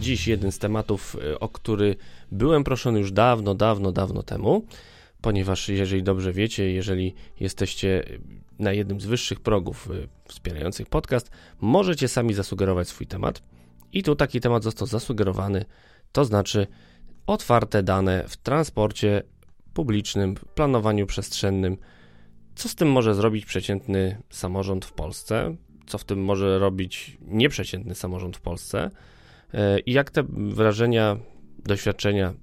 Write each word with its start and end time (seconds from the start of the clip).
Dziś 0.00 0.28
jeden 0.28 0.52
z 0.52 0.58
tematów, 0.58 1.16
y, 1.32 1.38
o 1.38 1.48
który 1.48 1.96
byłem 2.32 2.64
proszony 2.64 2.98
już 2.98 3.12
dawno, 3.12 3.54
dawno, 3.54 3.92
dawno 3.92 4.22
temu, 4.22 4.66
ponieważ 5.24 5.68
jeżeli 5.68 6.02
dobrze 6.02 6.32
wiecie, 6.32 6.72
jeżeli 6.72 7.14
jesteście 7.40 8.04
na 8.58 8.72
jednym 8.72 9.00
z 9.00 9.06
wyższych 9.06 9.40
progów 9.40 9.90
y, 9.90 10.08
wspierających 10.28 10.88
podcast, 10.88 11.30
możecie 11.60 12.08
sami 12.08 12.34
zasugerować 12.34 12.88
swój 12.88 13.06
temat. 13.06 13.42
I 13.92 14.02
tu 14.02 14.16
taki 14.16 14.40
temat 14.40 14.62
został 14.62 14.88
zasugerowany, 14.88 15.64
to 16.12 16.24
znaczy 16.24 16.66
otwarte 17.26 17.82
dane 17.82 18.24
w 18.28 18.36
transporcie 18.36 19.22
publicznym, 19.74 20.34
planowaniu 20.54 21.06
przestrzennym. 21.06 21.76
Co 22.54 22.68
z 22.68 22.74
tym 22.74 22.92
może 22.92 23.14
zrobić 23.14 23.46
przeciętny 23.46 24.22
samorząd 24.30 24.84
w 24.84 24.92
Polsce? 24.92 25.56
Co 25.86 25.98
w 25.98 26.04
tym 26.04 26.24
może 26.24 26.58
robić 26.58 27.18
nieprzeciętny 27.20 27.94
samorząd 27.94 28.36
w 28.36 28.40
Polsce? 28.40 28.90
E, 29.54 29.80
I 29.80 29.92
jak 29.92 30.10
te 30.10 30.22
wrażenia, 30.28 31.16
doświadczenia, 31.58 32.34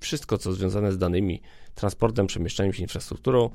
wszystko 0.00 0.38
co 0.38 0.52
związane 0.52 0.92
z 0.92 0.98
danymi, 0.98 1.40
transportem, 1.74 2.26
przemieszczaniem 2.26 2.72
się, 2.72 2.82
infrastrukturą, 2.82 3.50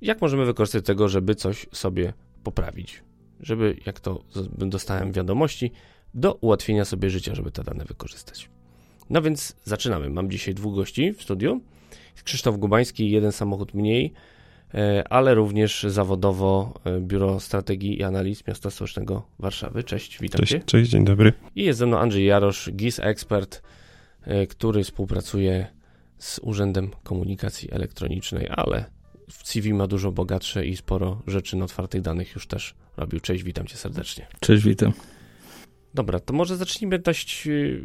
jak 0.00 0.20
możemy 0.20 0.44
wykorzystać 0.44 0.84
tego, 0.84 1.08
żeby 1.08 1.34
coś 1.34 1.66
sobie 1.72 2.12
poprawić? 2.42 3.02
Żeby, 3.40 3.76
jak 3.86 4.00
to 4.00 4.22
dostałem 4.58 5.12
wiadomości, 5.12 5.72
do 6.14 6.34
ułatwienia 6.34 6.84
sobie 6.84 7.10
życia, 7.10 7.34
żeby 7.34 7.50
te 7.50 7.64
dane 7.64 7.84
wykorzystać. 7.84 8.48
No 9.10 9.22
więc 9.22 9.56
zaczynamy. 9.64 10.10
Mam 10.10 10.30
dzisiaj 10.30 10.54
dwóch 10.54 10.74
gości 10.74 11.12
w 11.12 11.22
studiu. 11.22 11.60
Krzysztof 12.24 12.56
Gubański, 12.56 13.10
jeden 13.10 13.32
samochód 13.32 13.74
mniej, 13.74 14.12
e, 14.74 15.04
ale 15.08 15.34
również 15.34 15.82
zawodowo 15.88 16.74
e, 16.84 17.00
Biuro 17.00 17.40
Strategii 17.40 17.98
i 17.98 18.02
Analiz 18.02 18.46
Miasta 18.46 18.70
Stołecznego 18.70 19.26
Warszawy. 19.38 19.84
Cześć, 19.84 20.18
witam 20.20 20.38
cześć, 20.38 20.52
cię. 20.52 20.60
Cześć, 20.60 20.90
dzień 20.90 21.04
dobry. 21.04 21.32
I 21.56 21.64
jest 21.64 21.78
ze 21.78 21.86
mną 21.86 21.98
Andrzej 21.98 22.24
Jarosz, 22.24 22.70
GIS 22.72 23.00
ekspert, 23.00 23.62
e, 24.22 24.46
który 24.46 24.84
współpracuje 24.84 25.66
z 26.18 26.40
Urzędem 26.42 26.90
Komunikacji 27.02 27.72
Elektronicznej, 27.72 28.48
ale 28.50 28.84
w 29.30 29.48
CV 29.48 29.74
ma 29.74 29.86
dużo 29.86 30.12
bogatsze 30.12 30.66
i 30.66 30.76
sporo 30.76 31.22
rzeczy 31.26 31.56
na 31.56 31.64
otwartych 31.64 32.02
danych 32.02 32.34
już 32.34 32.46
też 32.46 32.74
robił. 32.96 33.20
Cześć, 33.20 33.44
witam 33.44 33.66
cię 33.66 33.76
serdecznie. 33.76 34.26
Cześć, 34.40 34.64
witam. 34.64 34.92
Dobra, 35.94 36.20
to 36.20 36.34
może 36.34 36.56
zacznijmy 36.56 36.98
dość. 36.98 37.46
Y, 37.46 37.82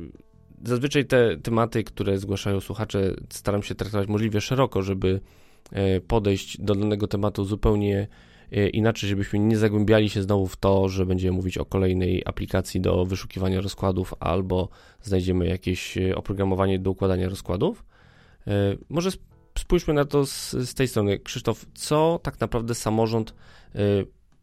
zazwyczaj 0.65 1.05
te 1.05 1.37
tematy, 1.37 1.83
które 1.83 2.17
zgłaszają 2.17 2.59
słuchacze, 2.59 3.13
staram 3.29 3.63
się 3.63 3.75
traktować 3.75 4.07
możliwie 4.07 4.41
szeroko, 4.41 4.81
żeby 4.81 5.19
e, 5.71 6.01
podejść 6.01 6.61
do 6.61 6.75
danego 6.75 7.07
tematu 7.07 7.45
zupełnie 7.45 8.07
e, 8.51 8.69
inaczej, 8.69 9.09
żebyśmy 9.09 9.39
nie 9.39 9.57
zagłębiali 9.57 10.09
się 10.09 10.23
znowu 10.23 10.47
w 10.47 10.57
to, 10.57 10.89
że 10.89 11.05
będziemy 11.05 11.35
mówić 11.35 11.57
o 11.57 11.65
kolejnej 11.65 12.23
aplikacji 12.25 12.81
do 12.81 13.05
wyszukiwania 13.05 13.61
rozkładów 13.61 14.13
albo 14.19 14.69
znajdziemy 15.01 15.47
jakieś 15.47 15.97
e, 15.97 16.15
oprogramowanie 16.15 16.79
do 16.79 16.91
układania 16.91 17.29
rozkładów. 17.29 17.83
Może 18.89 19.09
spójrzmy 19.57 19.93
na 19.93 20.05
to 20.05 20.25
z, 20.25 20.51
z 20.51 20.73
tej 20.73 20.87
strony. 20.87 21.19
Krzysztof, 21.19 21.65
co 21.73 22.19
tak 22.23 22.39
naprawdę 22.39 22.75
samorząd, 22.75 23.33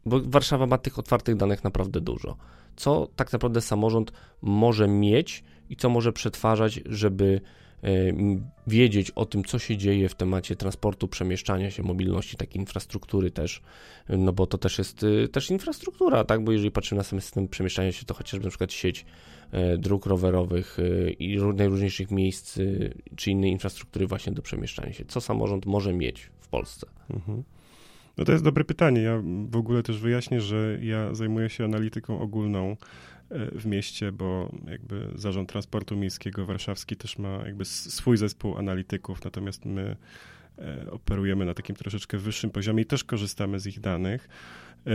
bo 0.06 0.20
Warszawa 0.24 0.66
ma 0.66 0.78
tych 0.78 0.98
otwartych 0.98 1.36
danych 1.36 1.64
naprawdę 1.64 2.00
dużo. 2.00 2.36
Co 2.76 3.08
tak 3.16 3.32
naprawdę 3.32 3.60
samorząd 3.60 4.12
może 4.42 4.88
mieć 4.88 5.44
i 5.70 5.76
co 5.76 5.88
może 5.88 6.12
przetwarzać, 6.12 6.80
żeby 6.86 7.40
e, 7.82 7.88
wiedzieć 8.66 9.10
o 9.10 9.26
tym, 9.26 9.44
co 9.44 9.58
się 9.58 9.76
dzieje 9.76 10.08
w 10.08 10.14
temacie 10.14 10.56
transportu, 10.56 11.08
przemieszczania 11.08 11.70
się, 11.70 11.82
mobilności, 11.82 12.36
takiej 12.36 12.60
infrastruktury 12.60 13.30
też, 13.30 13.62
no 14.08 14.32
bo 14.32 14.46
to 14.46 14.58
też 14.58 14.78
jest 14.78 15.04
e, 15.24 15.28
też 15.28 15.50
infrastruktura, 15.50 16.24
tak, 16.24 16.44
bo 16.44 16.52
jeżeli 16.52 16.70
patrzymy 16.70 16.98
na 16.98 17.04
system 17.04 17.48
przemieszczania 17.48 17.92
się, 17.92 18.06
to 18.06 18.14
chociażby 18.14 18.44
na 18.44 18.50
przykład 18.50 18.72
sieć 18.72 19.00
e, 19.00 19.06
dróg 19.78 20.06
rowerowych 20.06 20.76
i 21.18 21.38
najróżniejszych 21.54 22.10
miejsc, 22.10 22.58
czy 23.16 23.30
innej 23.30 23.50
infrastruktury 23.50 24.06
właśnie 24.06 24.32
do 24.32 24.42
przemieszczania 24.42 24.92
się. 24.92 25.04
Co 25.04 25.20
samorząd 25.20 25.66
może 25.66 25.92
mieć 25.92 26.30
w 26.40 26.48
Polsce? 26.48 26.86
Mhm. 27.10 27.42
No 28.18 28.24
to 28.24 28.32
jest 28.32 28.44
dobre 28.44 28.64
pytanie. 28.64 29.02
Ja 29.02 29.22
w 29.50 29.56
ogóle 29.56 29.82
też 29.82 29.98
wyjaśnię, 29.98 30.40
że 30.40 30.78
ja 30.82 31.14
zajmuję 31.14 31.50
się 31.50 31.64
analityką 31.64 32.20
ogólną 32.20 32.76
e, 33.30 33.58
w 33.58 33.66
mieście, 33.66 34.12
bo 34.12 34.52
jakby 34.70 35.08
Zarząd 35.14 35.48
Transportu 35.48 35.96
Miejskiego 35.96 36.46
Warszawski 36.46 36.96
też 36.96 37.18
ma 37.18 37.42
jakby 37.46 37.64
swój 37.64 38.16
zespół 38.16 38.56
analityków, 38.56 39.24
natomiast 39.24 39.64
my 39.64 39.82
e, 39.82 39.96
operujemy 40.90 41.44
na 41.44 41.54
takim 41.54 41.76
troszeczkę 41.76 42.18
wyższym 42.18 42.50
poziomie 42.50 42.82
i 42.82 42.86
też 42.86 43.04
korzystamy 43.04 43.60
z 43.60 43.66
ich 43.66 43.80
danych. 43.80 44.28
E, 44.86 44.90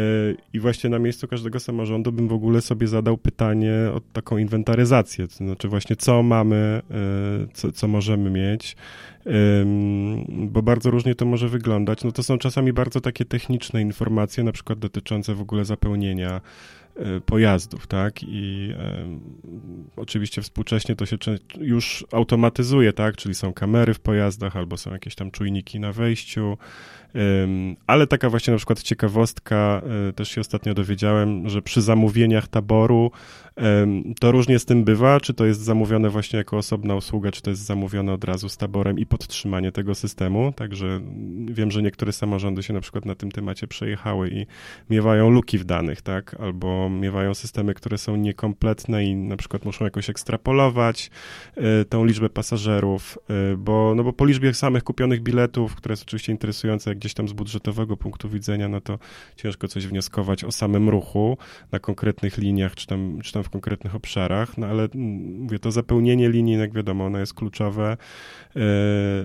I 0.54 0.60
właśnie 0.60 0.90
na 0.90 1.00
miejscu 1.00 1.28
każdego 1.28 1.60
samorządu 1.60 2.12
bym 2.12 2.28
w 2.28 2.34
ogóle 2.34 2.62
sobie 2.62 2.88
zadał 2.88 3.18
pytanie 3.18 3.74
o 3.94 4.02
taką 4.14 4.38
inwentaryzację, 4.38 5.28
to 5.28 5.36
znaczy 5.36 5.68
właśnie 5.68 5.96
co 5.96 6.24
mamy, 6.24 6.82
co, 7.54 7.72
co 7.72 7.88
możemy 7.88 8.30
mieć, 8.30 8.76
bo 10.28 10.62
bardzo 10.62 10.92
różnie 10.92 11.16
to 11.16 11.26
może 11.26 11.50
wyglądać. 11.50 12.04
No 12.04 12.12
to 12.12 12.24
są 12.24 12.38
czasami 12.38 12.74
bardzo 12.74 13.02
takie 13.02 13.26
techniczne 13.26 13.82
informacje, 13.82 14.44
na 14.44 14.52
przykład 14.52 14.80
dotyczące 14.80 15.36
w 15.36 15.42
ogóle 15.42 15.66
zapełnienia 15.66 16.32
e, 16.36 16.42
pojazdów, 17.26 17.88
tak? 17.88 18.24
I 18.24 18.74
oczywiście 19.96 20.42
współcześnie 20.42 20.96
to 20.96 21.06
się 21.06 21.18
już 21.58 22.06
automatyzuje, 22.12 22.94
tak? 22.94 23.16
Czyli 23.16 23.36
są 23.36 23.54
kamery 23.54 23.94
w 23.94 24.00
pojazdach 24.00 24.56
albo 24.58 24.78
są 24.78 24.92
jakieś 24.92 25.16
tam 25.16 25.32
czujniki 25.32 25.80
na 25.80 25.92
wejściu, 25.92 26.58
ale 27.88 28.08
taka 28.08 28.30
właśnie 28.30 28.52
na 28.52 28.58
przykład 28.58 28.84
ciekawostka, 28.84 29.82
e, 30.10 30.14
też 30.14 30.30
się 30.30 30.42
ostatnio 30.42 30.74
dowiedziałem, 30.74 31.50
że 31.50 31.62
przy 31.62 31.82
zamówieniach 31.82 32.48
taboru 32.48 33.12
to 34.20 34.32
różnie 34.32 34.60
z 34.60 34.66
tym 34.66 34.84
bywa, 34.84 35.20
czy 35.20 35.34
to 35.34 35.46
jest 35.46 35.62
zamówione 35.62 36.10
właśnie 36.10 36.38
jako 36.38 36.58
osobna 36.58 36.96
usługa, 36.96 37.32
czy 37.32 37.42
to 37.42 37.50
jest 37.50 37.66
zamówione 37.66 38.14
od 38.14 38.24
razu 38.24 38.50
z 38.50 38.58
taborem 38.58 39.00
i 39.00 39.06
podtrzymanie 39.06 39.72
tego 39.72 39.96
systemu. 39.96 40.54
Także 40.56 41.02
wiem, 41.46 41.72
że 41.72 41.82
niektóre 41.82 42.12
samorządy 42.12 42.64
się 42.64 42.74
na 42.74 42.82
przykład 42.82 43.06
na 43.06 43.16
tym 43.16 43.32
temacie 43.32 43.68
przejechały 43.68 44.30
i 44.30 44.46
miewają 44.90 45.30
luki 45.30 45.58
w 45.58 45.64
danych, 45.64 46.02
tak? 46.02 46.36
Albo 46.40 46.90
miewają 46.90 47.34
systemy, 47.34 47.74
które 47.74 47.98
są 47.98 48.16
niekompletne 48.16 49.06
i 49.06 49.16
na 49.16 49.38
przykład 49.38 49.66
muszą 49.66 49.86
jakoś 49.86 50.10
ekstrapolować 50.10 51.12
e, 51.56 51.86
tą 51.86 52.06
liczbę 52.06 52.30
pasażerów, 52.30 53.18
e, 53.30 53.58
bo, 53.58 53.94
no 53.96 54.04
bo 54.04 54.14
po 54.14 54.26
liczbie 54.26 54.54
samych 54.54 54.84
kupionych 54.84 55.22
biletów, 55.24 55.76
które 55.76 55.94
jest 55.94 56.04
oczywiście 56.04 56.32
interesujące 56.32 56.92
jak 56.92 57.00
gdzieś 57.04 57.14
tam 57.14 57.28
z 57.28 57.34
budżetowego 57.34 57.98
punktu 57.98 58.30
widzenia, 58.30 58.68
no 58.68 58.82
to 58.82 59.00
ciężko 59.36 59.68
coś 59.68 59.88
wnioskować 59.88 60.44
o 60.44 60.52
samym 60.52 60.90
ruchu 60.90 61.38
na 61.72 61.80
konkretnych 61.80 62.38
liniach, 62.38 62.76
czy 62.76 62.88
tam, 62.88 63.20
czy 63.24 63.34
tam 63.34 63.44
w 63.44 63.50
konkretnych 63.50 63.96
obszarach, 63.96 64.58
no 64.58 64.68
ale 64.68 64.84
mm, 64.84 65.42
mówię, 65.42 65.60
to 65.60 65.72
zapełnienie 65.72 66.30
linii, 66.30 66.58
jak 66.58 66.74
wiadomo, 66.74 67.06
ono 67.06 67.20
jest 67.20 67.34
kluczowe. 67.34 67.98
E, 68.56 68.60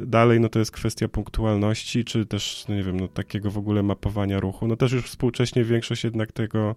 dalej, 0.06 0.40
no 0.40 0.48
to 0.48 0.58
jest 0.58 0.70
kwestia 0.70 1.08
punktualności, 1.08 2.04
czy 2.04 2.26
też, 2.26 2.64
no 2.68 2.74
nie 2.74 2.82
wiem, 2.82 3.00
no 3.00 3.08
takiego 3.08 3.50
w 3.50 3.58
ogóle 3.58 3.82
mapowania 3.82 4.40
ruchu. 4.40 4.68
No 4.68 4.76
też 4.76 4.92
już 4.92 5.04
współcześnie 5.04 5.64
większość 5.64 6.04
jednak 6.04 6.32
tego, 6.32 6.76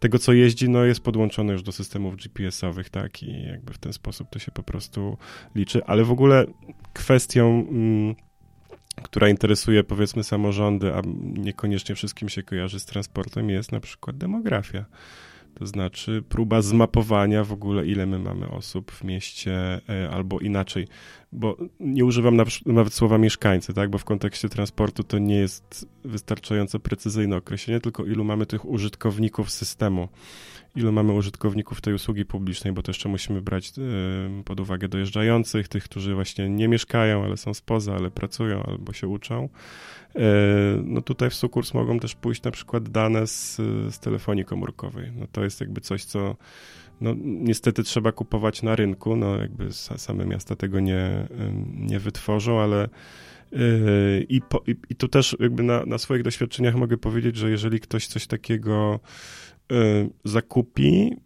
tego 0.00 0.18
co 0.18 0.32
jeździ, 0.32 0.68
no 0.68 0.84
jest 0.84 1.00
podłączone 1.00 1.52
już 1.52 1.62
do 1.62 1.72
systemów 1.72 2.16
GPS-owych, 2.16 2.90
tak, 2.90 3.22
i 3.22 3.42
jakby 3.42 3.72
w 3.72 3.78
ten 3.78 3.92
sposób 3.92 4.28
to 4.30 4.38
się 4.38 4.52
po 4.52 4.62
prostu 4.62 5.16
liczy, 5.54 5.84
ale 5.84 6.04
w 6.04 6.10
ogóle 6.10 6.46
kwestią 6.92 7.66
mm, 7.70 8.27
która 9.02 9.28
interesuje 9.28 9.84
powiedzmy 9.84 10.24
samorządy, 10.24 10.94
a 10.94 11.02
niekoniecznie 11.22 11.94
wszystkim 11.94 12.28
się 12.28 12.42
kojarzy 12.42 12.80
z 12.80 12.84
transportem, 12.84 13.50
jest 13.50 13.72
na 13.72 13.80
przykład 13.80 14.18
demografia. 14.18 14.84
To 15.54 15.66
znaczy 15.66 16.22
próba 16.28 16.62
zmapowania 16.62 17.44
w 17.44 17.52
ogóle, 17.52 17.86
ile 17.86 18.06
my 18.06 18.18
mamy 18.18 18.50
osób 18.50 18.92
w 18.92 19.04
mieście, 19.04 19.80
e, 19.88 20.10
albo 20.10 20.40
inaczej, 20.40 20.88
bo 21.32 21.56
nie 21.80 22.04
używam 22.04 22.36
nawet 22.66 22.94
słowa 22.94 23.18
mieszkańcy, 23.18 23.74
tak? 23.74 23.90
bo 23.90 23.98
w 23.98 24.04
kontekście 24.04 24.48
transportu 24.48 25.04
to 25.04 25.18
nie 25.18 25.36
jest 25.36 25.88
wystarczająco 26.04 26.78
precyzyjne 26.78 27.36
określenie, 27.36 27.80
tylko 27.80 28.04
ilu 28.04 28.24
mamy 28.24 28.46
tych 28.46 28.64
użytkowników 28.64 29.50
systemu, 29.50 30.08
ilu 30.78 30.92
mamy 30.92 31.12
użytkowników 31.12 31.80
tej 31.80 31.94
usługi 31.94 32.24
publicznej, 32.24 32.72
bo 32.72 32.82
to 32.82 32.90
jeszcze 32.90 33.08
musimy 33.08 33.42
brać 33.42 33.68
e, 33.68 34.42
pod 34.44 34.60
uwagę 34.60 34.88
dojeżdżających, 34.88 35.68
tych, 35.68 35.84
którzy 35.84 36.14
właśnie 36.14 36.48
nie 36.48 36.68
mieszkają, 36.68 37.24
ale 37.24 37.36
są 37.36 37.54
spoza, 37.54 37.94
ale 37.94 38.10
pracują 38.10 38.62
albo 38.62 38.92
się 38.92 39.08
uczą. 39.08 39.48
E, 40.16 40.20
no 40.84 41.02
tutaj 41.02 41.30
w 41.30 41.34
Sukurs 41.34 41.74
mogą 41.74 42.00
też 42.00 42.14
pójść 42.14 42.42
na 42.42 42.50
przykład 42.50 42.88
dane 42.88 43.26
z, 43.26 43.56
z 43.90 43.98
telefonii 43.98 44.44
komórkowej. 44.44 45.12
No 45.16 45.26
to 45.32 45.44
jest 45.44 45.60
jakby 45.60 45.80
coś, 45.80 46.04
co 46.04 46.36
no, 47.00 47.14
niestety 47.24 47.82
trzeba 47.82 48.12
kupować 48.12 48.62
na 48.62 48.76
rynku, 48.76 49.16
no 49.16 49.36
jakby 49.36 49.72
same 49.72 50.26
miasta 50.26 50.56
tego 50.56 50.80
nie, 50.80 51.28
nie 51.74 51.98
wytworzą, 51.98 52.60
ale 52.60 52.88
I, 54.28 54.40
po, 54.48 54.62
i, 54.66 54.76
i 54.90 54.94
tu 54.94 55.08
też 55.08 55.36
jakby 55.40 55.62
na, 55.62 55.86
na 55.86 55.98
swoich 55.98 56.22
doświadczeniach 56.22 56.74
mogę 56.74 56.96
powiedzieć, 56.96 57.36
że 57.36 57.50
jeżeli 57.50 57.80
ktoś 57.80 58.06
coś 58.06 58.26
takiego 58.26 59.00
zakupi, 60.24 61.16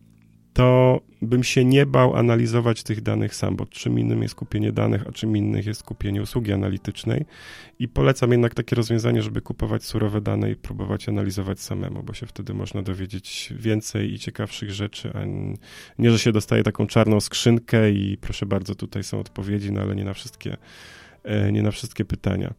to 0.52 1.00
bym 1.22 1.44
się 1.44 1.64
nie 1.64 1.86
bał 1.86 2.16
analizować 2.16 2.82
tych 2.82 3.00
danych 3.00 3.34
sam, 3.34 3.56
bo 3.56 3.66
czym 3.66 3.98
innym 3.98 4.22
jest 4.22 4.34
kupienie 4.34 4.72
danych, 4.72 5.06
a 5.08 5.12
czym 5.12 5.36
innym 5.36 5.62
jest 5.66 5.82
kupienie 5.82 6.22
usługi 6.22 6.52
analitycznej. 6.52 7.24
I 7.78 7.88
polecam 7.88 8.30
jednak 8.30 8.54
takie 8.54 8.76
rozwiązanie, 8.76 9.22
żeby 9.22 9.40
kupować 9.40 9.84
surowe 9.84 10.20
dane 10.20 10.50
i 10.50 10.56
próbować 10.56 11.08
analizować 11.08 11.60
samemu, 11.60 12.02
bo 12.02 12.14
się 12.14 12.26
wtedy 12.26 12.54
można 12.54 12.82
dowiedzieć 12.82 13.54
więcej 13.56 14.12
i 14.12 14.18
ciekawszych 14.18 14.70
rzeczy, 14.70 15.12
a 15.14 15.20
nie, 15.98 16.10
że 16.10 16.18
się 16.18 16.32
dostaje 16.32 16.62
taką 16.62 16.86
czarną 16.86 17.20
skrzynkę 17.20 17.90
i 17.90 18.16
proszę 18.16 18.46
bardzo, 18.46 18.74
tutaj 18.74 19.04
są 19.04 19.20
odpowiedzi, 19.20 19.72
no 19.72 19.80
ale 19.80 19.96
nie 19.96 20.04
na 20.04 20.14
wszystkie 20.14 20.56
nie 21.52 21.62
na 21.62 21.70
wszystkie 21.70 22.04
pytania. 22.04 22.54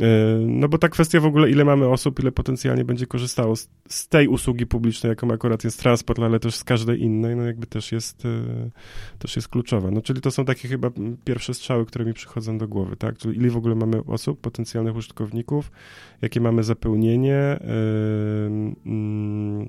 E, 0.00 0.06
no 0.46 0.68
bo 0.68 0.78
ta 0.78 0.88
kwestia 0.88 1.20
w 1.20 1.26
ogóle, 1.26 1.50
ile 1.50 1.64
mamy 1.64 1.88
osób, 1.88 2.20
ile 2.20 2.32
potencjalnie 2.32 2.84
będzie 2.84 3.06
korzystało 3.06 3.56
z, 3.88 4.08
tej 4.08 4.28
usługi 4.28 4.66
publicznej, 4.66 5.10
jaką 5.10 5.30
akurat 5.30 5.64
jest 5.64 5.80
transport, 5.80 6.18
ale 6.18 6.40
też 6.40 6.54
z 6.54 6.64
każdej 6.64 7.02
innej, 7.02 7.36
no 7.36 7.42
jakby 7.42 7.66
też 7.66 7.92
jest, 7.92 8.24
e, 8.24 8.30
też 9.18 9.36
jest 9.36 9.48
kluczowa. 9.48 9.90
No 9.90 10.02
czyli 10.02 10.20
to 10.20 10.30
są 10.30 10.44
takie 10.44 10.68
chyba 10.68 10.90
pierwsze 11.24 11.54
strzały, 11.54 11.86
które 11.86 12.04
mi 12.04 12.14
przychodzą 12.14 12.58
do 12.58 12.68
głowy, 12.68 12.96
tak? 12.96 13.18
Czyli 13.18 13.36
ile 13.36 13.50
w 13.50 13.56
ogóle 13.56 13.74
mamy 13.74 14.04
osób, 14.04 14.40
potencjalnych 14.40 14.96
użytkowników, 14.96 15.70
jakie 16.22 16.40
mamy 16.40 16.62
zapełnienie 16.62 17.60
yy, 18.84 19.68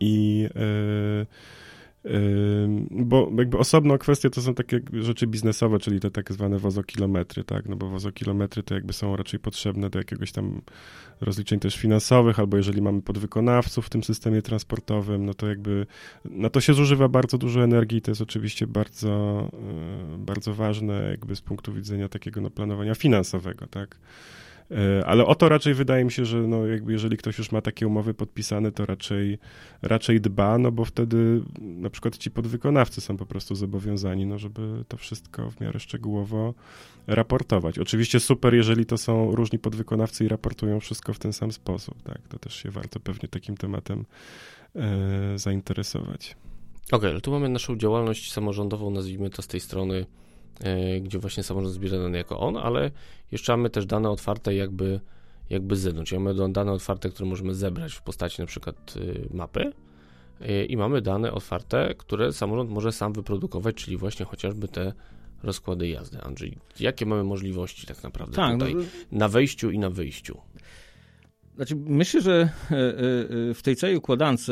i 0.00 0.48
yy, 0.54 1.26
bo 2.90 3.30
jakby 3.38 3.58
osobną 3.58 3.98
kwestię 3.98 4.30
to 4.30 4.42
są 4.42 4.54
takie 4.54 4.80
rzeczy 4.92 5.26
biznesowe, 5.26 5.78
czyli 5.78 6.00
te 6.00 6.10
tak 6.10 6.32
zwane 6.32 6.58
wozokilometry, 6.58 7.44
tak, 7.44 7.68
no 7.68 7.76
bo 7.76 7.88
wozokilometry 7.88 8.62
to 8.62 8.74
jakby 8.74 8.92
są 8.92 9.16
raczej 9.16 9.40
potrzebne 9.40 9.90
do 9.90 9.98
jakiegoś 9.98 10.32
tam 10.32 10.62
rozliczeń 11.20 11.60
też 11.60 11.76
finansowych, 11.76 12.40
albo 12.40 12.56
jeżeli 12.56 12.82
mamy 12.82 13.02
podwykonawców 13.02 13.86
w 13.86 13.90
tym 13.90 14.04
systemie 14.04 14.42
transportowym, 14.42 15.26
no 15.26 15.34
to 15.34 15.48
jakby 15.48 15.86
na 16.24 16.50
to 16.50 16.60
się 16.60 16.74
zużywa 16.74 17.08
bardzo 17.08 17.38
dużo 17.38 17.64
energii 17.64 18.02
to 18.02 18.10
jest 18.10 18.20
oczywiście 18.20 18.66
bardzo, 18.66 19.10
e, 20.14 20.18
bardzo 20.18 20.54
ważne 20.54 21.08
jakby 21.10 21.36
z 21.36 21.40
punktu 21.40 21.72
widzenia 21.72 22.08
takiego 22.08 22.40
no, 22.40 22.50
planowania 22.50 22.94
finansowego, 22.94 23.66
tak. 23.66 23.98
E, 24.70 25.06
ale 25.06 25.26
o 25.26 25.34
to 25.34 25.48
raczej 25.48 25.74
wydaje 25.74 26.04
mi 26.04 26.12
się, 26.12 26.24
że 26.24 26.38
no 26.38 26.66
jakby 26.66 26.92
jeżeli 26.92 27.16
ktoś 27.16 27.38
już 27.38 27.52
ma 27.52 27.60
takie 27.60 27.86
umowy 27.86 28.14
podpisane, 28.14 28.72
to 28.72 28.86
raczej, 28.86 29.38
raczej 29.82 30.20
dba, 30.20 30.58
no 30.58 30.72
bo 30.72 30.84
wtedy 30.84 31.42
na 31.60 31.90
przykład 31.90 32.16
ci 32.16 32.30
podwykonawcy 32.30 33.00
są 33.00 33.16
po 33.16 33.26
prostu 33.26 33.54
zobowiązani, 33.54 34.26
no 34.26 34.38
żeby 34.38 34.84
to 34.88 34.96
wszystko 34.96 35.50
w 35.50 35.60
miarę 35.60 35.80
szczegółowo 35.80 36.54
raportować. 37.06 37.78
Oczywiście 37.78 38.20
super, 38.20 38.54
jeżeli 38.54 38.86
to 38.86 38.98
są 38.98 39.34
różni 39.34 39.58
podwykonawcy 39.58 40.24
i 40.24 40.28
raportują 40.28 40.80
wszystko 40.80 41.12
w 41.12 41.18
ten 41.18 41.32
sam 41.32 41.52
sposób, 41.52 42.02
tak, 42.02 42.28
to 42.28 42.38
też 42.38 42.54
się 42.54 42.70
warto 42.70 43.00
pewnie 43.00 43.28
takim 43.28 43.56
tematem 43.56 44.04
e, 44.76 45.38
zainteresować. 45.38 46.36
Okej, 46.86 46.98
okay, 46.98 47.10
ale 47.10 47.20
tu 47.20 47.30
mamy 47.30 47.48
naszą 47.48 47.76
działalność 47.76 48.32
samorządową, 48.32 48.90
nazwijmy 48.90 49.30
to 49.30 49.42
z 49.42 49.46
tej 49.46 49.60
strony 49.60 50.06
gdzie 51.00 51.18
właśnie 51.18 51.42
samorząd 51.42 51.74
zbiera 51.74 51.98
dane 51.98 52.18
jako 52.18 52.40
on, 52.40 52.56
ale 52.56 52.90
jeszcze 53.32 53.52
mamy 53.52 53.70
też 53.70 53.86
dane 53.86 54.10
otwarte 54.10 54.54
jakby, 54.54 55.00
jakby 55.50 55.76
z 55.76 55.80
zewnątrz. 55.80 56.12
Mamy 56.12 56.52
dane 56.52 56.72
otwarte, 56.72 57.08
które 57.08 57.28
możemy 57.28 57.54
zebrać 57.54 57.92
w 57.92 58.02
postaci 58.02 58.40
na 58.40 58.46
przykład 58.46 58.96
y, 58.96 59.28
mapy 59.34 59.72
y, 60.40 60.64
i 60.64 60.76
mamy 60.76 61.02
dane 61.02 61.32
otwarte, 61.32 61.94
które 61.98 62.32
samorząd 62.32 62.70
może 62.70 62.92
sam 62.92 63.12
wyprodukować, 63.12 63.76
czyli 63.76 63.96
właśnie 63.96 64.26
chociażby 64.26 64.68
te 64.68 64.92
rozkłady 65.42 65.88
jazdy. 65.88 66.20
Andrzej, 66.20 66.58
jakie 66.80 67.06
mamy 67.06 67.24
możliwości 67.24 67.86
tak 67.86 68.02
naprawdę 68.02 68.36
tak, 68.36 68.52
tutaj 68.52 68.74
no, 68.74 68.82
na 69.12 69.28
wejściu 69.28 69.70
i 69.70 69.78
na 69.78 69.90
wyjściu? 69.90 70.40
Znaczy, 71.56 71.76
myślę, 71.76 72.20
że 72.20 72.32
e, 72.70 72.76
e, 73.50 73.54
w 73.54 73.60
tej 73.62 73.76
całej 73.76 73.96
układance 73.96 74.50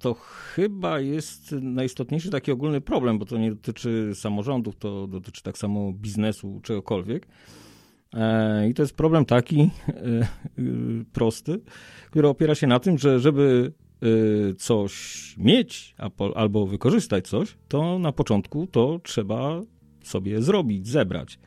to 0.00 0.14
chyba 0.54 1.00
jest 1.00 1.52
najistotniejszy 1.52 2.30
taki 2.30 2.52
ogólny 2.52 2.80
problem, 2.80 3.18
bo 3.18 3.24
to 3.24 3.38
nie 3.38 3.50
dotyczy 3.50 4.12
samorządów, 4.14 4.76
to 4.76 5.06
dotyczy 5.06 5.42
tak 5.42 5.58
samo 5.58 5.92
biznesu, 5.92 6.60
czegokolwiek. 6.62 7.26
E, 8.14 8.68
I 8.68 8.74
to 8.74 8.82
jest 8.82 8.96
problem 8.96 9.24
taki 9.24 9.60
e, 9.60 9.92
e, 9.92 10.28
prosty, 11.12 11.60
który 12.10 12.28
opiera 12.28 12.54
się 12.54 12.66
na 12.66 12.78
tym, 12.78 12.98
że 12.98 13.20
żeby 13.20 13.72
coś 14.58 15.34
mieć 15.38 15.94
albo 16.34 16.66
wykorzystać 16.66 17.28
coś, 17.28 17.56
to 17.68 17.98
na 17.98 18.12
początku 18.12 18.66
to 18.66 19.00
trzeba 19.02 19.60
sobie 20.04 20.42
zrobić, 20.42 20.88
zebrać. 20.88 21.38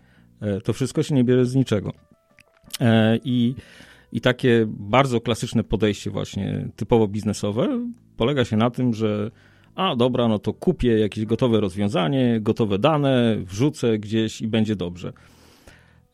To 0.63 0.73
wszystko 0.73 1.03
się 1.03 1.15
nie 1.15 1.23
bierze 1.23 1.45
z 1.45 1.55
niczego. 1.55 1.93
I, 3.23 3.55
i 4.11 4.21
takie 4.21 4.65
bardzo 4.67 5.21
klasyczne 5.21 5.63
podejście, 5.63 6.11
właśnie 6.11 6.69
typowo 6.75 7.07
biznesowe, 7.07 7.79
polega 8.17 8.45
się 8.45 8.57
na 8.57 8.69
tym, 8.69 8.93
że 8.93 9.31
a 9.75 9.95
dobra, 9.95 10.27
no 10.27 10.39
to 10.39 10.53
kupię 10.53 10.99
jakieś 10.99 11.25
gotowe 11.25 11.59
rozwiązanie, 11.59 12.39
gotowe 12.41 12.79
dane, 12.79 13.37
wrzucę 13.39 13.99
gdzieś 13.99 14.41
i 14.41 14.47
będzie 14.47 14.75
dobrze. 14.75 15.13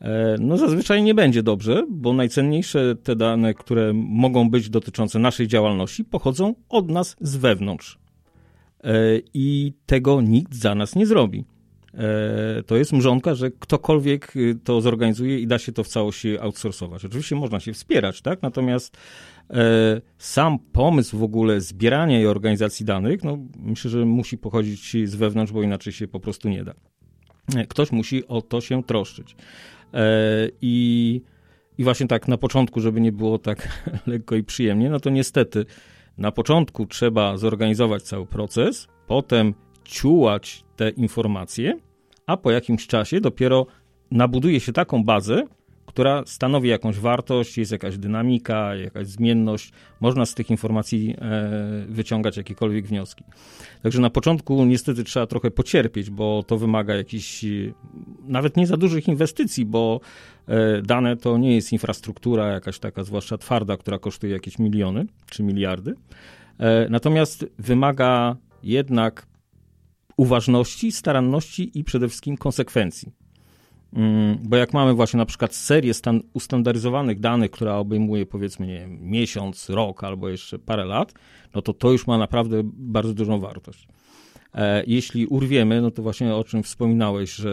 E, 0.00 0.36
no 0.40 0.56
zazwyczaj 0.56 1.02
nie 1.02 1.14
będzie 1.14 1.42
dobrze, 1.42 1.86
bo 1.90 2.12
najcenniejsze 2.12 2.96
te 3.02 3.16
dane, 3.16 3.54
które 3.54 3.92
mogą 3.94 4.50
być 4.50 4.70
dotyczące 4.70 5.18
naszej 5.18 5.48
działalności, 5.48 6.04
pochodzą 6.04 6.54
od 6.68 6.90
nas 6.90 7.16
z 7.20 7.36
wewnątrz. 7.36 7.98
E, 8.84 8.94
I 9.34 9.72
tego 9.86 10.20
nikt 10.20 10.54
za 10.54 10.74
nas 10.74 10.96
nie 10.96 11.06
zrobi. 11.06 11.44
E, 11.94 12.62
to 12.62 12.76
jest 12.76 12.92
mrzonka, 12.92 13.34
że 13.34 13.50
ktokolwiek 13.50 14.36
y, 14.36 14.58
to 14.64 14.80
zorganizuje 14.80 15.38
i 15.38 15.46
da 15.46 15.58
się 15.58 15.72
to 15.72 15.84
w 15.84 15.88
całości 15.88 16.38
outsourcować. 16.38 17.04
Oczywiście 17.04 17.36
można 17.36 17.60
się 17.60 17.72
wspierać, 17.72 18.22
tak? 18.22 18.42
Natomiast 18.42 18.96
e, 19.50 20.00
sam 20.18 20.58
pomysł 20.58 21.18
w 21.18 21.22
ogóle 21.22 21.60
zbierania 21.60 22.20
i 22.20 22.26
organizacji 22.26 22.86
danych, 22.86 23.24
no 23.24 23.38
myślę, 23.58 23.90
że 23.90 24.04
musi 24.04 24.38
pochodzić 24.38 25.08
z 25.08 25.14
wewnątrz, 25.14 25.52
bo 25.52 25.62
inaczej 25.62 25.92
się 25.92 26.08
po 26.08 26.20
prostu 26.20 26.48
nie 26.48 26.64
da. 26.64 26.74
E, 27.56 27.66
ktoś 27.66 27.92
musi 27.92 28.26
o 28.28 28.42
to 28.42 28.60
się 28.60 28.82
troszczyć. 28.84 29.36
I, 30.60 31.22
i 31.78 31.84
właśnie 31.84 32.06
tak 32.06 32.28
na 32.28 32.38
początku, 32.38 32.80
żeby 32.80 33.00
nie 33.00 33.12
było 33.12 33.38
tak 33.38 33.68
lekko 34.06 34.36
i 34.36 34.42
przyjemnie, 34.42 34.90
no 34.90 35.00
to 35.00 35.10
niestety 35.10 35.66
na 36.18 36.32
początku 36.32 36.86
trzeba 36.86 37.36
zorganizować 37.36 38.02
cały 38.02 38.26
proces, 38.26 38.88
potem 39.06 39.54
ciułać 39.90 40.64
te 40.76 40.90
informacje, 40.90 41.78
a 42.26 42.36
po 42.36 42.50
jakimś 42.50 42.86
czasie 42.86 43.20
dopiero 43.20 43.66
nabuduje 44.10 44.60
się 44.60 44.72
taką 44.72 45.04
bazę, 45.04 45.42
która 45.86 46.22
stanowi 46.26 46.68
jakąś 46.68 46.98
wartość, 46.98 47.58
jest 47.58 47.72
jakaś 47.72 47.98
dynamika, 47.98 48.74
jakaś 48.74 49.06
zmienność. 49.06 49.72
Można 50.00 50.26
z 50.26 50.34
tych 50.34 50.50
informacji 50.50 51.16
e, 51.18 51.86
wyciągać 51.88 52.36
jakiekolwiek 52.36 52.86
wnioski. 52.86 53.24
Także 53.82 54.00
na 54.00 54.10
początku 54.10 54.64
niestety 54.64 55.04
trzeba 55.04 55.26
trochę 55.26 55.50
pocierpieć, 55.50 56.10
bo 56.10 56.42
to 56.46 56.56
wymaga 56.58 56.94
jakichś 56.94 57.44
nawet 58.24 58.56
nie 58.56 58.66
za 58.66 58.76
dużych 58.76 59.08
inwestycji, 59.08 59.66
bo 59.66 60.00
e, 60.48 60.82
dane 60.82 61.16
to 61.16 61.38
nie 61.38 61.54
jest 61.54 61.72
infrastruktura 61.72 62.46
jakaś 62.46 62.78
taka, 62.78 63.04
zwłaszcza 63.04 63.38
twarda, 63.38 63.76
która 63.76 63.98
kosztuje 63.98 64.32
jakieś 64.32 64.58
miliony 64.58 65.06
czy 65.30 65.42
miliardy. 65.42 65.94
E, 66.58 66.88
natomiast 66.90 67.46
wymaga 67.58 68.36
jednak 68.62 69.29
uważności, 70.20 70.92
staranności 70.92 71.78
i 71.78 71.84
przede 71.84 72.08
wszystkim 72.08 72.36
konsekwencji. 72.36 73.12
Mm, 73.92 74.38
bo 74.42 74.56
jak 74.56 74.72
mamy 74.72 74.94
właśnie 74.94 75.18
na 75.18 75.26
przykład 75.26 75.54
serię 75.54 75.94
stan- 75.94 76.22
ustandaryzowanych 76.32 77.20
danych, 77.20 77.50
która 77.50 77.76
obejmuje 77.76 78.26
powiedzmy 78.26 78.66
nie 78.66 78.78
wiem, 78.80 78.98
miesiąc, 79.02 79.68
rok 79.68 80.04
albo 80.04 80.28
jeszcze 80.28 80.58
parę 80.58 80.84
lat, 80.84 81.14
no 81.54 81.62
to 81.62 81.72
to 81.72 81.92
już 81.92 82.06
ma 82.06 82.18
naprawdę 82.18 82.60
bardzo 82.64 83.14
dużą 83.14 83.40
wartość. 83.40 83.88
E, 84.54 84.84
jeśli 84.86 85.26
urwiemy, 85.26 85.80
no 85.82 85.90
to 85.90 86.02
właśnie 86.02 86.34
o 86.34 86.44
czym 86.44 86.62
wspominałeś, 86.62 87.34
że 87.34 87.52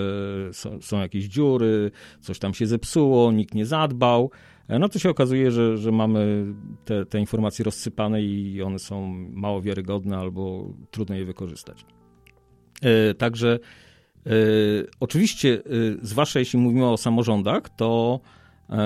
są, 0.52 0.82
są, 0.82 1.00
jakieś 1.00 1.26
dziury, 1.26 1.92
coś 2.22 2.40
tam 2.40 2.54
się 2.54 2.68
zepsuło, 2.68 3.32
nikt 3.32 3.56
nie 3.56 3.66
zadbał, 3.66 4.32
e, 4.68 4.80
no 4.80 4.90
to 4.90 5.00
się 5.00 5.10
okazuje, 5.10 5.52
że, 5.52 5.78
że 5.78 5.92
mamy 5.92 6.46
te, 6.86 7.06
te 7.06 7.20
informacje 7.20 7.66
rozsypane 7.66 8.22
i 8.22 8.62
one 8.62 8.80
są 8.80 9.08
mało 9.34 9.62
wiarygodne 9.62 10.18
albo 10.18 10.74
trudno 10.92 11.16
je 11.16 11.26
wykorzystać. 11.26 11.97
E, 12.82 13.14
także 13.14 13.60
e, 14.26 14.30
oczywiście, 15.00 15.54
e, 15.54 15.60
zwłaszcza 16.02 16.40
jeśli 16.40 16.60
mówimy 16.60 16.90
o 16.90 16.98
samorządach, 16.98 17.70
to 17.78 18.20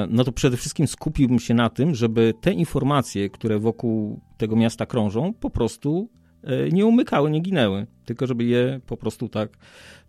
no 0.09 0.23
to 0.23 0.31
przede 0.31 0.57
wszystkim 0.57 0.87
skupiłbym 0.87 1.39
się 1.39 1.53
na 1.53 1.69
tym, 1.69 1.95
żeby 1.95 2.33
te 2.41 2.53
informacje, 2.53 3.29
które 3.29 3.59
wokół 3.59 4.19
tego 4.37 4.55
miasta 4.55 4.85
krążą, 4.85 5.33
po 5.33 5.49
prostu 5.49 6.09
nie 6.71 6.85
umykały, 6.85 7.31
nie 7.31 7.39
ginęły, 7.39 7.87
tylko 8.05 8.27
żeby 8.27 8.43
je 8.43 8.79
po 8.87 8.97
prostu 8.97 9.29
tak, 9.29 9.57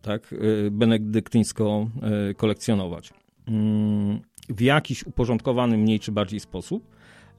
tak 0.02 0.34
benedyktyńsko 0.70 1.90
kolekcjonować. 2.36 3.12
Mm, 3.48 4.20
w 4.48 4.60
jakiś 4.60 5.06
uporządkowany, 5.06 5.78
mniej 5.78 6.00
czy 6.00 6.12
bardziej 6.12 6.40
sposób. 6.40 6.86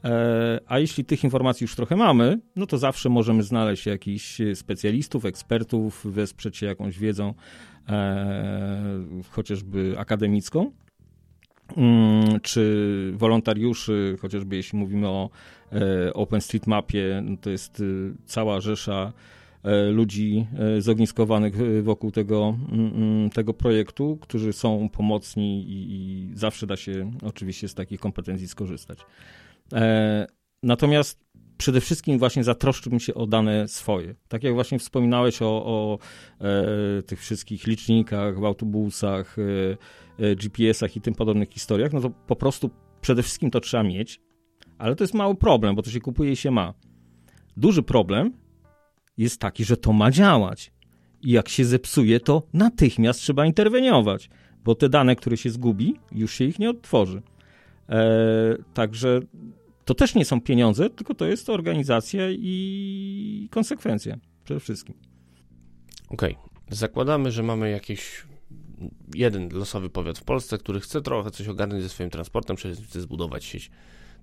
E, 0.03 0.59
a 0.67 0.79
jeśli 0.79 1.05
tych 1.05 1.23
informacji 1.23 1.63
już 1.63 1.75
trochę 1.75 1.95
mamy, 1.95 2.39
no 2.55 2.65
to 2.65 2.77
zawsze 2.77 3.09
możemy 3.09 3.43
znaleźć 3.43 3.85
jakichś 3.85 4.41
specjalistów, 4.53 5.25
ekspertów, 5.25 6.05
wesprzeć 6.05 6.57
się 6.57 6.65
jakąś 6.65 6.99
wiedzą, 6.99 7.33
e, 7.89 9.05
chociażby 9.29 9.95
akademicką, 9.97 10.71
mm, 11.77 12.39
czy 12.39 13.13
wolontariuszy, 13.15 14.17
chociażby 14.21 14.55
jeśli 14.55 14.79
mówimy 14.79 15.07
o 15.07 15.29
e, 15.71 16.13
OpenStreetMapie, 16.13 17.21
no 17.25 17.37
to 17.37 17.49
jest 17.49 17.83
cała 18.25 18.61
rzesza 18.61 19.13
ludzi 19.91 20.47
zogniskowanych 20.79 21.83
wokół 21.83 22.11
tego, 22.11 22.57
mm, 22.71 22.93
mm, 22.95 23.29
tego 23.29 23.53
projektu, 23.53 24.17
którzy 24.21 24.53
są 24.53 24.89
pomocni 24.89 25.63
i, 25.63 25.93
i 25.93 26.29
zawsze 26.37 26.67
da 26.67 26.75
się 26.75 27.11
oczywiście 27.21 27.67
z 27.67 27.73
takich 27.73 27.99
kompetencji 27.99 28.47
skorzystać. 28.47 28.99
E, 29.73 30.27
natomiast 30.63 31.23
przede 31.57 31.81
wszystkim 31.81 32.19
właśnie 32.19 32.43
zatroszczyłbym 32.43 32.99
się 32.99 33.13
o 33.13 33.27
dane 33.27 33.67
swoje. 33.67 34.15
Tak 34.27 34.43
jak 34.43 34.53
właśnie 34.53 34.79
wspominałeś 34.79 35.41
o, 35.41 35.45
o 35.65 35.97
e, 36.41 37.03
tych 37.03 37.19
wszystkich 37.19 37.67
licznikach 37.67 38.39
w 38.39 38.45
autobusach, 38.45 39.35
e, 39.39 40.23
e 40.25 40.35
GPS-ach 40.35 40.95
i 40.95 41.01
tym 41.01 41.15
podobnych 41.15 41.49
historiach, 41.49 41.93
no 41.93 42.01
to 42.01 42.09
po 42.09 42.35
prostu 42.35 42.69
przede 43.01 43.23
wszystkim 43.23 43.51
to 43.51 43.59
trzeba 43.59 43.83
mieć, 43.83 44.21
ale 44.77 44.95
to 44.95 45.03
jest 45.03 45.13
mały 45.13 45.35
problem, 45.35 45.75
bo 45.75 45.81
to 45.81 45.91
się 45.91 45.99
kupuje 45.99 46.31
i 46.31 46.35
się 46.35 46.51
ma. 46.51 46.73
Duży 47.57 47.83
problem 47.83 48.33
jest 49.17 49.39
taki, 49.39 49.65
że 49.65 49.77
to 49.77 49.93
ma 49.93 50.11
działać. 50.11 50.73
I 51.21 51.31
jak 51.31 51.49
się 51.49 51.65
zepsuje, 51.65 52.19
to 52.19 52.43
natychmiast 52.53 53.19
trzeba 53.19 53.45
interweniować, 53.45 54.29
bo 54.63 54.75
te 54.75 54.89
dane, 54.89 55.15
które 55.15 55.37
się 55.37 55.49
zgubi, 55.49 55.95
już 56.11 56.33
się 56.33 56.45
ich 56.45 56.59
nie 56.59 56.69
odtworzy. 56.69 57.21
E, 57.89 58.55
także 58.73 59.19
to 59.85 59.93
też 59.93 60.15
nie 60.15 60.25
są 60.25 60.41
pieniądze, 60.41 60.89
tylko 60.89 61.13
to 61.13 61.25
jest 61.25 61.49
organizacja 61.49 62.23
i 62.29 63.47
konsekwencja 63.51 64.17
przede 64.43 64.59
wszystkim. 64.59 64.95
Okej. 66.09 66.33
Okay. 66.33 66.75
Zakładamy, 66.75 67.31
że 67.31 67.43
mamy 67.43 67.69
jakiś 67.71 68.25
jeden 69.15 69.49
losowy 69.49 69.89
powiat 69.89 70.19
w 70.19 70.23
Polsce, 70.23 70.57
który 70.57 70.79
chce 70.79 71.01
trochę 71.01 71.31
coś 71.31 71.47
ogarnąć 71.47 71.83
ze 71.83 71.89
swoim 71.89 72.09
transportem, 72.09 72.57
czyli 72.57 72.75
chce 72.75 73.01
zbudować 73.01 73.45
sieć 73.45 73.71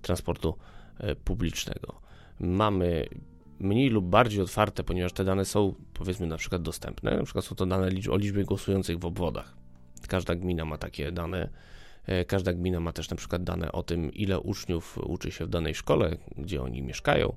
transportu 0.01 0.57
e, 0.97 1.15
publicznego. 1.15 2.01
Mamy 2.39 3.05
mniej 3.59 3.89
lub 3.89 4.05
bardziej 4.05 4.41
otwarte, 4.41 4.83
ponieważ 4.83 5.13
te 5.13 5.23
dane 5.23 5.45
są 5.45 5.73
powiedzmy 5.93 6.27
na 6.27 6.37
przykład 6.37 6.61
dostępne. 6.61 7.17
Na 7.17 7.23
przykład 7.23 7.45
są 7.45 7.55
to 7.55 7.65
dane 7.65 7.89
o 8.11 8.17
liczbie 8.17 8.43
głosujących 8.43 8.99
w 8.99 9.05
obwodach. 9.05 9.57
Każda 10.07 10.35
gmina 10.35 10.65
ma 10.65 10.77
takie 10.77 11.11
dane 11.11 11.49
każda 12.27 12.53
gmina 12.53 12.79
ma 12.79 12.91
też 12.91 13.09
na 13.09 13.17
przykład 13.17 13.43
dane 13.43 13.71
o 13.71 13.83
tym, 13.83 14.13
ile 14.13 14.39
uczniów 14.39 14.97
uczy 14.97 15.31
się 15.31 15.45
w 15.45 15.49
danej 15.49 15.75
szkole, 15.75 16.17
gdzie 16.37 16.61
oni 16.61 16.81
mieszkają, 16.81 17.35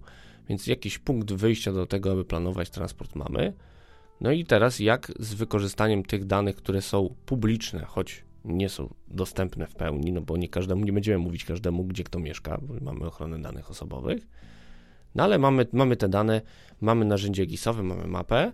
więc 0.48 0.66
jakiś 0.66 0.98
punkt 0.98 1.32
wyjścia 1.32 1.72
do 1.72 1.86
tego, 1.86 2.12
aby 2.12 2.24
planować 2.24 2.70
transport 2.70 3.14
mamy. 3.14 3.52
No 4.20 4.32
i 4.32 4.44
teraz 4.44 4.78
jak 4.80 5.12
z 5.18 5.34
wykorzystaniem 5.34 6.02
tych 6.02 6.24
danych, 6.24 6.56
które 6.56 6.82
są 6.82 7.14
publiczne, 7.26 7.84
choć 7.84 8.24
nie 8.44 8.68
są 8.68 8.94
dostępne 9.08 9.66
w 9.66 9.74
pełni, 9.74 10.12
no 10.12 10.20
bo 10.20 10.36
nie 10.36 10.48
każdemu, 10.48 10.84
nie 10.84 10.92
będziemy 10.92 11.18
mówić 11.18 11.44
każdemu, 11.44 11.84
gdzie 11.84 12.04
kto 12.04 12.18
mieszka, 12.18 12.58
bo 12.62 12.74
mamy 12.80 13.06
ochronę 13.06 13.42
danych 13.42 13.70
osobowych, 13.70 14.26
no 15.14 15.24
ale 15.24 15.38
mamy, 15.38 15.66
mamy 15.72 15.96
te 15.96 16.08
dane, 16.08 16.40
mamy 16.80 17.04
narzędzie 17.04 17.46
GIS-owe, 17.46 17.82
mamy 17.82 18.06
mapę, 18.06 18.52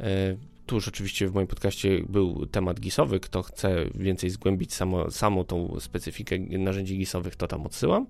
e, 0.00 0.36
tu 0.66 0.74
już 0.74 0.88
oczywiście 0.88 1.28
w 1.28 1.34
moim 1.34 1.46
podcaście 1.46 2.02
był 2.08 2.46
temat 2.46 2.80
gisowy. 2.80 3.20
Kto 3.20 3.42
chce 3.42 3.84
więcej 3.94 4.30
zgłębić 4.30 4.74
samo, 4.74 5.10
samą 5.10 5.44
tą 5.44 5.80
specyfikę 5.80 6.38
narzędzi 6.38 6.98
gisowych, 6.98 7.36
to 7.36 7.46
tam 7.46 7.66
odsyłam. 7.66 8.06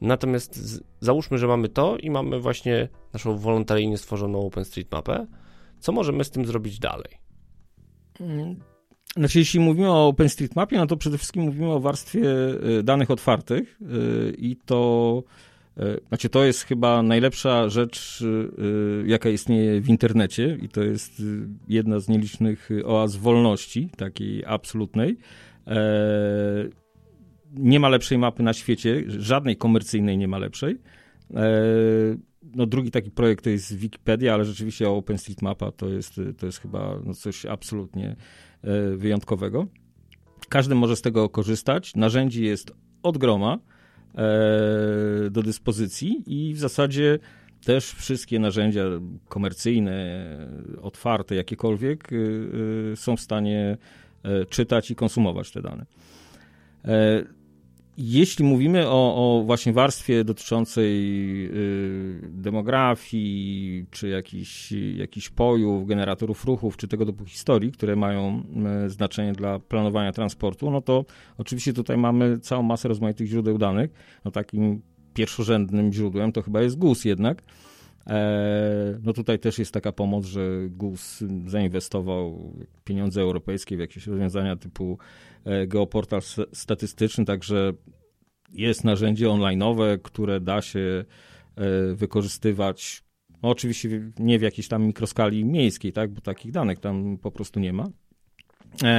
Natomiast 0.00 0.56
z, 0.56 0.82
załóżmy, 1.00 1.38
że 1.38 1.46
mamy 1.46 1.68
to 1.68 1.96
i 1.96 2.10
mamy 2.10 2.40
właśnie 2.40 2.88
naszą 3.12 3.38
wolontaryjnie 3.38 3.98
stworzoną 3.98 4.46
OpenStreetMapę. 4.46 5.26
Co 5.78 5.92
możemy 5.92 6.24
z 6.24 6.30
tym 6.30 6.46
zrobić 6.46 6.78
dalej? 6.78 7.18
Mm, 8.20 8.56
znaczy, 9.16 9.38
jeśli 9.38 9.60
mówimy 9.60 9.90
o 9.90 10.08
OpenStreetMapie, 10.08 10.76
no 10.76 10.86
to 10.86 10.96
przede 10.96 11.18
wszystkim 11.18 11.42
mówimy 11.42 11.72
o 11.72 11.80
warstwie 11.80 12.20
y, 12.78 12.82
danych 12.82 13.10
otwartych 13.10 13.80
y, 13.82 14.34
i 14.38 14.56
to 14.56 15.22
znaczy, 16.08 16.28
to 16.28 16.44
jest 16.44 16.62
chyba 16.62 17.02
najlepsza 17.02 17.68
rzecz, 17.68 18.24
e, 18.24 19.08
jaka 19.08 19.28
istnieje 19.28 19.80
w 19.80 19.88
internecie, 19.88 20.58
i 20.62 20.68
to 20.68 20.82
jest 20.82 21.20
e, 21.20 21.22
jedna 21.68 22.00
z 22.00 22.08
nielicznych 22.08 22.68
oaz 22.84 23.16
wolności, 23.16 23.90
takiej 23.96 24.44
absolutnej. 24.44 25.16
Nie 27.54 27.80
ma 27.80 27.88
lepszej 27.88 28.18
mapy 28.18 28.42
na 28.42 28.52
świecie, 28.52 29.04
żadnej 29.06 29.56
komercyjnej 29.56 30.18
nie 30.18 30.28
ma 30.28 30.38
lepszej. 30.38 30.78
No, 32.54 32.66
drugi 32.66 32.90
taki 32.90 33.10
projekt 33.10 33.44
to 33.44 33.50
jest 33.50 33.76
Wikipedia, 33.76 34.34
ale 34.34 34.44
rzeczywiście 34.44 34.88
OpenStreetMapa 34.88 35.72
to 35.72 35.88
jest, 35.88 36.20
to 36.38 36.46
jest 36.46 36.58
chyba 36.58 37.00
no, 37.04 37.14
coś 37.14 37.46
absolutnie 37.46 38.16
wyjątkowego. 38.96 39.66
Każdy 40.48 40.74
może 40.74 40.96
z 40.96 41.02
tego 41.02 41.28
korzystać. 41.28 41.94
Narzędzi 41.94 42.44
jest 42.44 42.72
od 43.02 43.18
groma. 43.18 43.58
E, 44.16 45.30
do 45.30 45.42
dyspozycji 45.42 46.22
i 46.26 46.54
w 46.54 46.58
zasadzie 46.58 47.18
też 47.64 47.92
wszystkie 47.92 48.38
narzędzia 48.38 48.84
komercyjne, 49.28 50.26
otwarte, 50.82 51.34
jakiekolwiek, 51.34 52.12
y, 52.12 52.16
y, 52.92 52.96
są 52.96 53.16
w 53.16 53.20
stanie 53.20 53.76
e, 54.22 54.46
czytać 54.46 54.90
i 54.90 54.94
konsumować 54.94 55.50
te 55.50 55.62
dane. 55.62 55.86
Jeśli 57.98 58.44
mówimy 58.44 58.88
o, 58.88 59.14
o 59.16 59.42
właśnie 59.44 59.72
warstwie 59.72 60.24
dotyczącej 60.24 60.94
y, 61.46 62.20
demografii, 62.22 63.86
czy 63.90 64.08
jakichś 64.08 64.72
jakich 64.96 65.30
pojów, 65.30 65.86
generatorów 65.86 66.44
ruchów, 66.44 66.76
czy 66.76 66.88
tego 66.88 67.06
typu 67.06 67.24
historii, 67.24 67.72
które 67.72 67.96
mają 67.96 68.42
y, 68.86 68.90
znaczenie 68.90 69.32
dla 69.32 69.58
planowania 69.58 70.12
transportu, 70.12 70.70
no 70.70 70.80
to 70.80 71.04
oczywiście 71.38 71.72
tutaj 71.72 71.96
mamy 71.96 72.38
całą 72.38 72.62
masę 72.62 72.88
rozmaitych 72.88 73.26
źródeł 73.26 73.58
danych. 73.58 73.90
No 74.24 74.30
takim 74.30 74.82
pierwszorzędnym 75.14 75.92
źródłem 75.92 76.32
to 76.32 76.42
chyba 76.42 76.62
jest 76.62 76.78
GUS 76.78 77.04
jednak. 77.04 77.42
E, 78.06 78.98
no 79.02 79.12
tutaj 79.12 79.38
też 79.38 79.58
jest 79.58 79.74
taka 79.74 79.92
pomoc, 79.92 80.26
że 80.26 80.68
GUS 80.68 81.24
zainwestował 81.46 82.52
pieniądze 82.84 83.20
europejskie 83.20 83.76
w 83.76 83.80
jakieś 83.80 84.06
rozwiązania 84.06 84.56
typu 84.56 84.98
e, 85.44 85.66
geoportal 85.66 86.20
statystyczny, 86.52 87.24
także 87.24 87.72
jest 88.52 88.84
narzędzie 88.84 89.26
online'owe, 89.26 89.98
które 90.02 90.40
da 90.40 90.62
się 90.62 91.04
e, 91.56 91.94
wykorzystywać, 91.94 93.02
no 93.42 93.48
oczywiście 93.48 94.10
nie 94.18 94.38
w 94.38 94.42
jakiejś 94.42 94.68
tam 94.68 94.86
mikroskali 94.86 95.44
miejskiej, 95.44 95.92
tak, 95.92 96.10
bo 96.10 96.20
takich 96.20 96.52
danych 96.52 96.78
tam 96.78 97.18
po 97.18 97.30
prostu 97.30 97.60
nie 97.60 97.72
ma. 97.72 97.88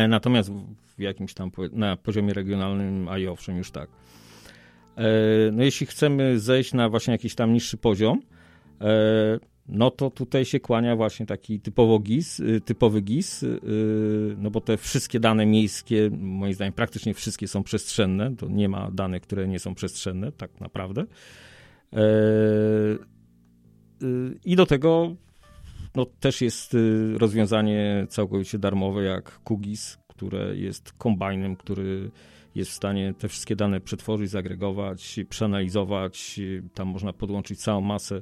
Natomiast 0.10 0.52
w 0.98 1.02
jakimś 1.02 1.34
tam 1.34 1.52
na 1.72 1.96
poziomie 1.96 2.34
regionalnym, 2.34 3.08
a 3.08 3.18
i 3.18 3.28
owszem, 3.28 3.58
już 3.58 3.72
tak. 3.72 3.90
No 5.52 5.64
jeśli 5.64 5.88
chcemy 5.88 6.40
zejść 6.40 6.74
na 6.74 6.90
właśnie 6.90 7.12
jakiś 7.12 7.36
tam 7.36 7.54
niższy 7.54 7.78
poziom, 7.78 8.22
no 9.68 9.92
to 9.92 10.10
tutaj 10.10 10.46
się 10.46 10.60
kłania 10.60 10.96
właśnie 10.96 11.26
taki 11.26 11.60
typowo 11.60 12.00
GIS, 12.00 12.40
y, 12.40 12.62
typowy 12.62 13.02
GIS, 13.02 13.44
y, 13.44 13.60
no 14.38 14.52
bo 14.52 14.62
te 14.62 14.78
wszystkie 14.78 15.20
dane 15.20 15.46
miejskie, 15.46 16.10
moim 16.20 16.54
zdaniem 16.54 16.74
praktycznie 16.74 17.14
wszystkie 17.14 17.48
są 17.48 17.64
przestrzenne, 17.64 18.36
to 18.36 18.48
nie 18.48 18.70
ma 18.70 18.92
danych, 18.92 19.22
które 19.22 19.48
nie 19.48 19.60
są 19.60 19.76
przestrzenne, 19.76 20.32
tak 20.32 20.62
naprawdę. 20.62 21.06
E, 21.94 22.00
y, 24.04 24.40
I 24.46 24.56
do 24.56 24.66
tego 24.66 25.16
no, 25.96 26.06
też 26.06 26.42
jest 26.42 26.78
rozwiązanie 27.18 28.06
całkowicie 28.10 28.60
darmowe 28.60 29.04
jak 29.04 29.40
QGIS, 29.44 29.98
które 30.08 30.58
jest 30.58 30.92
kombajnem, 30.92 31.56
który 31.56 32.12
jest 32.56 32.72
w 32.72 32.74
stanie 32.74 33.14
te 33.18 33.28
wszystkie 33.28 33.56
dane 33.56 33.82
przetworzyć, 33.82 34.30
zagregować, 34.30 35.20
przeanalizować. 35.30 36.40
Tam 36.74 36.88
można 36.88 37.14
podłączyć 37.14 37.60
całą 37.60 37.82
masę 37.82 38.22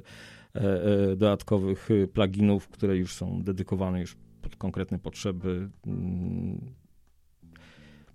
dodatkowych 1.16 1.90
y, 1.90 2.08
pluginów, 2.08 2.68
które 2.68 2.96
już 2.96 3.14
są 3.14 3.42
dedykowane 3.42 4.00
już 4.00 4.16
pod 4.42 4.56
konkretne 4.56 4.98
potrzeby. 4.98 5.68
Mm. 5.86 6.60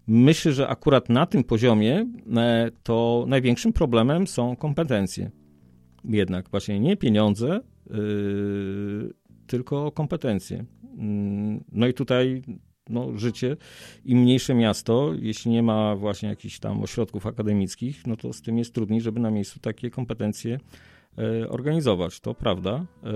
Myślę, 0.07 0.51
że 0.53 0.67
akurat 0.67 1.09
na 1.09 1.25
tym 1.25 1.43
poziomie 1.43 2.05
e, 2.35 2.71
to 2.83 3.25
największym 3.27 3.73
problemem 3.73 4.27
są 4.27 4.55
kompetencje. 4.55 5.31
Jednak 6.03 6.49
właśnie 6.49 6.79
nie 6.79 6.97
pieniądze, 6.97 7.59
y, 7.59 9.13
tylko 9.47 9.91
kompetencje. 9.91 10.65
Mm. 10.97 11.63
No 11.71 11.87
i 11.87 11.93
tutaj 11.93 12.41
no, 12.89 13.17
życie 13.17 13.57
i 14.05 14.15
mniejsze 14.15 14.53
miasto, 14.53 15.13
jeśli 15.19 15.51
nie 15.51 15.63
ma 15.63 15.95
właśnie 15.95 16.29
jakichś 16.29 16.59
tam 16.59 16.83
ośrodków 16.83 17.27
akademickich, 17.27 18.07
no 18.07 18.17
to 18.17 18.33
z 18.33 18.41
tym 18.41 18.57
jest 18.57 18.73
trudniej, 18.73 19.01
żeby 19.01 19.19
na 19.19 19.31
miejscu 19.31 19.59
takie 19.59 19.89
kompetencje 19.89 20.59
E, 20.59 21.00
organizować, 21.49 22.19
to 22.19 22.33
prawda, 22.33 22.85
e, 23.03 23.11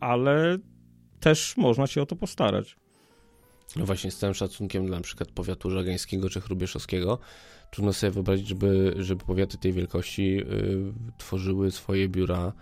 ale 0.00 0.58
też 1.20 1.56
można 1.56 1.86
się 1.86 2.02
o 2.02 2.06
to 2.06 2.16
postarać. 2.16 2.76
no 3.76 3.86
właśnie 3.86 4.10
z 4.10 4.18
całym 4.18 4.34
szacunkiem 4.34 4.86
dla 4.86 4.96
na 4.96 5.02
przykład 5.02 5.32
powiatu 5.32 5.70
żagańskiego 5.70 6.30
czy 6.30 6.40
chrubieszowskiego, 6.40 7.18
trudno 7.70 7.92
sobie 7.92 8.10
wyobrazić, 8.10 8.48
żeby, 8.48 8.94
żeby 8.98 9.24
powiaty 9.24 9.58
tej 9.58 9.72
wielkości 9.72 10.40
y, 10.40 10.44
tworzyły 11.18 11.70
swoje 11.70 12.08
biura 12.08 12.52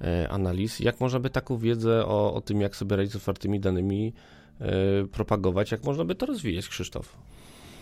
y, 0.00 0.28
analiz. 0.28 0.80
Jak 0.80 1.00
można 1.00 1.20
by 1.20 1.30
taką 1.30 1.58
wiedzę 1.58 2.06
o, 2.06 2.34
o 2.34 2.40
tym, 2.40 2.60
jak 2.60 2.76
sobie 2.76 2.96
radzić 2.96 3.12
z 3.12 3.16
otwartymi 3.16 3.60
danymi 3.60 4.12
y, 5.04 5.08
propagować, 5.08 5.72
jak 5.72 5.84
można 5.84 6.04
by 6.04 6.14
to 6.14 6.26
rozwijać, 6.26 6.68
Krzysztof? 6.68 7.16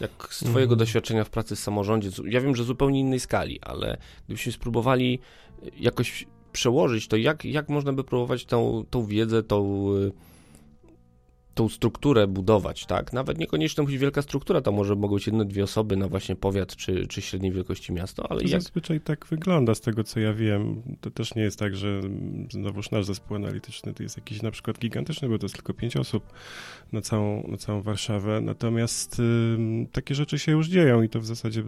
Jak 0.00 0.28
z 0.30 0.38
Twojego 0.38 0.72
mm. 0.72 0.78
doświadczenia 0.78 1.24
w 1.24 1.30
pracy 1.30 1.56
w 1.56 1.58
samorządzie, 1.58 2.10
ja 2.24 2.40
wiem, 2.40 2.56
że 2.56 2.64
zupełnie 2.64 3.00
innej 3.00 3.20
skali, 3.20 3.60
ale 3.60 3.96
gdybyśmy 4.24 4.52
spróbowali 4.52 5.18
jakoś 5.80 6.26
przełożyć 6.52 7.08
to, 7.08 7.16
jak, 7.16 7.44
jak 7.44 7.68
można 7.68 7.92
by 7.92 8.04
próbować 8.04 8.44
tą, 8.44 8.84
tą 8.90 9.06
wiedzę, 9.06 9.42
tą 9.42 9.88
tą 11.58 11.68
strukturę 11.68 12.26
budować, 12.26 12.86
tak? 12.86 13.12
Nawet 13.12 13.38
niekoniecznie 13.38 13.82
musi 13.82 13.94
być 13.94 14.00
wielka 14.00 14.22
struktura, 14.22 14.60
to 14.60 14.72
może 14.72 14.96
mogą 14.96 15.14
być 15.14 15.26
jedne, 15.26 15.44
dwie 15.44 15.64
osoby 15.64 15.96
na 15.96 16.08
właśnie 16.08 16.36
powiat 16.36 16.76
czy, 16.76 17.06
czy 17.06 17.22
średniej 17.22 17.52
wielkości 17.52 17.92
miasto, 17.92 18.30
ale 18.30 18.40
to 18.40 18.48
jak... 18.48 18.62
Zazwyczaj 18.62 19.00
tak 19.00 19.26
wygląda 19.26 19.74
z 19.74 19.80
tego, 19.80 20.04
co 20.04 20.20
ja 20.20 20.32
wiem. 20.32 20.82
To 21.00 21.10
też 21.10 21.34
nie 21.34 21.42
jest 21.42 21.58
tak, 21.58 21.76
że 21.76 22.00
znowuż 22.50 22.90
nasz 22.90 23.04
zespół 23.04 23.36
analityczny 23.36 23.94
to 23.94 24.02
jest 24.02 24.16
jakiś 24.16 24.42
na 24.42 24.50
przykład 24.50 24.78
gigantyczny, 24.78 25.28
bo 25.28 25.38
to 25.38 25.44
jest 25.44 25.54
tylko 25.54 25.74
pięć 25.74 25.96
osób 25.96 26.32
na 26.92 27.00
całą, 27.00 27.48
na 27.48 27.56
całą 27.56 27.82
Warszawę. 27.82 28.40
Natomiast 28.40 29.20
y, 29.20 29.56
takie 29.92 30.14
rzeczy 30.14 30.38
się 30.38 30.52
już 30.52 30.68
dzieją 30.68 31.02
i 31.02 31.08
to 31.08 31.20
w 31.20 31.26
zasadzie 31.26 31.62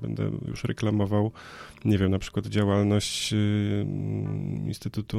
będę 0.00 0.30
już 0.48 0.64
reklamował, 0.64 1.32
nie 1.84 1.98
wiem, 1.98 2.10
na 2.10 2.18
przykład 2.18 2.46
działalność 2.46 3.32
y, 3.32 3.86
Instytutu 4.66 5.18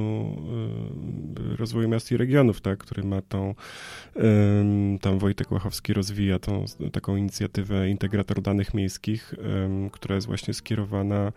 y, 1.54 1.58
Rozwoju 1.58 1.90
Miast 1.90 2.12
i 2.12 2.18
Regionów, 2.18 2.62
tak, 2.62 2.80
który 2.80 3.04
ma 3.04 3.22
tą 3.22 3.56
tam 5.02 5.20
Wojtek 5.20 5.52
Łachowski 5.52 5.94
rozwija 5.94 6.40
tą 6.40 6.66
taką 6.92 7.16
inicjatywę 7.16 7.90
Integrator 7.90 8.42
Danych 8.42 8.74
Miejskich, 8.74 9.34
która 9.92 10.16
jest 10.16 10.28
właśnie 10.28 10.54
skierowana 10.54 11.32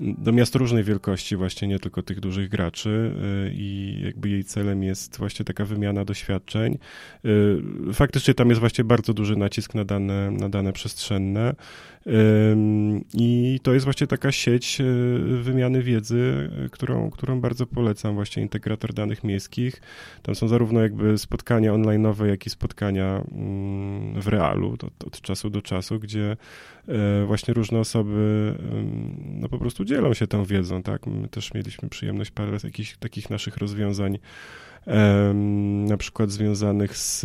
do 0.00 0.32
miast 0.32 0.54
różnej 0.54 0.84
wielkości, 0.84 1.36
właśnie 1.36 1.68
nie 1.68 1.78
tylko 1.78 2.02
tych 2.02 2.20
dużych 2.20 2.48
graczy 2.48 3.14
y, 3.48 3.52
i 3.54 4.00
jakby 4.04 4.28
jej 4.28 4.44
celem 4.44 4.82
jest 4.82 5.18
właśnie 5.18 5.44
taka 5.44 5.64
wymiana 5.64 6.04
doświadczeń. 6.04 6.78
Y, 7.24 7.92
faktycznie 7.92 8.34
tam 8.34 8.48
jest 8.48 8.60
właśnie 8.60 8.84
bardzo 8.84 9.14
duży 9.14 9.36
nacisk 9.36 9.74
na 9.74 9.84
dane, 9.84 10.30
na 10.30 10.48
dane 10.48 10.72
przestrzenne 10.72 11.54
i 13.14 13.60
to 13.62 13.74
jest 13.74 13.84
właśnie 13.84 14.06
taka 14.06 14.32
sieć 14.32 14.80
y, 14.80 15.42
wymiany 15.42 15.82
wiedzy, 15.82 16.50
którą, 16.72 17.10
którą 17.10 17.40
bardzo 17.40 17.66
polecam, 17.66 18.14
właśnie 18.14 18.42
integrator 18.42 18.92
danych 18.94 19.24
miejskich. 19.24 19.80
Tam 20.22 20.34
są 20.34 20.48
zarówno 20.48 20.80
jakby 20.80 21.18
spotkania 21.18 21.72
online'owe, 21.72 22.24
jak 22.24 22.46
i 22.46 22.50
spotkania 22.50 23.22
mm, 23.32 24.20
w 24.20 24.28
realu 24.28 24.72
od, 24.72 25.04
od 25.04 25.20
czasu 25.20 25.50
do 25.50 25.62
czasu, 25.62 26.00
gdzie 26.00 26.36
właśnie 27.26 27.54
różne 27.54 27.78
osoby 27.78 28.54
no 29.24 29.48
po 29.48 29.58
prostu 29.58 29.84
dzielą 29.86 30.14
się 30.14 30.26
tą 30.26 30.44
wiedzą, 30.44 30.82
tak? 30.82 31.06
My 31.06 31.28
też 31.28 31.54
mieliśmy 31.54 31.88
przyjemność 31.88 32.30
parę 32.30 32.58
jakichś 32.64 32.96
takich 32.96 33.30
naszych 33.30 33.56
rozwiązań, 33.56 34.18
na 35.86 35.96
przykład 35.96 36.30
związanych 36.30 36.96
z, 36.96 37.20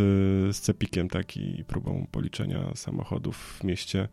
z 0.55 0.59
cepikiem, 0.59 1.09
tak? 1.09 1.37
I 1.37 1.63
próbą 1.67 2.07
policzenia 2.11 2.71
samochodów 2.75 3.57
w 3.59 3.63
mieście 3.63 4.07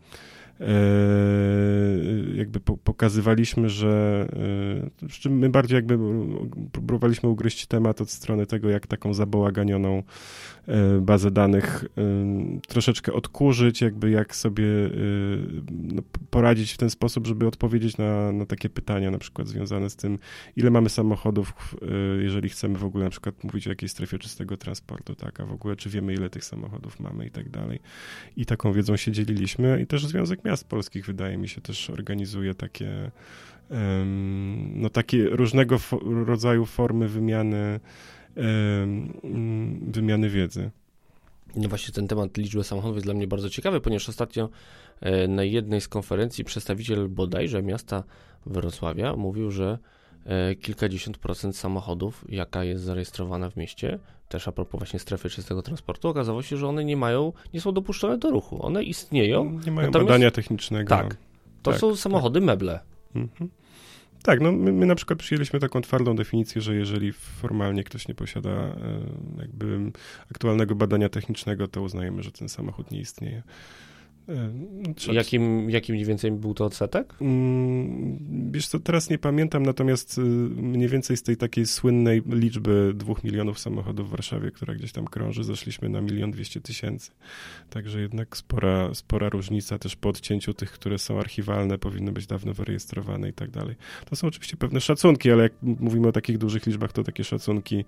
jakby 2.35 2.61
pokazywaliśmy, 2.61 3.69
że 3.69 4.27
e, 5.27 5.31
my 5.31 5.49
bardziej 5.49 5.77
jakby 5.77 5.99
próbowaliśmy 6.73 7.29
ugryźć 7.29 7.67
temat 7.67 8.01
od 8.01 8.11
strony 8.11 8.47
tego, 8.47 8.69
jak 8.71 8.87
taką 8.87 9.15
zabałaganioną 9.15 10.03
e, 10.67 11.01
bazę 11.01 11.31
danych 11.31 11.85
troszeczkę 12.69 13.13
odkurzyć, 13.13 13.81
jakby 13.81 14.11
jak 14.11 14.37
sobie 14.37 14.65
no, 15.71 16.03
poradzić 16.31 16.73
w 16.73 16.77
ten 16.77 16.91
sposób, 16.91 17.27
żeby 17.27 17.47
odpowiedzieć 17.47 17.99
na, 17.99 18.33
na 18.33 18.47
takie 18.47 18.69
pytania, 18.69 19.11
na 19.11 19.19
przykład 19.19 19.49
związane 19.49 19.91
z 19.91 19.97
tym, 19.97 20.19
ile 20.57 20.71
mamy 20.71 20.89
samochodów, 20.89 21.77
jeżeli 22.21 22.49
chcemy 22.49 22.79
w 22.79 22.85
ogóle 22.85 23.05
na 23.05 23.11
przykład 23.11 23.45
mówić 23.45 23.67
o 23.67 23.71
jakiejś 23.71 23.93
strefie 23.93 24.19
czystego 24.19 24.57
transportu, 24.57 25.15
tak, 25.15 25.41
a 25.41 25.47
w 25.47 25.53
ogóle 25.53 25.77
czy 25.77 25.91
wiemy, 25.91 26.15
ile 26.15 26.31
tych 26.31 26.45
samochodów 26.45 27.01
mamy 27.01 27.27
i 27.27 27.31
tak 27.31 27.51
dalej. 27.51 27.81
I 28.37 28.47
taką 28.47 28.73
wiedzą 28.73 28.97
się 28.97 29.13
dzieliliśmy 29.13 29.81
i 29.83 29.87
też 29.87 30.07
Związek 30.07 30.45
miast 30.49 30.69
polskich 30.69 31.07
wydaje 31.07 31.39
mi 31.39 31.49
się 31.49 31.61
też 31.61 31.91
organizuje 31.91 32.55
takie 32.55 33.11
no 34.75 34.91
takie 34.91 35.25
różnego 35.25 35.77
rodzaju 36.27 36.67
formy 36.67 37.09
wymiany 37.09 37.81
wymiany 39.83 40.31
wiedzy. 40.31 40.71
No 41.57 41.69
właśnie 41.69 41.95
ten 41.95 42.09
temat 42.09 42.37
liczby 42.37 42.65
samochodów 42.65 42.97
jest 42.97 43.07
dla 43.07 43.15
mnie 43.15 43.27
bardzo 43.27 43.51
ciekawy, 43.51 43.81
ponieważ 43.81 44.09
ostatnio 44.09 44.49
e, 45.01 45.29
na 45.29 45.45
jednej 45.45 45.81
z 45.81 45.89
konferencji 45.89 46.45
przedstawiciel 46.45 47.09
bodajże 47.09 47.63
miasta 47.63 48.05
Wrocławia 48.47 49.17
mówił, 49.17 49.51
że 49.51 49.79
kilkadziesiąt 50.61 51.19
procent 51.19 51.57
samochodów, 51.57 52.25
jaka 52.29 52.65
jest 52.65 52.85
zarejestrowana 52.85 53.51
w 53.51 53.57
mieście, 53.57 53.99
też 54.29 54.49
a 54.49 54.53
propos 54.53 54.79
właśnie 54.79 54.99
strefy 54.99 55.31
czystego 55.31 55.63
transportu, 55.63 56.09
okazało 56.09 56.43
się, 56.43 56.57
że 56.57 56.69
one 56.69 56.85
nie 56.85 56.97
mają, 56.97 57.33
nie 57.55 57.61
są 57.61 57.73
dopuszczone 57.73 58.19
do 58.19 58.31
ruchu. 58.31 58.67
One 58.67 58.83
istnieją. 58.83 59.45
Nie 59.45 59.73
mają 59.73 59.89
natomiast... 59.89 60.09
badania 60.09 60.31
technicznego. 60.31 60.89
Tak. 60.89 61.17
To 61.63 61.71
tak, 61.71 61.81
są 61.81 61.97
samochody 61.97 62.41
tak. 62.41 62.47
meble. 62.47 62.81
Mhm. 63.15 63.51
Tak, 64.23 64.41
no 64.41 64.53
my, 64.53 64.73
my, 64.73 64.87
na 64.87 64.95
przykład 64.95 65.19
przyjęliśmy 65.19 65.61
taką 65.61 65.81
twardą 65.81 66.17
definicję, 66.17 66.63
że 66.63 66.75
jeżeli 66.75 67.13
formalnie 67.13 67.85
ktoś 67.85 68.09
nie 68.09 68.15
posiada 68.15 68.51
e, 68.51 68.75
jakby 69.39 69.93
aktualnego 70.33 70.75
badania 70.75 71.09
technicznego, 71.09 71.69
to 71.69 71.83
uznajemy, 71.83 72.23
że 72.23 72.33
ten 72.33 72.49
samochód 72.49 72.91
nie 72.91 73.01
istnieje. 73.01 73.43
Trzeba... 74.97 75.15
Jakim, 75.15 75.71
jaki 75.71 75.93
mniej 75.93 76.05
więcej 76.05 76.33
był 76.33 76.55
to 76.55 76.65
odsetek? 76.65 77.15
Mm, 77.21 78.53
wiesz 78.53 78.69
co, 78.69 78.81
teraz 78.81 79.11
nie 79.11 79.19
pamiętam, 79.19 79.63
natomiast 79.63 80.19
y, 80.19 80.21
mniej 80.21 80.89
więcej 80.89 81.17
z 81.17 81.23
tej 81.23 81.37
takiej 81.37 81.67
słynnej 81.67 82.23
liczby 82.27 82.93
dwóch 82.95 83.25
milionów 83.25 83.59
samochodów 83.59 84.09
w 84.09 84.11
Warszawie, 84.11 84.51
która 84.51 84.75
gdzieś 84.75 84.93
tam 84.93 85.05
krąży, 85.05 85.45
zeszliśmy 85.45 85.89
na 85.89 86.01
milion 86.01 86.31
dwieście 86.31 86.61
tysięcy. 86.61 87.11
Także 87.71 88.01
jednak 88.01 88.37
spora, 88.37 88.95
spora 88.95 89.29
różnica 89.29 89.79
też 89.79 89.97
po 89.97 90.09
odcięciu 90.09 90.55
tych, 90.55 90.73
które 90.73 90.99
są 90.99 91.19
archiwalne, 91.19 91.79
powinny 91.79 92.13
być 92.13 92.27
dawno 92.27 92.55
wyrejestrowane 92.55 93.29
i 93.29 93.33
tak 93.33 93.51
dalej. 93.51 93.77
To 94.11 94.17
są 94.17 94.27
oczywiście 94.27 94.57
pewne 94.57 94.81
szacunki, 94.81 95.31
ale 95.31 95.43
jak 95.43 95.53
mówimy 95.63 96.09
o 96.09 96.13
takich 96.13 96.39
dużych 96.39 96.67
liczbach, 96.67 96.93
to 96.93 97.05
takie 97.05 97.25
szacunki 97.25 97.85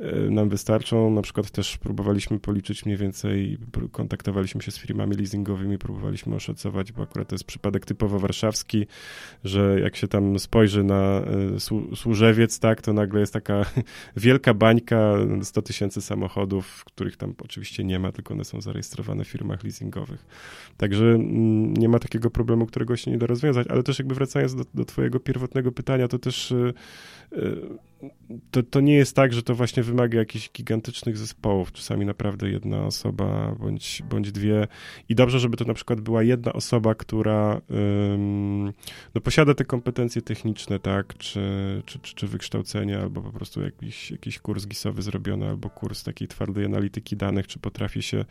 y, 0.00 0.30
nam 0.30 0.48
wystarczą. 0.48 1.10
Na 1.10 1.22
przykład 1.22 1.50
też 1.50 1.78
próbowaliśmy 1.78 2.38
policzyć 2.38 2.84
mniej 2.84 2.98
więcej, 2.98 3.58
kontaktowaliśmy 3.92 4.62
się 4.62 4.70
z 4.70 4.78
firmami 4.78 5.16
leasingowymi 5.16 5.75
próbowaliśmy 5.78 6.36
oszacować, 6.36 6.92
bo 6.92 7.02
akurat 7.02 7.28
to 7.28 7.34
jest 7.34 7.44
przypadek 7.44 7.86
typowo 7.86 8.18
warszawski, 8.18 8.86
że 9.44 9.80
jak 9.80 9.96
się 9.96 10.08
tam 10.08 10.38
spojrzy 10.38 10.84
na 10.84 11.20
e, 11.20 11.96
Służewiec, 11.96 12.58
tak, 12.58 12.82
to 12.82 12.92
nagle 12.92 13.20
jest 13.20 13.32
taka 13.32 13.64
wielka 14.16 14.54
bańka, 14.54 15.14
100 15.42 15.62
tysięcy 15.62 16.02
samochodów, 16.02 16.84
których 16.84 17.16
tam 17.16 17.34
oczywiście 17.44 17.84
nie 17.84 17.98
ma, 17.98 18.12
tylko 18.12 18.34
one 18.34 18.44
są 18.44 18.60
zarejestrowane 18.60 19.24
w 19.24 19.28
firmach 19.28 19.64
leasingowych. 19.64 20.26
Także 20.76 21.04
mm, 21.04 21.74
nie 21.74 21.88
ma 21.88 21.98
takiego 21.98 22.30
problemu, 22.30 22.66
którego 22.66 22.96
się 22.96 23.10
nie 23.10 23.18
da 23.18 23.26
rozwiązać, 23.26 23.66
ale 23.66 23.82
też 23.82 23.98
jakby 23.98 24.14
wracając 24.14 24.54
do, 24.54 24.64
do 24.74 24.84
twojego 24.84 25.20
pierwotnego 25.20 25.72
pytania, 25.72 26.08
to 26.08 26.18
też 26.18 26.52
e, 26.52 26.72
to, 28.50 28.62
to 28.62 28.80
nie 28.80 28.94
jest 28.94 29.16
tak, 29.16 29.32
że 29.32 29.42
to 29.42 29.54
właśnie 29.54 29.82
wymaga 29.82 30.18
jakichś 30.18 30.50
gigantycznych 30.52 31.16
zespołów. 31.16 31.72
Czasami 31.72 32.06
naprawdę 32.06 32.50
jedna 32.50 32.84
osoba 32.84 33.54
bądź, 33.60 34.02
bądź 34.10 34.32
dwie. 34.32 34.68
I 35.08 35.14
dobrze, 35.14 35.40
żeby 35.40 35.56
to 35.56 35.64
na 35.64 35.74
przykład 35.74 36.00
była 36.00 36.22
jedna 36.22 36.52
osoba, 36.52 36.94
która 36.94 37.60
ym, 38.14 38.72
no, 39.14 39.20
posiada 39.20 39.54
te 39.54 39.64
kompetencje 39.64 40.22
techniczne, 40.22 40.78
tak, 40.78 41.18
czy, 41.18 41.40
czy, 41.86 41.98
czy, 41.98 42.14
czy 42.14 42.26
wykształcenie, 42.26 42.98
albo 42.98 43.22
po 43.22 43.32
prostu 43.32 43.62
jakiś, 43.62 44.10
jakiś 44.10 44.38
kurs 44.38 44.66
gisowy 44.66 45.02
zrobiony, 45.02 45.48
albo 45.48 45.70
kurs 45.70 46.02
takiej 46.02 46.28
twardej 46.28 46.64
analityki 46.64 47.16
danych, 47.16 47.46
czy 47.46 47.58
potrafi 47.58 48.02
się 48.02 48.24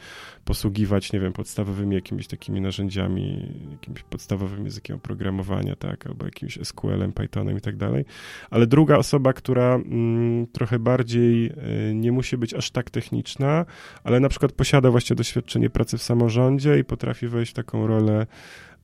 posługiwać, 0.46 1.14
nie 1.14 1.20
wiem, 1.20 1.34
podstawowymi 1.34 1.96
jakimiś 1.96 2.28
takimi 2.28 2.62
narzędziami, 2.62 3.54
jakimś 3.72 4.04
podstawowym 4.04 4.64
językiem 4.64 4.96
oprogramowania, 4.96 5.76
tak, 5.76 6.08
albo 6.08 6.26
jakimś 6.26 6.60
SQL-em, 6.64 7.14
Pythonem 7.14 7.58
i 7.58 7.62
tak 7.62 7.78
dalej. 7.78 8.06
Ale 8.50 8.68
druga 8.68 8.85
osoba, 8.94 9.34
która 9.34 9.76
mm, 9.76 10.48
trochę 10.48 10.80
bardziej 10.80 11.46
y, 11.90 11.94
nie 11.96 12.12
musi 12.12 12.38
być 12.38 12.54
aż 12.54 12.72
tak 12.72 12.90
techniczna, 12.90 13.66
ale 14.04 14.20
na 14.20 14.30
przykład 14.30 14.52
posiada 14.52 14.92
właśnie 14.92 15.16
doświadczenie 15.16 15.70
pracy 15.70 15.98
w 15.98 16.04
samorządzie 16.04 16.80
i 16.80 16.84
potrafi 16.84 17.28
wejść 17.28 17.52
w 17.52 17.56
taką 17.56 17.88
rolę 17.88 18.28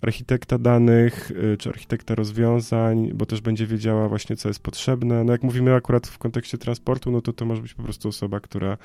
architekta 0.02 0.58
danych, 0.58 1.32
y, 1.32 1.58
czy 1.58 1.70
architekta 1.70 2.16
rozwiązań, 2.16 3.12
bo 3.14 3.26
też 3.26 3.42
będzie 3.42 3.68
wiedziała 3.68 4.10
właśnie, 4.10 4.36
co 4.36 4.48
jest 4.48 4.64
potrzebne. 4.64 5.24
No 5.24 5.32
jak 5.32 5.44
mówimy 5.44 5.76
akurat 5.76 6.08
w 6.08 6.18
kontekście 6.18 6.58
transportu, 6.58 7.12
no 7.12 7.22
to 7.22 7.34
to 7.34 7.46
może 7.46 7.62
być 7.62 7.74
po 7.74 7.84
prostu 7.84 8.10
osoba, 8.10 8.40
która 8.40 8.78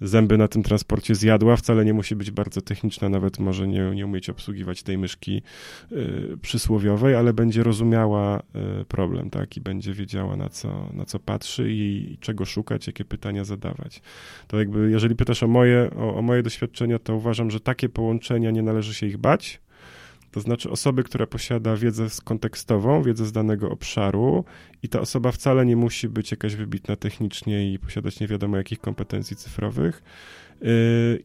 zęby 0.00 0.38
na 0.38 0.48
tym 0.48 0.62
transporcie 0.62 1.14
zjadła, 1.14 1.56
wcale 1.56 1.84
nie 1.84 1.94
musi 1.94 2.16
być 2.16 2.30
bardzo 2.30 2.60
techniczna, 2.60 3.08
nawet 3.08 3.38
może 3.38 3.68
nie, 3.68 3.90
nie 3.94 4.06
umieć 4.06 4.30
obsługiwać 4.30 4.82
tej 4.82 4.98
myszki 4.98 5.42
y, 5.92 6.36
przysłowiowej, 6.42 7.14
ale 7.14 7.32
będzie 7.32 7.62
rozumiała 7.62 8.42
y, 8.80 8.84
problem, 8.84 9.30
tak, 9.30 9.56
i 9.56 9.60
będzie 9.60 9.92
wiedziała, 9.92 10.36
na 10.36 10.48
co, 10.48 10.88
na 10.92 11.04
co 11.04 11.18
patrzy 11.18 11.72
i, 11.72 12.12
i 12.12 12.18
czego 12.18 12.44
szukać, 12.44 12.86
jakie 12.86 13.04
pytania 13.04 13.44
zadawać. 13.44 14.02
To 14.46 14.58
jakby, 14.58 14.90
jeżeli 14.90 15.16
pytasz 15.16 15.42
o 15.42 15.48
moje, 15.48 15.90
o, 15.96 16.14
o 16.14 16.22
moje 16.22 16.42
doświadczenia, 16.42 16.98
to 16.98 17.16
uważam, 17.16 17.50
że 17.50 17.60
takie 17.60 17.88
połączenia 17.88 18.50
nie 18.50 18.62
należy 18.62 18.94
się 18.94 19.06
ich 19.06 19.16
bać, 19.16 19.60
to 20.32 20.40
znaczy 20.40 20.70
osoby, 20.70 21.04
która 21.04 21.26
posiada 21.26 21.76
wiedzę 21.76 22.06
kontekstową, 22.24 23.02
wiedzę 23.02 23.26
z 23.26 23.32
danego 23.32 23.70
obszaru 23.70 24.44
i 24.82 24.88
ta 24.88 25.00
osoba 25.00 25.32
wcale 25.32 25.66
nie 25.66 25.76
musi 25.76 26.08
być 26.08 26.30
jakaś 26.30 26.56
wybitna 26.56 26.96
technicznie 26.96 27.72
i 27.72 27.78
posiadać 27.78 28.20
nie 28.20 28.28
wiadomo 28.28 28.56
jakich 28.56 28.80
kompetencji 28.80 29.36
cyfrowych 29.36 30.02
yy, 30.60 30.68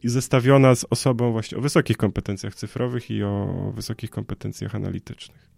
i 0.02 0.08
zestawiona 0.08 0.74
z 0.74 0.86
osobą 0.90 1.32
właśnie 1.32 1.58
o 1.58 1.60
wysokich 1.60 1.96
kompetencjach 1.96 2.54
cyfrowych 2.54 3.10
i 3.10 3.22
o 3.22 3.72
wysokich 3.74 4.10
kompetencjach 4.10 4.74
analitycznych. 4.74 5.48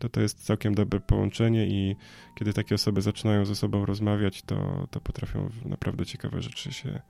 To 0.00 0.08
to 0.08 0.20
jest 0.20 0.44
całkiem 0.44 0.74
dobre 0.74 1.00
połączenie 1.00 1.66
i 1.66 1.96
kiedy 2.34 2.52
takie 2.52 2.74
osoby 2.74 3.02
zaczynają 3.02 3.44
ze 3.44 3.54
sobą 3.54 3.86
rozmawiać, 3.86 4.42
to, 4.42 4.86
to 4.90 5.00
potrafią 5.00 5.50
naprawdę 5.64 6.06
ciekawe 6.06 6.42
rzeczy 6.42 6.72
się, 6.72 7.00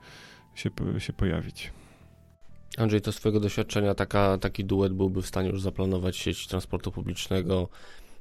się, 0.55 0.69
się 0.99 1.13
pojawić. 1.13 1.71
Andrzej, 2.77 3.01
to 3.01 3.11
z 3.11 3.15
Twojego 3.15 3.39
doświadczenia 3.39 3.95
taka, 3.95 4.37
taki 4.37 4.65
duet 4.65 4.93
byłby 4.93 5.21
w 5.21 5.27
stanie 5.27 5.49
już 5.49 5.61
zaplanować 5.61 6.17
sieć 6.17 6.47
transportu 6.47 6.91
publicznego 6.91 7.69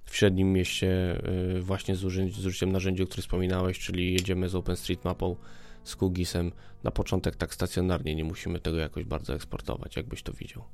w 0.05 0.17
średnim 0.17 0.53
mieście 0.53 1.21
y, 1.57 1.61
właśnie 1.61 1.97
z, 1.97 1.99
z 2.33 2.47
użyciem 2.47 2.73
narzędzi, 2.73 3.03
o 3.03 3.07
których 3.07 3.25
wspominałeś, 3.25 3.79
czyli 3.79 4.13
jedziemy 4.13 4.49
z 4.49 4.55
OpenStreetMapą, 4.55 5.37
z 5.85 5.97
Kugisem 5.97 6.53
na 6.85 6.91
początek 6.91 7.37
tak 7.37 7.55
stacjonarnie, 7.55 8.15
nie 8.15 8.25
musimy 8.25 8.61
tego 8.61 8.77
jakoś 8.77 9.05
bardzo 9.05 9.35
eksportować. 9.35 9.97
Jakbyś 9.97 10.23
to 10.23 10.33
widział? 10.33 10.65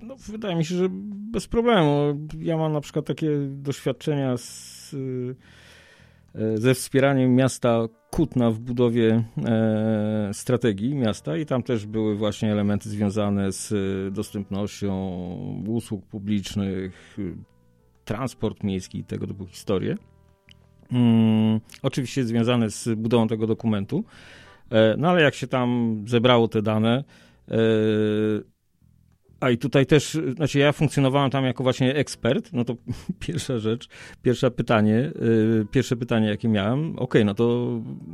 No, 0.00 0.16
wydaje 0.16 0.56
mi 0.56 0.64
się, 0.64 0.74
że 0.74 0.88
bez 1.32 1.46
problemu. 1.46 2.18
Ja 2.40 2.56
mam 2.56 2.72
na 2.72 2.80
przykład 2.80 3.06
takie 3.06 3.30
doświadczenia 3.48 4.36
z, 4.36 4.94
y, 4.94 5.36
ze 6.54 6.74
wspieraniem 6.74 7.34
miasta 7.34 7.88
Kutna 8.10 8.50
w 8.50 8.58
budowie 8.58 9.24
e, 9.44 10.30
strategii 10.32 10.94
miasta 10.94 11.36
i 11.36 11.46
tam 11.46 11.62
też 11.62 11.86
były 11.86 12.16
właśnie 12.16 12.52
elementy 12.52 12.88
związane 12.88 13.52
z 13.52 13.72
e, 13.72 14.10
dostępnością 14.10 14.92
usług 15.68 16.06
publicznych, 16.06 17.16
transport 18.04 18.62
miejski, 18.62 19.04
tego 19.04 19.26
typu 19.26 19.46
historie. 19.46 19.96
Hmm, 20.90 21.60
oczywiście 21.82 22.24
związane 22.24 22.70
z 22.70 22.88
budową 22.96 23.28
tego 23.28 23.46
dokumentu. 23.46 24.04
E, 24.70 24.94
no 24.98 25.10
ale 25.10 25.22
jak 25.22 25.34
się 25.34 25.46
tam 25.46 25.98
zebrało 26.06 26.48
te 26.48 26.62
dane, 26.62 27.04
e, 27.48 27.54
a 29.44 29.50
i 29.50 29.58
tutaj 29.58 29.86
też, 29.86 30.18
znaczy 30.36 30.58
ja 30.58 30.72
funkcjonowałem 30.72 31.30
tam 31.30 31.44
jako 31.44 31.62
właśnie 31.62 31.94
ekspert, 31.94 32.52
no 32.52 32.64
to 32.64 32.74
pierwsza 33.26 33.58
rzecz, 33.58 33.88
pierwsze 34.22 34.50
pytanie, 34.50 35.12
yy, 35.20 35.66
pierwsze 35.70 35.96
pytanie 35.96 36.28
jakie 36.28 36.48
miałem, 36.48 36.90
okej, 36.90 36.98
okay, 36.98 37.24
no 37.24 37.34
to 37.34 37.68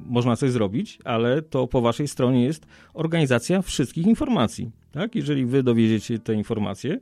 można 0.06 0.36
coś 0.36 0.50
zrobić, 0.50 0.98
ale 1.04 1.42
to 1.42 1.66
po 1.66 1.80
waszej 1.80 2.08
stronie 2.08 2.44
jest 2.44 2.66
organizacja 2.94 3.62
wszystkich 3.62 4.06
informacji, 4.06 4.70
tak? 4.92 5.14
Jeżeli 5.14 5.46
wy 5.46 5.62
dowiedziecie 5.62 6.18
te 6.18 6.34
informacje 6.34 7.00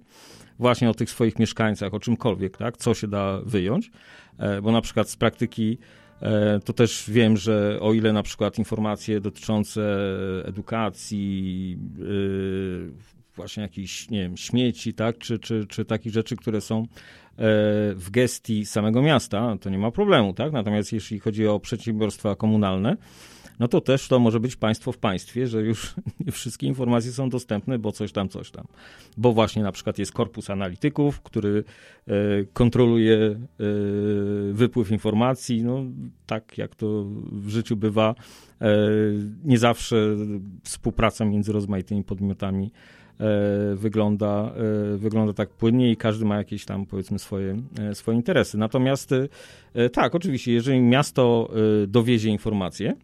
właśnie 0.59 0.91
o 0.91 0.95
tych 0.95 1.11
swoich 1.11 1.39
mieszkańcach, 1.39 1.95
o 1.95 2.01
czymkolwiek, 2.01 2.57
tak? 2.57 2.77
Co 2.77 2.95
się 2.95 3.09
da 3.09 3.41
wyjąć, 3.45 3.91
e, 4.39 4.63
bo 4.63 4.73
na 4.73 4.81
przykład 4.81 5.11
z 5.11 5.17
praktyki 5.17 5.79
e, 6.23 6.61
to 6.65 6.73
też 6.73 7.05
wiem, 7.09 7.37
że 7.37 7.79
o 7.81 7.93
ile 7.93 8.13
na 8.13 8.23
przykład 8.23 8.59
informacje 8.59 9.21
dotyczące 9.21 9.83
edukacji, 10.45 11.79
yy, 11.99 13.18
właśnie 13.39 13.63
jakichś, 13.63 14.11
nie 14.11 14.23
wiem, 14.23 14.37
śmieci, 14.37 14.95
tak, 14.95 15.19
czy, 15.19 15.39
czy, 15.39 15.67
czy 15.69 15.85
takich 15.85 16.13
rzeczy, 16.13 16.37
które 16.37 16.61
są 16.61 16.83
e, 16.83 16.87
w 17.95 18.09
gestii 18.11 18.67
samego 18.67 19.03
miasta, 19.03 19.57
to 19.61 19.71
nie 19.71 19.79
ma 19.79 19.91
problemu, 19.91 20.35
tak? 20.35 20.53
Natomiast 20.53 20.93
jeśli 20.93 21.19
chodzi 21.19 21.47
o 21.47 21.61
przedsiębiorstwa 21.61 22.37
komunalne, 22.37 22.97
no 23.59 23.69
to 23.69 23.81
też 23.81 24.09
to 24.09 24.19
może 24.19 24.41
być 24.41 24.57
państwo 24.57 24.93
w 24.93 24.99
państwie, 24.99 25.47
że 25.47 25.63
już 25.63 25.95
nie 26.27 26.33
wszystkie 26.33 26.67
informacje 26.67 27.13
są 27.13 27.29
dostępne, 27.29 27.79
bo 27.79 27.93
coś 27.93 28.13
tam, 28.13 28.29
coś 28.29 28.51
tam. 28.51 28.67
Bo 29.17 29.33
właśnie 29.33 29.63
na 29.63 29.73
przykład 29.73 29.99
jest 29.99 30.13
korpus 30.13 30.51
analityków, 30.51 31.21
który 31.21 31.65
e, 32.07 32.13
kontroluje 32.53 33.17
e, 33.17 33.39
wypływ 34.53 34.91
informacji, 34.91 35.65
no 35.65 35.85
tak 36.27 36.59
jak 36.59 36.75
to 36.75 37.05
w 37.33 37.49
życiu 37.49 37.77
bywa, 37.77 38.15
nie 39.45 39.59
zawsze 39.59 40.17
współpraca 40.63 41.25
między 41.25 41.53
rozmaitymi 41.53 42.05
podmiotami 42.05 42.71
wygląda, 43.75 44.53
e, 44.95 44.97
wygląda 44.97 45.33
tak 45.33 45.49
płynnie 45.49 45.93
i 45.93 45.97
każdy 45.97 46.25
ma 46.25 46.37
jakieś 46.37 46.65
tam 46.65 46.87
powiedzmy 46.87 47.19
swoje, 47.19 47.57
e, 47.81 47.95
swoje 47.95 48.17
interesy. 48.17 48.59
Natomiast 48.59 49.15
tak, 49.93 50.15
oczywiście, 50.15 50.53
jeżeli 50.53 50.81
miasto 50.81 51.51
dowiezie 51.89 52.31
informacje, 52.31 52.95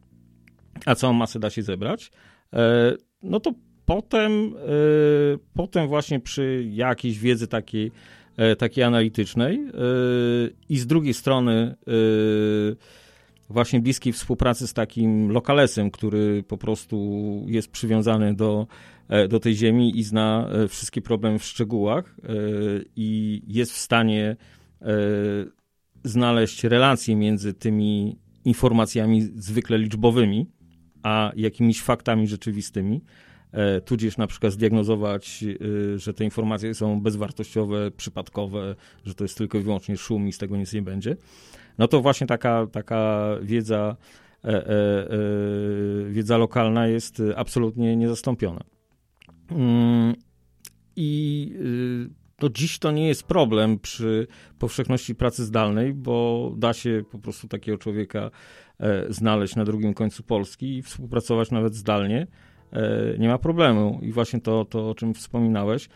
a 0.87 0.94
całą 0.94 1.12
masę 1.12 1.38
da 1.38 1.50
się 1.50 1.62
zebrać, 1.62 2.11
no 3.22 3.40
to 3.40 3.53
potem, 3.87 4.55
potem 5.55 5.88
właśnie 5.88 6.20
przy 6.20 6.66
jakiejś 6.70 7.18
wiedzy 7.18 7.48
takiej, 7.48 7.92
takiej 8.59 8.85
analitycznej 8.85 9.61
i 10.68 10.79
z 10.79 10.87
drugiej 10.87 11.14
strony 11.14 11.74
właśnie 13.48 13.81
bliskiej 13.81 14.12
współpracy 14.12 14.66
z 14.66 14.72
takim 14.72 15.31
lokalesem, 15.31 15.90
który 15.90 16.42
po 16.42 16.59
prostu 16.59 17.20
jest 17.46 17.68
przywiązany 17.70 18.35
do 18.35 18.66
E, 18.66 18.93
do 19.28 19.40
tej 19.40 19.54
ziemi 19.54 19.98
i 19.98 20.02
zna 20.02 20.48
e, 20.52 20.68
wszystkie 20.68 21.00
problemy 21.02 21.38
w 21.38 21.44
szczegółach 21.44 22.16
e, 22.22 22.32
i 22.96 23.42
jest 23.46 23.72
w 23.72 23.78
stanie 23.78 24.36
znaleźć 26.04 26.64
relacje 26.64 27.16
między 27.16 27.54
tymi 27.54 28.18
informacjami 28.44 29.22
zwykle 29.22 29.78
liczbowymi, 29.78 30.46
a 31.02 31.32
jakimiś 31.36 31.82
faktami 31.82 32.28
rzeczywistymi, 32.28 33.00
tudzież 33.84 34.16
na 34.16 34.26
przykład 34.26 34.52
zdiagnozować, 34.52 35.44
że 35.96 36.14
te 36.14 36.24
informacje 36.24 36.74
są 36.74 37.00
bezwartościowe, 37.00 37.90
przypadkowe, 37.90 38.74
że 39.04 39.14
to 39.14 39.24
jest 39.24 39.38
tylko 39.38 39.58
i 39.58 39.62
wyłącznie 39.62 39.96
szum 39.96 40.28
i 40.28 40.32
z 40.32 40.38
tego 40.38 40.56
nic 40.56 40.72
nie 40.72 40.82
będzie, 40.82 41.16
no 41.78 41.88
to 41.88 42.00
właśnie 42.00 42.26
taka, 42.26 42.66
taka 42.66 43.28
wiedza, 43.42 43.96
wiedza 46.10 46.36
lokalna 46.36 46.86
jest 46.86 47.22
absolutnie 47.36 47.96
niezastąpiona. 47.96 48.64
Mm, 49.50 50.14
I 50.96 51.50
no 52.42 52.48
dziś 52.48 52.78
to 52.78 52.90
nie 52.90 53.09
jest 53.09 53.22
problem 53.22 53.78
przy 53.78 54.26
powszechności 54.59 55.14
pracy 55.14 55.44
zdalnej, 55.44 55.94
bo 55.94 56.50
da 56.57 56.72
się 56.72 57.04
po 57.11 57.18
prostu 57.18 57.48
takiego 57.48 57.78
człowieka 57.78 58.30
e, 58.80 59.12
znaleźć 59.12 59.57
na 59.57 59.64
drugim 59.64 59.94
końcu 59.94 60.22
Polski 60.22 60.76
i 60.76 60.83
współpracować 60.83 61.50
nawet 61.50 61.74
zdalnie. 61.74 62.26
E, 62.72 63.18
nie 63.18 63.28
ma 63.28 63.38
problemu. 63.38 64.00
I 64.02 64.12
właśnie 64.12 64.40
to, 64.40 64.64
to 64.64 64.90
o 64.90 64.94
czym 64.94 65.14
wspominałeś, 65.14 65.88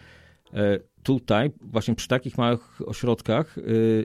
tutaj, 1.02 1.50
właśnie 1.60 1.94
przy 1.94 2.08
takich 2.08 2.38
małych 2.38 2.88
ośrodkach, 2.88 3.56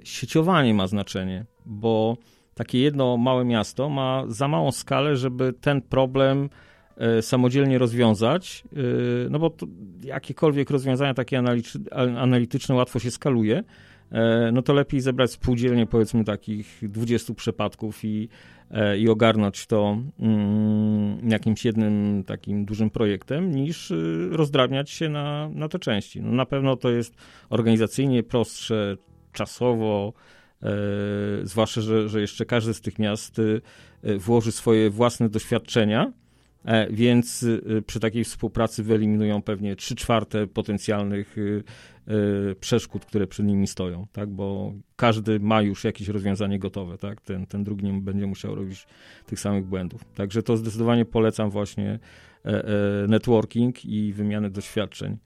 sieciowanie 0.04 0.74
ma 0.74 0.88
znaczenie, 0.88 1.46
bo 1.66 2.18
takie 2.54 2.80
jedno 2.80 3.18
małe 3.18 3.46
miasto 3.46 3.90
ma 3.90 4.24
za 4.28 4.48
małą 4.48 4.72
skalę, 4.72 5.16
żeby 5.16 5.54
ten 5.54 5.82
problem 5.82 6.50
E, 6.50 6.50
samodzielnie 7.22 7.78
rozwiązać, 7.78 8.64
e, 8.74 9.30
no 9.30 9.40
bo 9.40 9.52
jakiekolwiek 10.04 10.70
rozwiązania 10.70 11.14
takie 11.14 11.44
analityczne 12.18 12.76
łatwo 12.76 13.00
się 13.00 13.12
skaluje, 13.12 13.64
e, 14.12 14.52
no 14.54 14.62
to 14.62 14.74
lepiej 14.74 15.02
zebrać 15.02 15.32
spółdzielnie 15.32 15.86
powiedzmy 15.86 16.24
takich 16.24 16.80
20 16.82 17.34
przypadków 17.34 18.04
i, 18.04 18.30
i 19.00 19.10
ogarnąć 19.10 19.66
to 19.66 19.98
mm, 20.20 21.30
jakimś 21.30 21.66
jednym 21.66 22.24
takim 22.24 22.66
dużym 22.66 22.90
projektem, 22.90 23.52
niż 23.52 23.94
rozdrabniać 24.32 24.90
się 24.90 25.10
na, 25.10 25.50
na 25.50 25.70
te 25.70 25.80
części. 25.80 26.22
No 26.22 26.32
na 26.32 26.46
pewno 26.46 26.76
to 26.76 26.90
jest 26.90 27.16
organizacyjnie 27.50 28.24
prostsze, 28.24 28.98
czasowo, 29.32 30.14
zwłaszcza, 31.44 31.82
że, 31.82 32.10
że 32.10 32.22
jeszcze 32.22 32.46
każde 32.46 32.74
z 32.74 32.82
tych 32.82 33.00
miast 33.00 33.42
włoży 34.18 34.52
swoje 34.52 34.90
własne 34.90 35.30
doświadczenia, 35.30 36.12
E, 36.12 36.23
więc 36.90 37.44
y, 37.44 37.84
przy 37.88 38.00
takiej 38.00 38.24
współpracy 38.24 38.84
wyeliminują 38.84 39.42
pewnie 39.42 39.76
3 39.76 39.96
czwarte 39.96 40.48
potencjalnych 40.48 41.38
y, 41.38 41.64
y, 42.52 42.56
przeszkód, 42.60 43.06
które 43.06 43.28
przed 43.28 43.46
nimi 43.46 43.68
stoją, 43.68 44.08
tak? 44.12 44.30
bo 44.30 44.74
każdy 44.96 45.40
ma 45.40 45.62
już 45.62 45.84
jakieś 45.84 46.08
rozwiązanie 46.08 46.60
gotowe, 46.60 46.98
tak? 46.98 47.22
ten, 47.22 47.46
ten 47.46 47.64
drugi 47.64 47.86
nie 47.86 48.02
będzie 48.02 48.28
musiał 48.28 48.56
robić 48.56 48.88
tych 49.26 49.40
samych 49.40 49.66
błędów. 49.66 50.06
Także 50.16 50.44
to 50.44 50.58
zdecydowanie 50.58 51.06
polecam 51.06 51.50
właśnie 51.50 52.00
e, 52.46 52.50
e, 52.50 53.08
networking 53.08 53.86
i 53.86 54.14
wymianę 54.14 54.50
doświadczeń 54.50 55.18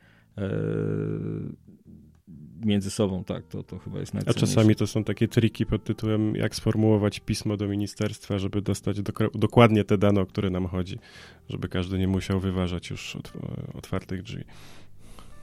między 2.66 2.92
sobą, 2.92 3.24
tak, 3.24 3.48
to, 3.48 3.64
to 3.64 3.80
chyba 3.80 4.00
jest 4.00 4.16
A 4.16 4.18
najcenniejsze. 4.18 4.48
czasami 4.56 4.76
to 4.76 4.88
są 4.88 5.04
takie 5.04 5.28
triki 5.28 5.66
pod 5.66 5.84
tytułem, 5.84 6.36
jak 6.36 6.56
sformułować 6.56 7.20
pismo 7.20 7.58
do 7.58 7.68
ministerstwa, 7.68 8.40
żeby 8.40 8.62
dostać 8.62 8.98
dok- 9.02 9.38
dokładnie 9.38 9.84
te 9.84 9.98
dane, 9.98 10.22
o 10.22 10.26
które 10.26 10.50
nam 10.50 10.68
chodzi, 10.68 11.00
żeby 11.50 11.68
każdy 11.70 12.00
nie 12.00 12.08
musiał 12.08 12.40
wyważać 12.40 12.90
już 12.90 13.16
od, 13.16 13.34
otwartych 13.74 14.24
drzwi. 14.24 14.44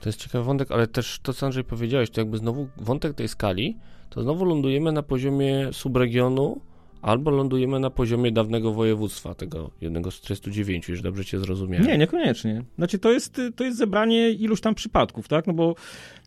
To 0.01 0.09
jest 0.09 0.19
ciekawy 0.23 0.45
wątek, 0.45 0.71
ale 0.71 0.87
też 0.87 1.19
to, 1.23 1.33
co 1.35 1.47
Andrzej 1.47 1.65
powiedziałeś, 1.65 2.11
to 2.11 2.21
jakby 2.21 2.39
znowu 2.39 2.69
wątek 2.77 3.15
tej 3.15 3.29
skali, 3.29 3.77
to 4.11 4.23
znowu 4.23 4.45
lądujemy 4.45 4.93
na 4.93 5.03
poziomie 5.03 5.69
subregionu, 5.73 6.61
albo 7.05 7.31
lądujemy 7.31 7.81
na 7.81 7.91
poziomie 7.91 8.33
dawnego 8.33 8.73
województwa, 8.73 9.35
tego 9.35 9.71
jednego 9.81 10.11
z 10.11 10.21
39, 10.21 10.89
już 10.89 11.03
dobrze 11.03 11.25
cię 11.25 11.39
zrozumiałem. 11.39 11.87
Nie, 11.87 11.99
niekoniecznie. 11.99 12.63
Znaczy, 12.77 12.99
to 12.99 13.13
jest, 13.13 13.41
to 13.57 13.65
jest 13.65 13.79
zebranie 13.79 14.31
iluś 14.31 14.61
tam 14.61 14.75
przypadków, 14.75 15.29
tak? 15.29 15.47
No 15.47 15.53
bo 15.53 15.75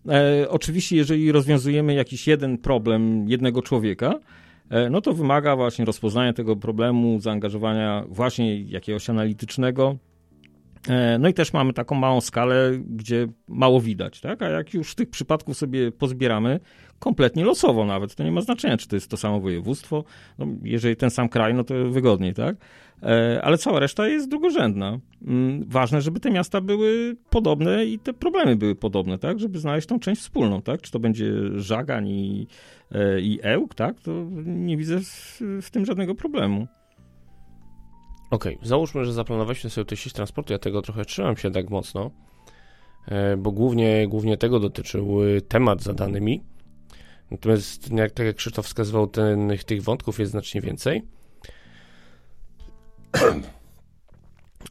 e, 0.09 0.49
oczywiście, 0.49 0.95
jeżeli 0.95 1.31
rozwiązujemy 1.31 1.93
jakiś 1.93 2.27
jeden 2.27 2.57
problem 2.57 3.29
jednego 3.29 3.61
człowieka, 3.61 4.19
e, 4.69 4.89
no 4.89 5.01
to 5.01 5.13
wymaga 5.13 5.55
właśnie 5.55 5.85
rozpoznania 5.85 6.33
tego 6.33 6.55
problemu, 6.55 7.19
zaangażowania 7.19 8.03
właśnie 8.09 8.61
jakiegoś 8.61 9.09
analitycznego. 9.09 9.97
E, 10.89 11.17
no 11.19 11.27
i 11.27 11.33
też 11.33 11.53
mamy 11.53 11.73
taką 11.73 11.95
małą 11.95 12.21
skalę, 12.21 12.71
gdzie 12.89 13.27
mało 13.47 13.81
widać, 13.81 14.21
tak? 14.21 14.41
A 14.41 14.49
jak 14.49 14.73
już 14.73 14.95
tych 14.95 15.09
przypadków 15.09 15.57
sobie 15.57 15.91
pozbieramy, 15.91 16.59
kompletnie 16.99 17.45
losowo 17.45 17.85
nawet, 17.85 18.15
to 18.15 18.23
nie 18.23 18.31
ma 18.31 18.41
znaczenia, 18.41 18.77
czy 18.77 18.87
to 18.87 18.95
jest 18.95 19.11
to 19.11 19.17
samo 19.17 19.39
województwo, 19.39 20.03
no, 20.37 20.45
jeżeli 20.63 20.95
ten 20.95 21.09
sam 21.09 21.29
kraj, 21.29 21.53
no 21.53 21.63
to 21.63 21.73
wygodniej, 21.89 22.33
tak? 22.33 22.55
E, 23.03 23.41
ale 23.43 23.57
cała 23.57 23.79
reszta 23.79 24.07
jest 24.07 24.29
drugorzędna. 24.29 24.99
Mm, 25.27 25.63
ważne, 25.67 26.01
żeby 26.01 26.19
te 26.19 26.31
miasta 26.31 26.61
były 26.61 27.15
podobne 27.29 27.85
i 27.85 27.99
te 27.99 28.13
problemy 28.13 28.55
były 28.55 28.75
podobne, 28.75 29.17
tak? 29.17 29.39
Żeby 29.39 29.59
znaleźć 29.59 29.87
tą 29.87 29.99
część 29.99 30.21
wspólną, 30.21 30.61
tak? 30.61 30.81
Czy 30.81 30.91
to 30.91 30.99
będzie 30.99 31.33
Żagań 31.55 32.07
i, 32.07 32.47
e, 32.91 33.21
i 33.21 33.39
Ełk, 33.41 33.75
tak? 33.75 33.99
To 33.99 34.11
nie 34.45 34.77
widzę 34.77 34.99
w, 34.99 35.41
w 35.61 35.71
tym 35.71 35.85
żadnego 35.85 36.15
problemu. 36.15 36.67
Okej, 38.31 38.55
okay. 38.55 38.67
załóżmy, 38.67 39.05
że 39.05 39.13
zaplanowaliśmy 39.13 39.69
sobie 39.69 39.85
tę 39.85 39.97
sieć 39.97 40.13
transportu, 40.13 40.53
ja 40.53 40.59
tego 40.59 40.81
trochę 40.81 41.05
trzymam 41.05 41.37
się 41.37 41.51
tak 41.51 41.69
mocno, 41.69 42.11
e, 43.07 43.37
bo 43.37 43.51
głównie, 43.51 44.07
głównie 44.07 44.37
tego 44.37 44.59
dotyczył 44.59 45.17
temat 45.47 45.81
za 45.81 45.93
danymi. 45.93 46.43
Natomiast, 47.31 47.91
jak, 47.91 48.11
tak 48.11 48.25
jak 48.25 48.35
Krzysztof 48.35 48.65
wskazywał, 48.65 49.07
ten, 49.07 49.51
tych 49.65 49.83
wątków 49.83 50.19
jest 50.19 50.31
znacznie 50.31 50.61
więcej. 50.61 51.03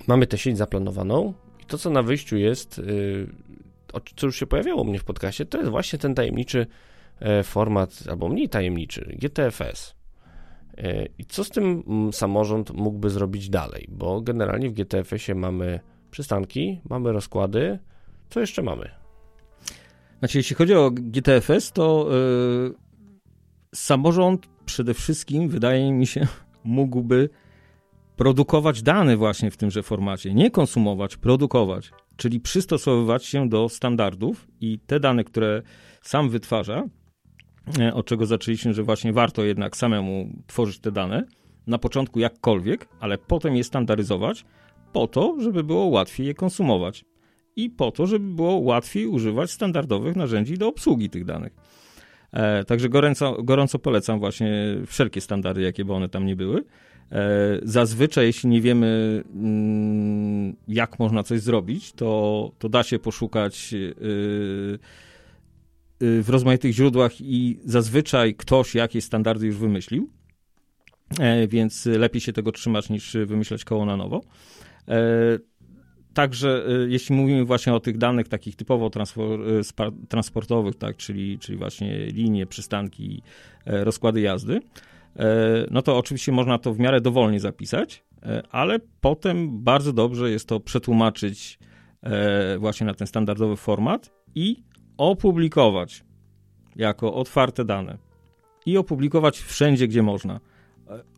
Mamy 0.08 0.26
tę 0.26 0.38
sieć 0.38 0.58
zaplanowaną 0.58 1.34
i 1.62 1.64
to, 1.64 1.78
co 1.78 1.90
na 1.90 2.02
wyjściu 2.02 2.36
jest, 2.36 2.78
yy, 2.78 3.28
co 4.16 4.26
już 4.26 4.36
się 4.36 4.46
pojawiało 4.46 4.82
u 4.82 4.84
mnie 4.84 4.98
w 4.98 5.04
podcaście, 5.04 5.46
to 5.46 5.58
jest 5.58 5.70
właśnie 5.70 5.98
ten 5.98 6.14
tajemniczy 6.14 6.66
e, 7.20 7.42
format, 7.42 7.90
albo 8.10 8.28
mniej 8.28 8.48
tajemniczy, 8.48 9.16
GTFS. 9.18 9.94
I 11.18 11.24
co 11.24 11.44
z 11.44 11.50
tym 11.50 11.82
mm, 11.86 12.12
samorząd 12.12 12.70
mógłby 12.70 13.10
zrobić 13.10 13.50
dalej? 13.50 13.88
Bo 13.90 14.20
generalnie 14.20 14.70
w 14.70 14.72
GTFS-ie 14.72 15.34
mamy 15.34 15.80
przystanki, 16.10 16.80
mamy 16.88 17.12
rozkłady. 17.12 17.78
Co 18.30 18.40
jeszcze 18.40 18.62
mamy? 18.62 18.90
Znaczy, 20.18 20.38
jeśli 20.38 20.56
chodzi 20.56 20.74
o 20.74 20.90
GTFS, 20.90 21.72
to 21.72 22.08
yy, 22.10 22.74
samorząd 23.74 24.46
przede 24.66 24.94
wszystkim, 24.94 25.48
wydaje 25.48 25.92
mi 25.92 26.06
się, 26.06 26.26
mógłby 26.64 27.28
produkować 28.16 28.82
dane 28.82 29.16
właśnie 29.16 29.50
w 29.50 29.56
tymże 29.56 29.82
formacie. 29.82 30.34
Nie 30.34 30.50
konsumować, 30.50 31.16
produkować. 31.16 31.92
Czyli 32.16 32.40
przystosowywać 32.40 33.24
się 33.24 33.48
do 33.48 33.68
standardów 33.68 34.48
i 34.60 34.78
te 34.86 35.00
dane, 35.00 35.24
które 35.24 35.62
sam 36.02 36.30
wytwarza, 36.30 36.84
od 37.94 38.06
czego 38.06 38.26
zaczęliśmy, 38.26 38.74
że 38.74 38.82
właśnie 38.82 39.12
warto 39.12 39.44
jednak 39.44 39.76
samemu 39.76 40.28
tworzyć 40.46 40.78
te 40.78 40.92
dane, 40.92 41.24
na 41.66 41.78
początku 41.78 42.20
jakkolwiek, 42.20 42.88
ale 43.00 43.18
potem 43.18 43.56
je 43.56 43.64
standaryzować, 43.64 44.44
po 44.92 45.06
to, 45.06 45.36
żeby 45.40 45.64
było 45.64 45.86
łatwiej 45.86 46.26
je 46.26 46.34
konsumować 46.34 47.04
i 47.56 47.70
po 47.70 47.90
to, 47.90 48.06
żeby 48.06 48.34
było 48.34 48.56
łatwiej 48.56 49.06
używać 49.06 49.50
standardowych 49.50 50.16
narzędzi 50.16 50.58
do 50.58 50.68
obsługi 50.68 51.10
tych 51.10 51.24
danych. 51.24 51.52
E, 52.32 52.64
także 52.64 52.88
gorąco, 52.88 53.42
gorąco 53.42 53.78
polecam 53.78 54.18
właśnie 54.18 54.76
wszelkie 54.86 55.20
standardy, 55.20 55.62
jakie 55.62 55.84
by 55.84 55.92
one 55.92 56.08
tam 56.08 56.26
nie 56.26 56.36
były. 56.36 56.64
E, 57.12 57.24
zazwyczaj, 57.62 58.26
jeśli 58.26 58.48
nie 58.48 58.60
wiemy, 58.60 59.22
mm, 59.34 60.56
jak 60.68 60.98
można 60.98 61.22
coś 61.22 61.40
zrobić, 61.40 61.92
to, 61.92 62.52
to 62.58 62.68
da 62.68 62.82
się 62.82 62.98
poszukać 62.98 63.74
y, 63.74 64.78
w 66.00 66.28
rozmaitych 66.28 66.72
źródłach 66.72 67.20
i 67.20 67.58
zazwyczaj 67.64 68.34
ktoś 68.34 68.74
jakieś 68.74 69.04
standardy 69.04 69.46
już 69.46 69.56
wymyślił, 69.56 70.10
e, 71.20 71.48
więc 71.48 71.86
lepiej 71.86 72.20
się 72.20 72.32
tego 72.32 72.52
trzymać 72.52 72.90
niż 72.90 73.16
wymyślać 73.26 73.64
koło 73.64 73.84
na 73.84 73.96
nowo. 73.96 74.20
E, 74.88 75.38
Także 76.16 76.64
y, 76.68 76.90
jeśli 76.90 77.16
mówimy 77.16 77.44
właśnie 77.44 77.74
o 77.74 77.80
tych 77.80 77.98
danych 77.98 78.28
takich 78.28 78.56
typowo 78.56 78.86
y, 78.86 80.08
transportowych, 80.08 80.74
tak, 80.74 80.96
czyli, 80.96 81.38
czyli 81.38 81.58
właśnie 81.58 82.06
linie, 82.06 82.46
przystanki, 82.46 83.22
e, 83.66 83.84
rozkłady 83.84 84.20
jazdy, 84.20 84.60
e, 85.16 85.26
no 85.70 85.82
to 85.82 85.98
oczywiście 85.98 86.32
można 86.32 86.58
to 86.58 86.74
w 86.74 86.78
miarę 86.78 87.00
dowolnie 87.00 87.40
zapisać, 87.40 88.04
e, 88.22 88.42
ale 88.50 88.78
potem 89.00 89.62
bardzo 89.62 89.92
dobrze 89.92 90.30
jest 90.30 90.48
to 90.48 90.60
przetłumaczyć 90.60 91.58
właśnie 92.58 92.86
na 92.86 92.94
ten 92.94 93.06
standardowy 93.06 93.56
format 93.56 94.12
i 94.34 94.62
opublikować 94.96 96.04
jako 96.76 97.14
otwarte 97.14 97.64
dane. 97.64 97.98
I 98.66 98.76
opublikować 98.76 99.38
wszędzie, 99.38 99.88
gdzie 99.88 100.02
można 100.02 100.40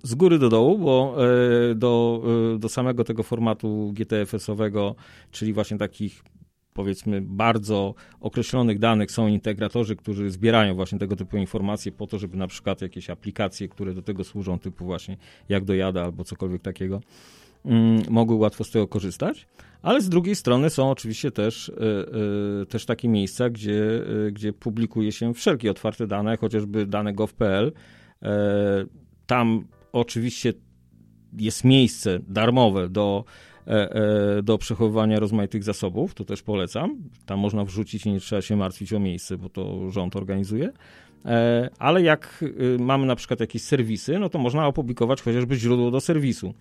z 0.02 0.14
góry 0.14 0.38
do 0.38 0.48
dołu, 0.48 0.78
bo 0.78 1.16
e, 1.70 1.74
do, 1.74 2.22
e, 2.54 2.58
do 2.58 2.68
samego 2.68 3.04
tego 3.04 3.22
formatu 3.22 3.92
GTFS-owego, 3.94 4.94
czyli 5.30 5.52
właśnie 5.52 5.78
takich 5.78 6.22
powiedzmy 6.74 7.20
bardzo 7.20 7.94
określonych 8.20 8.78
danych 8.78 9.12
są 9.12 9.28
integratorzy, 9.28 9.96
którzy 9.96 10.30
zbierają 10.30 10.74
właśnie 10.74 10.98
tego 10.98 11.16
typu 11.16 11.36
informacje 11.36 11.92
po 11.92 12.06
to, 12.06 12.18
żeby 12.18 12.36
na 12.36 12.46
przykład 12.46 12.82
jakieś 12.82 13.10
aplikacje, 13.10 13.68
które 13.68 13.94
do 13.94 14.02
tego 14.02 14.24
służą, 14.24 14.58
typu 14.58 14.84
właśnie 14.84 15.16
jak 15.48 15.64
dojada 15.64 16.04
albo 16.04 16.24
cokolwiek 16.24 16.62
takiego, 16.62 17.00
mogły 18.10 18.36
łatwo 18.36 18.64
z 18.64 18.70
tego 18.70 18.88
korzystać. 18.88 19.46
Ale 19.82 20.00
z 20.00 20.08
drugiej 20.08 20.34
strony 20.34 20.70
są 20.70 20.90
oczywiście 20.90 21.30
też, 21.30 21.72
e, 22.62 22.66
też 22.66 22.86
takie 22.86 23.08
miejsca, 23.08 23.50
gdzie, 23.50 23.82
gdzie 24.32 24.52
publikuje 24.52 25.12
się 25.12 25.34
wszelkie 25.34 25.70
otwarte 25.70 26.06
dane, 26.06 26.36
chociażby 26.36 26.86
dane 26.86 27.12
gov.pl, 27.12 27.72
tam 29.26 29.64
oczywiście 29.92 30.52
jest 31.38 31.64
miejsce 31.64 32.18
darmowe 32.28 32.88
do, 32.88 33.24
e, 33.66 33.94
e, 34.38 34.42
do 34.42 34.58
przechowywania 34.58 35.20
rozmaitych 35.20 35.64
zasobów, 35.64 36.14
to 36.14 36.24
też 36.24 36.42
polecam. 36.42 36.96
Tam 37.26 37.38
można 37.38 37.64
wrzucić 37.64 38.06
i 38.06 38.12
nie 38.12 38.20
trzeba 38.20 38.42
się 38.42 38.56
martwić 38.56 38.92
o 38.92 39.00
miejsce, 39.00 39.38
bo 39.38 39.48
to 39.48 39.90
rząd 39.90 40.16
organizuje. 40.16 40.72
E, 41.24 41.70
ale 41.78 42.02
jak 42.02 42.44
mamy 42.78 43.06
na 43.06 43.16
przykład 43.16 43.40
jakieś 43.40 43.62
serwisy, 43.62 44.18
no 44.18 44.28
to 44.28 44.38
można 44.38 44.66
opublikować 44.66 45.22
chociażby 45.22 45.56
źródło 45.56 45.90
do 45.90 46.00
serwisu. 46.00 46.54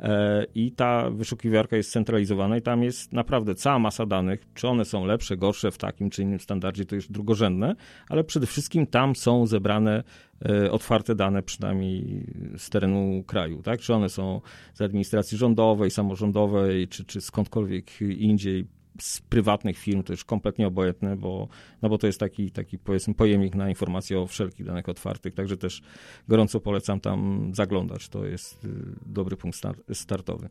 E, 0.00 0.46
i 0.54 0.72
ta 0.72 1.10
wyszukiwarka 1.10 1.76
jest 1.76 1.92
centralizowana 1.92 2.56
i 2.56 2.62
tam 2.62 2.82
jest 2.82 3.12
naprawdę 3.12 3.54
cała 3.54 3.78
masa 3.78 4.06
danych, 4.06 4.46
czy 4.54 4.68
one 4.68 4.84
są 4.84 5.04
lepsze, 5.04 5.36
gorsze 5.36 5.70
w 5.70 5.78
takim 5.78 6.10
czy 6.10 6.22
innym 6.22 6.40
standardzie, 6.40 6.84
to 6.84 6.94
już 6.94 7.08
drugorzędne, 7.08 7.74
ale 8.08 8.24
przede 8.24 8.46
wszystkim 8.46 8.86
tam 8.86 9.16
są 9.16 9.46
zebrane 9.46 10.02
e, 10.44 10.70
otwarte 10.70 11.14
dane, 11.14 11.42
przynajmniej 11.42 12.26
z 12.56 12.70
terenu 12.70 13.24
kraju, 13.26 13.62
tak? 13.62 13.80
Czy 13.80 13.94
one 13.94 14.08
są 14.08 14.40
z 14.74 14.80
administracji 14.80 15.38
rządowej, 15.38 15.90
samorządowej, 15.90 16.88
czy, 16.88 17.04
czy 17.04 17.20
skądkolwiek 17.20 18.00
indziej 18.00 18.66
z 19.00 19.20
prywatnych 19.20 19.78
firm 19.78 20.02
to 20.02 20.12
już 20.12 20.24
kompletnie 20.24 20.66
obojętne, 20.66 21.16
bo, 21.16 21.48
no 21.82 21.88
bo 21.88 21.98
to 21.98 22.06
jest 22.06 22.20
taki, 22.20 22.50
taki 22.50 22.78
powiedzmy 22.78 23.14
pojemnik 23.14 23.54
na 23.54 23.68
informacje 23.68 24.20
o 24.20 24.26
wszelkich 24.26 24.66
danych 24.66 24.88
otwartych, 24.88 25.34
także 25.34 25.56
też 25.56 25.82
gorąco 26.28 26.60
polecam 26.60 27.00
tam 27.00 27.50
zaglądać. 27.54 28.08
To 28.08 28.26
jest 28.26 28.64
y, 28.64 28.68
dobry 29.06 29.36
punkt 29.36 29.60
startowy. 29.92 30.48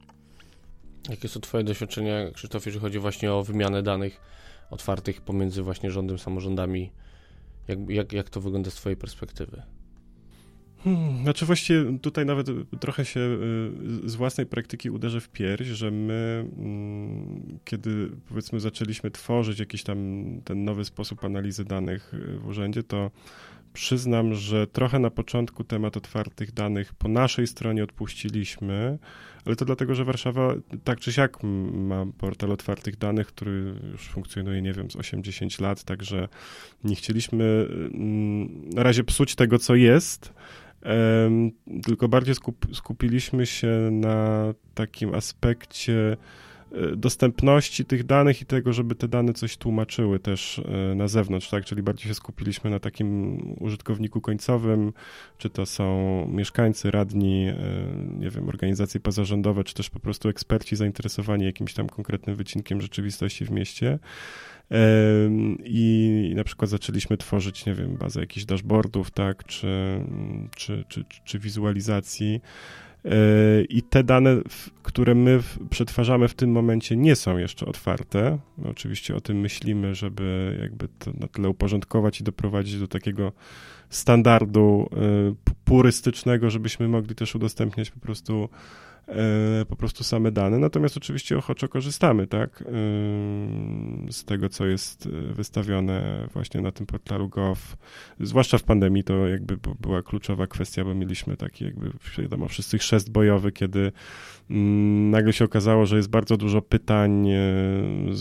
Jakie 1.10 1.28
są 1.28 1.40
twoje 1.40 1.64
doświadczenia, 1.64 2.32
Krzysztof, 2.32 2.66
jeżeli 2.66 2.82
chodzi 2.82 3.00
właśnie 3.00 3.34
o 3.34 3.44
wymianę 3.44 3.84
danych 3.84 4.22
otwartych 4.70 5.22
pomiędzy 5.22 5.64
właśnie 5.64 5.92
rządem, 5.92 6.20
samorządami? 6.20 6.92
Jak, 7.68 7.90
jak, 7.90 8.14
jak 8.14 8.30
to 8.30 8.42
wygląda 8.42 8.72
z 8.72 8.76
twojej 8.76 8.98
perspektywy? 8.98 9.62
Hmm, 10.84 11.24
znaczy 11.24 11.46
właściwie 11.46 12.00
tutaj 12.00 12.26
nawet 12.26 12.48
trochę 12.80 13.06
się 13.06 13.20
y, 13.20 14.10
z 14.10 14.16
własnej 14.16 14.48
praktyki 14.48 14.90
uderzę 14.90 15.22
w 15.22 15.30
pierś, 15.30 15.68
że 15.68 15.92
my, 15.92 16.46
mm, 16.58 17.60
kiedy 17.66 18.12
powiedzmy 18.30 18.60
zaczęliśmy 18.60 19.12
tworzyć 19.12 19.60
jakiś 19.60 19.84
tam 19.84 20.24
ten 20.46 20.64
nowy 20.66 20.86
sposób 20.86 21.24
analizy 21.24 21.66
danych 21.66 22.14
y, 22.14 22.40
w 22.40 22.48
urzędzie, 22.48 22.84
to 22.84 23.12
Przyznam, 23.74 24.34
że 24.34 24.68
trochę 24.68 25.00
na 25.00 25.10
początku 25.10 25.64
temat 25.64 25.98
otwartych 25.98 26.54
danych 26.54 26.94
po 26.94 27.08
naszej 27.08 27.48
stronie 27.48 27.84
odpuściliśmy, 27.84 28.98
ale 29.46 29.56
to 29.56 29.66
dlatego, 29.66 29.96
że 29.96 30.06
Warszawa 30.06 30.54
tak 30.84 31.00
czy 31.00 31.14
siak 31.14 31.44
ma 31.74 32.06
portal 32.18 32.52
otwartych 32.52 32.98
danych, 32.98 33.28
który 33.28 33.74
już 33.92 34.08
funkcjonuje, 34.08 34.62
nie 34.62 34.74
wiem, 34.74 34.92
z 34.92 34.96
80 34.96 35.60
lat, 35.60 35.84
także 35.84 36.28
nie 36.84 36.96
chcieliśmy 36.96 37.68
mm, 37.70 38.70
na 38.70 38.84
razie 38.84 39.04
psuć 39.04 39.36
tego, 39.36 39.60
co 39.60 39.76
jest, 39.76 40.34
tylko 41.84 42.08
bardziej 42.08 42.36
skup, 42.36 42.66
skupiliśmy 42.74 43.46
się 43.46 43.90
na 43.92 44.54
takim 44.74 45.16
aspekcie 45.16 46.18
e, 46.72 46.96
dostępności 46.96 47.86
tych 47.86 48.04
danych 48.04 48.42
i 48.42 48.46
tego, 48.46 48.74
żeby 48.74 48.96
te 48.96 49.08
dane 49.08 49.34
coś 49.34 49.58
tłumaczyły 49.58 50.20
też 50.20 50.60
e, 50.60 50.96
na 50.96 51.08
zewnątrz, 51.08 51.50
tak? 51.50 51.66
Czyli 51.66 51.84
bardziej 51.84 52.08
się 52.08 52.14
skupiliśmy 52.14 52.70
na 52.70 52.80
takim 52.80 53.38
użytkowniku 53.60 54.22
końcowym, 54.22 54.94
czy 55.38 55.50
to 55.50 55.66
są 55.66 56.28
mieszkańcy, 56.34 56.92
radni, 56.92 57.48
e, 57.48 57.56
nie 58.20 58.30
wiem, 58.30 58.50
organizacje 58.50 59.00
pozarządowe, 59.00 59.64
czy 59.64 59.74
też 59.74 59.90
po 59.90 60.00
prostu 60.00 60.30
eksperci 60.30 60.76
zainteresowani 60.76 61.46
jakimś 61.46 61.74
tam 61.74 61.90
konkretnym 61.90 62.36
wycinkiem 62.36 62.82
rzeczywistości 62.82 63.46
w 63.46 63.52
mieście. 63.52 64.00
I 65.64 66.34
na 66.36 66.44
przykład 66.44 66.70
zaczęliśmy 66.70 67.18
tworzyć, 67.18 67.66
nie 67.66 67.74
wiem, 67.74 67.96
bazę 67.96 68.20
jakichś 68.20 68.46
dashboardów, 68.46 69.12
tak, 69.12 69.44
czy, 69.44 70.00
czy, 70.56 70.84
czy, 70.88 71.06
czy 71.26 71.40
wizualizacji. 71.40 72.42
E, 73.06 73.12
I 73.70 73.82
te 73.82 74.04
dane, 74.04 74.38
które 74.84 75.16
my 75.16 75.40
przetwarzamy 75.70 76.28
w 76.28 76.34
tym 76.34 76.52
momencie, 76.52 76.96
nie 76.96 77.16
są 77.16 77.38
jeszcze 77.38 77.66
otwarte. 77.66 78.38
No, 78.58 78.70
oczywiście 78.70 79.16
o 79.16 79.22
tym 79.22 79.40
myślimy, 79.40 79.96
żeby 79.96 80.58
jakby 80.62 80.88
to 81.00 81.12
na 81.20 81.28
tyle 81.28 81.50
uporządkować 81.50 82.22
i 82.22 82.24
doprowadzić 82.24 82.80
do 82.80 82.88
takiego 82.88 83.32
standardu 83.90 84.90
e, 84.92 85.52
purystycznego, 85.66 86.50
żebyśmy 86.50 86.88
mogli 86.88 87.16
też 87.16 87.36
udostępniać 87.36 87.92
po 87.92 88.00
prostu 88.00 88.50
po 89.70 89.76
prostu 89.76 90.04
same 90.04 90.32
dane, 90.32 90.60
natomiast 90.60 90.98
oczywiście 90.98 91.38
ochoczo 91.38 91.68
korzystamy, 91.68 92.28
tak, 92.28 92.62
e, 92.62 92.66
z 94.12 94.26
tego, 94.26 94.50
co 94.50 94.66
jest 94.66 95.06
e, 95.06 95.34
wystawione 95.34 96.28
właśnie 96.34 96.62
na 96.62 96.72
tym 96.72 96.86
portalu 96.86 97.30
gov, 97.30 97.60
zwłaszcza 98.20 98.58
w 98.58 98.64
pandemii 98.64 99.04
to 99.04 99.28
jakby 99.28 99.58
była 99.80 100.02
kluczowa 100.02 100.48
kwestia, 100.48 100.84
bo 100.84 100.96
mieliśmy 100.96 101.38
taki 101.38 101.66
jakby, 101.66 101.92
wiadomo, 102.18 102.48
wszyscy 102.48 102.78
chrzest 102.78 103.12
bojowy, 103.12 103.52
kiedy 103.52 103.92
mm, 104.50 105.10
nagle 105.10 105.34
się 105.34 105.46
okazało, 105.46 105.86
że 105.86 105.98
jest 105.98 106.10
bardzo 106.10 106.38
dużo 106.38 106.62
pytań 106.62 107.28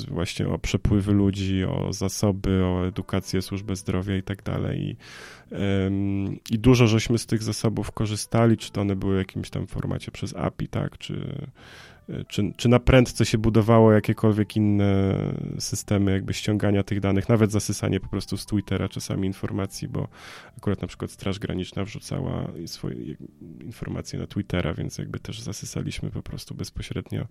właśnie 0.08 0.48
o 0.48 0.58
przepływy 0.58 1.12
ludzi, 1.12 1.64
o 1.64 1.92
zasoby, 1.92 2.64
o 2.64 2.86
edukację, 2.86 3.42
służbę 3.42 3.76
zdrowia 3.76 4.16
i 4.16 4.22
tak 4.22 4.42
dalej. 4.42 4.80
I 4.80 4.96
i 6.50 6.58
dużo 6.58 6.86
żeśmy 6.86 7.18
z 7.18 7.26
tych 7.26 7.42
zasobów 7.42 7.92
korzystali, 7.92 8.56
czy 8.56 8.72
to 8.72 8.80
one 8.80 8.96
były 8.96 9.14
w 9.14 9.18
jakimś 9.18 9.50
tam 9.50 9.66
formacie 9.66 10.10
przez 10.10 10.36
API, 10.36 10.68
tak, 10.68 10.98
czy 10.98 11.36
czy, 12.28 12.52
czy 12.56 12.68
na 12.68 12.78
prędce 12.78 13.26
się 13.26 13.38
budowało 13.38 13.92
jakiekolwiek 13.92 14.56
inne 14.56 15.14
systemy 15.58 16.12
jakby 16.12 16.34
ściągania 16.34 16.82
tych 16.82 17.00
danych, 17.00 17.28
nawet 17.28 17.52
zasysanie 17.52 18.00
po 18.00 18.08
prostu 18.08 18.36
z 18.36 18.46
Twittera 18.46 18.88
czasami 18.88 19.26
informacji, 19.26 19.88
bo 19.88 20.08
akurat 20.58 20.82
na 20.82 20.88
przykład 20.88 21.10
Straż 21.10 21.38
Graniczna 21.38 21.84
wrzucała 21.84 22.48
swoje 22.66 23.16
informacje 23.60 24.18
na 24.18 24.26
Twittera, 24.26 24.74
więc 24.74 24.98
jakby 24.98 25.18
też 25.18 25.40
zasysaliśmy 25.40 26.10
po 26.10 26.22
prostu 26.22 26.54
bezpośrednio 26.54 27.26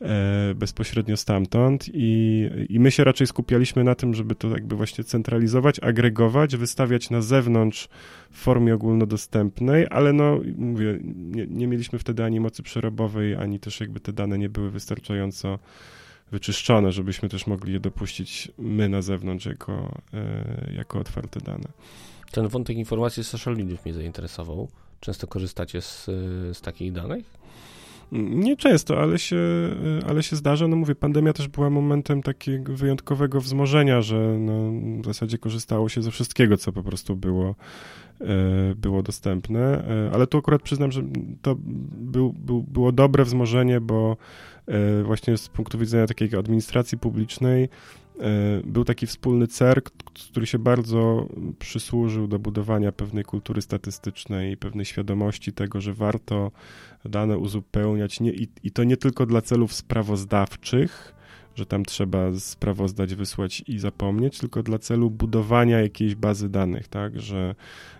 e, 0.00 0.54
bezpośrednio 0.54 1.16
stamtąd. 1.16 1.84
I, 1.92 2.48
i 2.68 2.80
my 2.80 2.90
się 2.90 3.04
raczej 3.04 3.26
skupialiśmy 3.26 3.84
na 3.84 3.94
tym, 3.94 4.14
żeby 4.14 4.34
to 4.34 4.48
jakby 4.48 4.76
właśnie 4.76 5.04
centralizować, 5.04 5.80
agregować, 5.80 6.56
wystawiać 6.56 7.10
na 7.10 7.22
zewnątrz 7.22 7.88
w 8.30 8.38
formie 8.38 8.74
ogólnodostępnej, 8.74 9.86
ale 9.90 10.12
no 10.12 10.40
mówię, 10.56 10.98
nie, 11.02 11.46
nie 11.46 11.66
mieliśmy 11.66 11.98
wtedy 11.98 12.24
ani 12.24 12.40
mocy 12.40 12.62
przerobowej, 12.62 13.34
ani 13.34 13.60
też 13.60 13.80
jakby 13.80 13.97
te 14.00 14.12
dane 14.12 14.38
nie 14.38 14.48
były 14.48 14.70
wystarczająco 14.70 15.58
wyczyszczone, 16.30 16.92
żebyśmy 16.92 17.28
też 17.28 17.46
mogli 17.46 17.72
je 17.72 17.80
dopuścić 17.80 18.52
my 18.58 18.88
na 18.88 19.02
zewnątrz 19.02 19.46
jako, 19.46 20.00
e, 20.14 20.72
jako 20.76 20.98
otwarte 20.98 21.40
dane. 21.40 21.68
Ten 22.30 22.48
wątek 22.48 22.76
informacji 22.76 23.24
z 23.24 23.28
social 23.28 23.56
mediów 23.56 23.84
mnie 23.84 23.94
zainteresował. 23.94 24.68
Często 25.00 25.26
korzystacie 25.26 25.82
z, 25.82 26.04
z 26.52 26.60
takich 26.60 26.92
danych? 26.92 27.37
Nie 28.12 28.56
często, 28.56 29.00
ale 29.02 29.18
się, 29.18 29.38
ale 30.08 30.22
się 30.22 30.36
zdarza. 30.36 30.68
No 30.68 30.76
mówię, 30.76 30.94
pandemia 30.94 31.32
też 31.32 31.48
była 31.48 31.70
momentem 31.70 32.22
takiego 32.22 32.76
wyjątkowego 32.76 33.40
wzmożenia, 33.40 34.02
że 34.02 34.36
no, 34.38 34.72
w 35.02 35.04
zasadzie 35.04 35.38
korzystało 35.38 35.88
się 35.88 36.02
ze 36.02 36.10
wszystkiego, 36.10 36.56
co 36.56 36.72
po 36.72 36.82
prostu 36.82 37.16
było, 37.16 37.54
e, 38.20 38.74
było 38.74 39.02
dostępne. 39.02 39.60
E, 39.60 40.10
ale 40.14 40.26
tu 40.26 40.38
akurat 40.38 40.62
przyznam, 40.62 40.92
że 40.92 41.02
to 41.42 41.56
był, 42.00 42.32
był, 42.32 42.62
było 42.62 42.92
dobre 42.92 43.24
wzmożenie, 43.24 43.80
bo 43.80 44.16
e, 44.66 45.02
właśnie 45.02 45.36
z 45.36 45.48
punktu 45.48 45.78
widzenia 45.78 46.06
takiej 46.06 46.34
administracji 46.38 46.98
publicznej 46.98 47.68
był 48.64 48.84
taki 48.84 49.06
wspólny 49.06 49.46
cerk, 49.46 49.90
który 50.30 50.46
się 50.46 50.58
bardzo 50.58 51.28
przysłużył 51.58 52.28
do 52.28 52.38
budowania 52.38 52.92
pewnej 52.92 53.24
kultury 53.24 53.62
statystycznej 53.62 54.56
pewnej 54.56 54.84
świadomości 54.84 55.52
tego, 55.52 55.80
że 55.80 55.94
warto 55.94 56.50
dane 57.04 57.38
uzupełniać. 57.38 58.20
Nie, 58.20 58.32
i, 58.32 58.48
i 58.62 58.70
to 58.70 58.84
nie 58.84 58.96
tylko 58.96 59.26
dla 59.26 59.42
celów 59.42 59.72
sprawozdawczych, 59.72 61.14
że 61.58 61.66
tam 61.66 61.84
trzeba 61.84 62.32
sprawozdać, 62.38 63.14
wysłać 63.14 63.64
i 63.66 63.78
zapomnieć, 63.78 64.38
tylko 64.38 64.62
dla 64.62 64.78
celu 64.78 65.10
budowania 65.10 65.80
jakiejś 65.80 66.14
bazy 66.14 66.48
danych, 66.48 66.88
tak, 66.88 67.20
że 67.20 67.54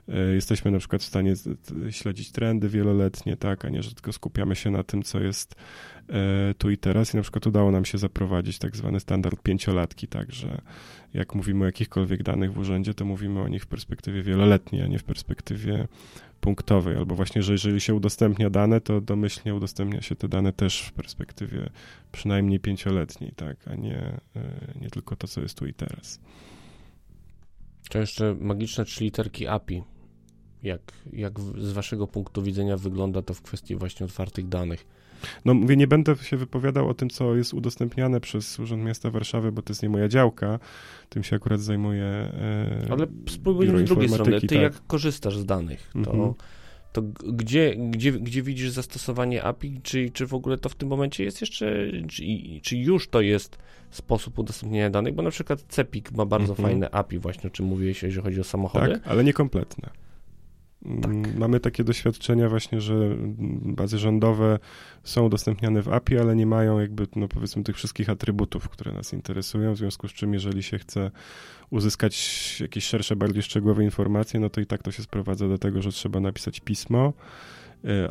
e, 0.09 0.35
jesteśmy 0.35 0.71
na 0.71 0.79
przykład 0.79 1.03
w 1.03 1.05
stanie 1.05 1.35
śledzić 1.91 2.33
trendy 2.33 2.69
wieloletnie, 2.69 3.37
tak, 3.37 3.65
a 3.65 3.69
nie, 3.69 3.83
że 3.83 3.95
tylko 3.95 4.13
skupiamy 4.13 4.57
się 4.57 4.71
na 4.71 4.83
tym, 4.83 5.03
co 5.03 5.21
jest 5.21 5.55
e, 6.09 6.55
tu 6.59 6.71
i 6.71 6.79
teraz. 6.79 7.15
I 7.15 7.17
na 7.17 7.23
przykład 7.23 7.47
udało 7.47 7.71
nam 7.71 7.85
się 7.85 7.99
zaprowadzić 7.99 8.59
tak 8.59 8.77
zwany 8.77 9.01
standard 9.01 9.43
pięciolatki, 9.43 10.09
tak, 10.09 10.33
że 10.33 10.61
jak 11.15 11.35
mówimy 11.35 11.63
o 11.63 11.67
jakichkolwiek 11.67 12.23
danych 12.23 12.53
w 12.53 12.59
urzędzie, 12.59 12.95
to 12.95 13.05
mówimy 13.05 13.41
o 13.41 13.49
nich 13.49 13.63
w 13.63 13.67
perspektywie 13.67 14.23
wieloletniej, 14.23 14.83
a 14.83 14.87
nie 14.87 14.99
w 14.99 15.05
perspektywie 15.05 15.89
punktowej, 16.41 16.97
albo 16.97 17.15
właśnie, 17.15 17.43
że 17.43 17.53
jeżeli 17.53 17.81
się 17.81 17.95
udostępnia 17.95 18.51
dane, 18.51 18.81
to 18.81 19.01
domyślnie 19.01 19.55
udostępnia 19.55 20.03
się 20.03 20.17
te 20.17 20.29
dane 20.29 20.53
też 20.53 20.81
w 20.81 20.93
perspektywie 20.93 21.71
przynajmniej 22.13 22.61
pięcioletniej, 22.61 23.33
tak, 23.37 23.69
a 23.69 23.75
nie, 23.75 24.21
e, 24.37 24.75
nie 24.81 24.91
tylko 24.91 25.17
to, 25.17 25.29
co 25.29 25.41
jest 25.41 25.59
tu 25.59 25.67
i 25.67 25.75
teraz. 25.75 26.21
To 27.91 27.99
jeszcze 27.99 28.37
magiczne 28.41 28.85
trzy 28.85 29.05
literki 29.05 29.47
API. 29.47 29.83
Jak, 30.63 30.93
jak 31.13 31.41
z 31.41 31.73
waszego 31.73 32.07
punktu 32.07 32.43
widzenia 32.43 32.77
wygląda 32.77 33.23
to 33.23 33.35
w 33.35 33.43
kwestii 33.43 33.77
właśnie 33.77 34.07
otwartych 34.07 34.49
danych? 34.49 34.87
No 35.45 35.55
mówię, 35.55 35.77
nie 35.77 35.87
będę 35.87 36.17
się 36.17 36.37
wypowiadał 36.37 36.89
o 36.89 36.95
tym, 36.95 37.11
co 37.11 37.37
jest 37.37 37.55
udostępniane 37.55 38.21
przez 38.21 38.59
Urząd 38.59 38.85
Miasta 38.85 39.11
Warszawy, 39.11 39.53
bo 39.53 39.63
to 39.63 39.73
jest 39.73 39.83
nie 39.83 39.89
moja 39.89 40.09
działka. 40.09 40.59
Tym 41.09 41.23
się 41.23 41.37
akurat 41.37 41.61
zajmuje. 41.61 42.05
E, 42.05 42.87
Ale 42.91 43.07
spróbujmy 43.29 43.79
z 43.79 43.85
drugiej 43.85 44.09
strony. 44.09 44.41
Ty 44.41 44.47
tak. 44.47 44.59
jak 44.59 44.87
korzystasz 44.87 45.39
z 45.39 45.45
danych, 45.45 45.91
to, 46.05 46.11
mhm. 46.11 46.35
to 46.93 47.03
gdzie, 47.33 47.77
gdzie, 47.91 48.13
gdzie 48.13 48.43
widzisz 48.43 48.71
zastosowanie 48.71 49.43
API? 49.43 49.81
Czy, 49.83 50.11
czy 50.11 50.27
w 50.27 50.35
ogóle 50.35 50.59
to 50.59 50.69
w 50.69 50.75
tym 50.75 50.89
momencie 50.89 51.25
jest 51.25 51.41
jeszcze, 51.41 51.87
czy, 52.09 52.25
czy 52.63 52.77
już 52.77 53.09
to 53.09 53.21
jest 53.21 53.59
sposób 53.91 54.39
udostępniania 54.39 54.91
danych? 54.91 55.15
Bo 55.15 55.23
na 55.23 55.31
przykład 55.31 55.63
CEPIK 55.69 56.13
ma 56.13 56.27
bardzo 56.27 56.53
mhm. 56.53 56.69
fajne 56.69 56.91
API, 56.91 57.19
właśnie 57.19 57.47
o 57.49 57.51
czym 57.51 57.67
mówiłeś, 57.67 58.03
jeżeli 58.03 58.25
chodzi 58.25 58.41
o 58.41 58.45
samochody. 58.45 58.93
Tak, 58.93 59.07
ale 59.07 59.25
niekompletne. 59.25 59.91
Tak. 60.83 61.05
Mm, 61.05 61.39
mamy 61.39 61.61
takie 61.61 61.85
doświadczenia 61.85 62.49
właśnie, 62.49 62.81
że 62.81 63.17
bazy 63.63 63.99
rządowe 63.99 64.59
są 65.05 65.27
udostępniane 65.27 65.83
w 65.83 65.89
API, 65.89 66.19
ale 66.19 66.37
nie 66.37 66.47
mają 66.47 66.81
jakby, 66.81 67.07
no 67.17 67.29
powiedzmy, 67.29 67.63
tych 67.63 67.77
wszystkich 67.77 68.11
atrybutów, 68.11 68.69
które 68.69 68.93
nas 68.93 69.13
interesują, 69.13 69.75
w 69.75 69.79
związku 69.79 70.09
z 70.09 70.13
czym 70.13 70.35
jeżeli 70.35 70.63
się 70.63 70.79
chce 70.79 71.11
uzyskać 71.71 72.57
jakieś 72.61 72.85
szersze, 72.85 73.17
bardziej 73.17 73.43
szczegółowe 73.43 73.85
informacje, 73.85 74.41
no 74.41 74.51
to 74.51 74.61
i 74.61 74.67
tak 74.67 74.83
to 74.83 74.91
się 74.91 75.03
sprowadza 75.03 75.49
do 75.49 75.59
tego, 75.59 75.83
że 75.83 75.93
trzeba 75.93 76.21
napisać 76.21 76.61
pismo, 76.61 77.13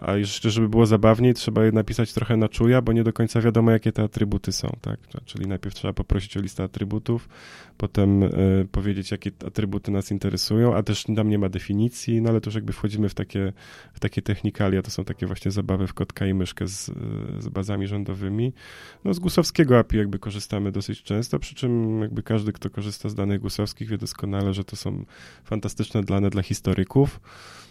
a 0.02 0.16
jeszcze, 0.16 0.52
żeby 0.52 0.70
było 0.70 0.86
zabawniej, 0.86 1.34
trzeba 1.34 1.66
je 1.66 1.72
napisać 1.72 2.14
trochę 2.14 2.38
na 2.38 2.50
czuja, 2.50 2.82
bo 2.82 2.94
nie 2.94 3.04
do 3.04 3.14
końca 3.14 3.42
wiadomo, 3.42 3.72
jakie 3.72 3.92
te 3.92 4.04
atrybuty 4.04 4.52
są, 4.52 4.70
tak? 4.82 5.00
Czyli 5.26 5.48
najpierw 5.48 5.76
trzeba 5.76 5.94
poprosić 5.94 6.38
o 6.38 6.42
listę 6.42 6.64
atrybutów, 6.64 7.30
potem 7.78 8.24
y, 8.24 8.68
powiedzieć, 8.72 9.12
jakie 9.12 9.32
atrybuty 9.48 9.92
nas 9.92 10.12
interesują, 10.12 10.76
a 10.76 10.84
też 10.84 11.04
tam 11.16 11.30
nie 11.30 11.40
ma 11.40 11.50
definicji, 11.50 12.22
no 12.22 12.30
ale 12.30 12.42
to 12.42 12.48
już 12.48 12.56
jakby 12.56 12.74
wchodzimy 12.74 13.10
w 13.10 13.14
takie, 13.14 13.54
w 13.94 14.00
takie 14.00 14.22
technikalia, 14.22 14.82
to 14.82 14.92
są 14.92 15.06
takie 15.06 15.28
właśnie 15.28 15.52
zabawy 15.52 15.88
w 15.88 15.94
kotka 15.94 16.26
i 16.26 16.34
myszkę 16.34 16.68
z, 16.68 16.92
z 17.40 17.50
bazami 17.50 17.88
rządowymi. 17.88 18.54
No 19.06 19.14
z 19.14 19.20
gusowskiego 19.20 19.80
API 19.80 19.98
jakby 19.98 20.20
korzystamy 20.20 20.72
dosyć 20.72 21.04
często, 21.04 21.40
przy 21.40 21.56
czym 21.56 22.02
jakby 22.02 22.24
każdy, 22.24 22.54
kto 22.54 22.70
korzysta 22.70 23.10
z 23.10 23.16
danych 23.16 23.42
gusowskich 23.42 23.90
wie 23.90 23.98
doskonale, 23.98 24.54
że 24.54 24.64
to 24.64 24.76
są 24.76 25.06
fantastyczne 25.44 26.04
dane 26.04 26.30
dla 26.30 26.42
historyków, 26.42 27.20
e, 27.20 27.67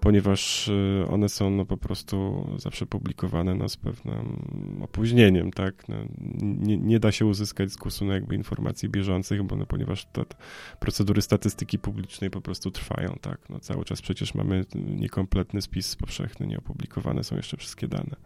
ponieważ 0.00 0.68
e, 0.68 1.06
one 1.10 1.28
są 1.28 1.50
no, 1.50 1.64
po 1.64 1.76
prostu 1.76 2.46
zawsze 2.58 2.86
publikowane 2.86 3.54
no, 3.54 3.68
z 3.68 3.76
pewnym 3.76 4.38
opóźnieniem, 4.82 5.50
tak? 5.50 5.88
No, 5.88 5.96
nie, 6.42 6.78
nie, 6.78 7.00
da 7.00 7.12
się 7.12 7.26
uzyskać 7.26 7.72
z 7.72 7.76
GUS-u 7.76 8.04
no, 8.04 8.12
jakby 8.12 8.34
informacji 8.34 8.88
bieżących, 8.88 9.42
bo 9.42 9.56
no, 9.56 9.66
ponieważ 9.66 10.04
te, 10.04 10.24
te 10.24 10.36
procedury 10.80 11.22
statystyki 11.22 11.78
publicznej 11.78 12.30
po 12.30 12.40
prostu 12.40 12.70
trwają, 12.70 13.16
tak? 13.20 13.38
No, 13.50 13.60
cały 13.60 13.84
czas 13.84 14.02
przecież 14.02 14.34
mamy 14.34 14.64
niekompletny 14.74 15.62
spis 15.62 15.96
powszechny, 15.96 16.46
nieopublikowane 16.46 17.24
są 17.24 17.36
jeszcze 17.36 17.56
wszystkie 17.56 17.88
dane. 17.88 18.16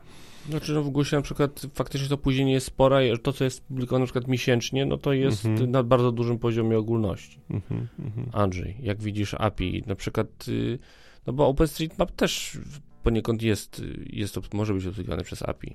Znaczy, 0.48 0.72
no 0.72 0.82
w 0.82 0.90
GUSie 0.90 1.16
na 1.16 1.22
przykład 1.22 1.66
faktycznie 1.74 2.08
to 2.08 2.14
opóźnienie 2.14 2.52
jest 2.52 2.66
spore, 2.66 3.18
to 3.18 3.32
co 3.32 3.44
jest 3.44 3.64
publikowane 3.64 4.02
na 4.02 4.06
przykład 4.06 4.28
miesięcznie, 4.28 4.86
no 4.86 4.96
to 4.96 5.12
jest 5.12 5.44
mhm. 5.44 5.70
na 5.70 5.82
bardzo 5.82 6.12
dużym 6.12 6.38
poziomie 6.38 6.78
ogólności. 6.78 7.40
Mhm, 7.50 7.88
mhm. 7.98 8.26
Andrzej, 8.32 8.76
jak 8.82 9.02
widzisz 9.02 9.34
API, 9.34 9.84
na 9.86 9.94
przykład, 9.94 10.48
y, 10.48 10.78
no 11.26 11.32
bo 11.32 11.48
OpenStreetMap 11.48 12.12
też 12.12 12.58
poniekąd 13.02 13.42
jest, 13.42 13.82
jest 14.06 14.54
może 14.54 14.74
być 14.74 14.86
obsługiwane 14.86 15.24
przez 15.24 15.42
API. 15.42 15.74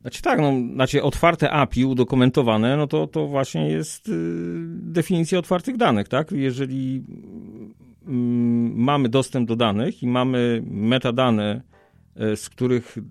Znaczy 0.00 0.22
tak, 0.22 0.40
no, 0.40 0.52
znaczy 0.74 1.02
otwarte 1.02 1.50
API 1.50 1.84
udokumentowane, 1.84 2.76
no 2.76 2.86
to, 2.86 3.06
to 3.06 3.26
właśnie 3.26 3.68
jest 3.68 4.08
y, 4.08 4.12
definicja 4.68 5.38
otwartych 5.38 5.76
danych, 5.76 6.08
tak? 6.08 6.32
Jeżeli 6.32 6.96
y, 6.96 8.10
mamy 8.74 9.08
dostęp 9.08 9.48
do 9.48 9.56
danych 9.56 10.02
i 10.02 10.06
mamy 10.06 10.62
metadane, 10.66 11.62
y, 12.32 12.36
z 12.36 12.48
których 12.48 12.98
Y, 12.98 13.02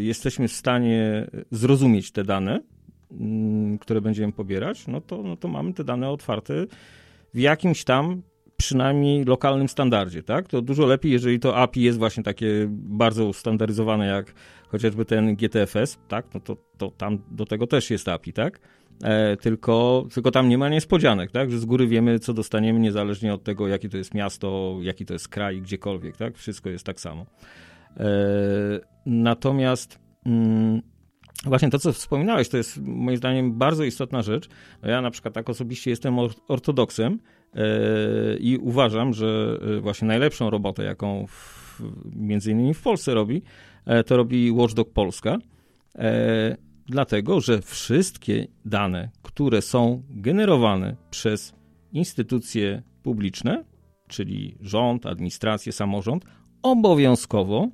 jesteśmy 0.00 0.48
w 0.48 0.52
stanie 0.52 1.26
zrozumieć 1.50 2.12
te 2.12 2.24
dane, 2.24 2.60
mm, 3.10 3.78
które 3.78 4.00
będziemy 4.00 4.32
pobierać, 4.32 4.86
no 4.86 5.00
to, 5.00 5.22
no 5.22 5.36
to 5.36 5.48
mamy 5.48 5.72
te 5.72 5.84
dane 5.84 6.10
otwarte 6.10 6.66
w 7.34 7.38
jakimś 7.38 7.84
tam 7.84 8.22
przynajmniej 8.56 9.24
lokalnym 9.24 9.68
standardzie, 9.68 10.22
tak? 10.22 10.48
To 10.48 10.62
dużo 10.62 10.86
lepiej, 10.86 11.12
jeżeli 11.12 11.40
to 11.40 11.56
API 11.56 11.82
jest 11.82 11.98
właśnie 11.98 12.22
takie 12.22 12.66
bardzo 12.70 13.26
ustandaryzowane, 13.26 14.06
jak 14.06 14.34
chociażby 14.68 15.04
ten 15.04 15.36
GTFS, 15.36 15.98
tak? 16.08 16.26
No 16.34 16.40
to, 16.40 16.56
to 16.78 16.90
tam 16.90 17.18
do 17.30 17.46
tego 17.46 17.66
też 17.66 17.90
jest 17.90 18.08
API, 18.08 18.32
tak? 18.32 18.60
E, 19.04 19.36
tylko, 19.36 20.06
tylko 20.14 20.30
tam 20.30 20.48
nie 20.48 20.58
ma 20.58 20.68
niespodzianek, 20.68 21.30
tak? 21.30 21.50
Że 21.50 21.58
z 21.58 21.64
góry 21.64 21.86
wiemy, 21.86 22.18
co 22.18 22.34
dostaniemy, 22.34 22.80
niezależnie 22.80 23.34
od 23.34 23.44
tego, 23.44 23.68
jakie 23.68 23.88
to 23.88 23.96
jest 23.96 24.14
miasto, 24.14 24.78
jaki 24.82 25.06
to 25.06 25.12
jest 25.12 25.28
kraj, 25.28 25.62
gdziekolwiek, 25.62 26.16
tak? 26.16 26.36
Wszystko 26.36 26.70
jest 26.70 26.86
tak 26.86 27.00
samo. 27.00 27.26
E, 27.96 28.04
natomiast 29.06 29.98
mm, 30.26 30.82
właśnie 31.44 31.70
to, 31.70 31.78
co 31.78 31.92
wspominałeś, 31.92 32.48
to 32.48 32.56
jest 32.56 32.80
moim 32.82 33.16
zdaniem 33.16 33.58
bardzo 33.58 33.84
istotna 33.84 34.22
rzecz. 34.22 34.48
Ja 34.82 35.02
na 35.02 35.10
przykład 35.10 35.34
tak 35.34 35.50
osobiście 35.50 35.90
jestem 35.90 36.16
ortodoksem 36.48 37.18
e, 37.54 37.66
i 38.36 38.56
uważam, 38.56 39.12
że 39.12 39.58
e, 39.76 39.80
właśnie 39.80 40.08
najlepszą 40.08 40.50
robotę, 40.50 40.84
jaką 40.84 41.26
w, 41.26 41.82
między 42.16 42.50
innymi 42.50 42.74
w 42.74 42.82
Polsce 42.82 43.14
robi, 43.14 43.42
to 44.06 44.16
robi 44.16 44.52
Watchdog 44.52 44.92
Polska. 44.92 45.38
Dlatego, 46.86 47.40
że 47.40 47.62
wszystkie 47.62 48.46
dane, 48.64 49.10
które 49.22 49.62
są 49.62 50.02
generowane 50.10 50.96
przez 51.10 51.54
instytucje 51.92 52.82
publiczne, 53.02 53.64
czyli 54.08 54.56
rząd, 54.60 55.06
administrację, 55.06 55.72
samorząd, 55.72 56.24
obowiązkowo 56.62 57.68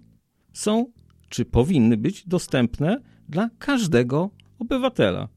są 0.59 0.87
czy 1.29 1.45
powinny 1.45 1.97
być 1.97 2.27
dostępne 2.27 3.01
dla 3.29 3.51
każdego 3.59 4.31
obywatela. 4.59 5.29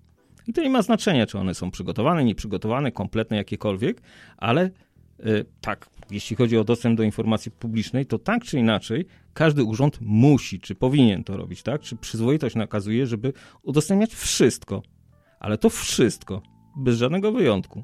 I 0.47 0.53
to 0.53 0.61
nie 0.61 0.69
ma 0.69 0.81
znaczenia, 0.81 1.25
czy 1.25 1.39
one 1.39 1.53
są 1.53 1.71
przygotowane, 1.71 2.23
nieprzygotowane, 2.23 2.91
kompletne, 2.91 3.37
jakiekolwiek, 3.37 4.01
ale 4.37 4.69
yy, 5.19 5.45
tak, 5.61 5.89
jeśli 6.11 6.35
chodzi 6.35 6.57
o 6.57 6.63
dostęp 6.63 6.97
do 6.97 7.03
informacji 7.03 7.51
publicznej, 7.51 8.05
to 8.05 8.19
tak 8.19 8.43
czy 8.43 8.59
inaczej 8.59 9.05
każdy 9.33 9.63
urząd 9.63 9.97
musi, 10.01 10.59
czy 10.59 10.75
powinien 10.75 11.23
to 11.23 11.37
robić, 11.37 11.63
tak? 11.63 11.81
Czy 11.81 11.95
przyzwoitość 11.95 12.55
nakazuje, 12.55 13.07
żeby 13.07 13.33
udostępniać 13.61 14.15
wszystko, 14.15 14.83
ale 15.39 15.57
to 15.57 15.69
wszystko, 15.69 16.41
bez 16.77 16.97
żadnego 16.97 17.31
wyjątku. 17.31 17.83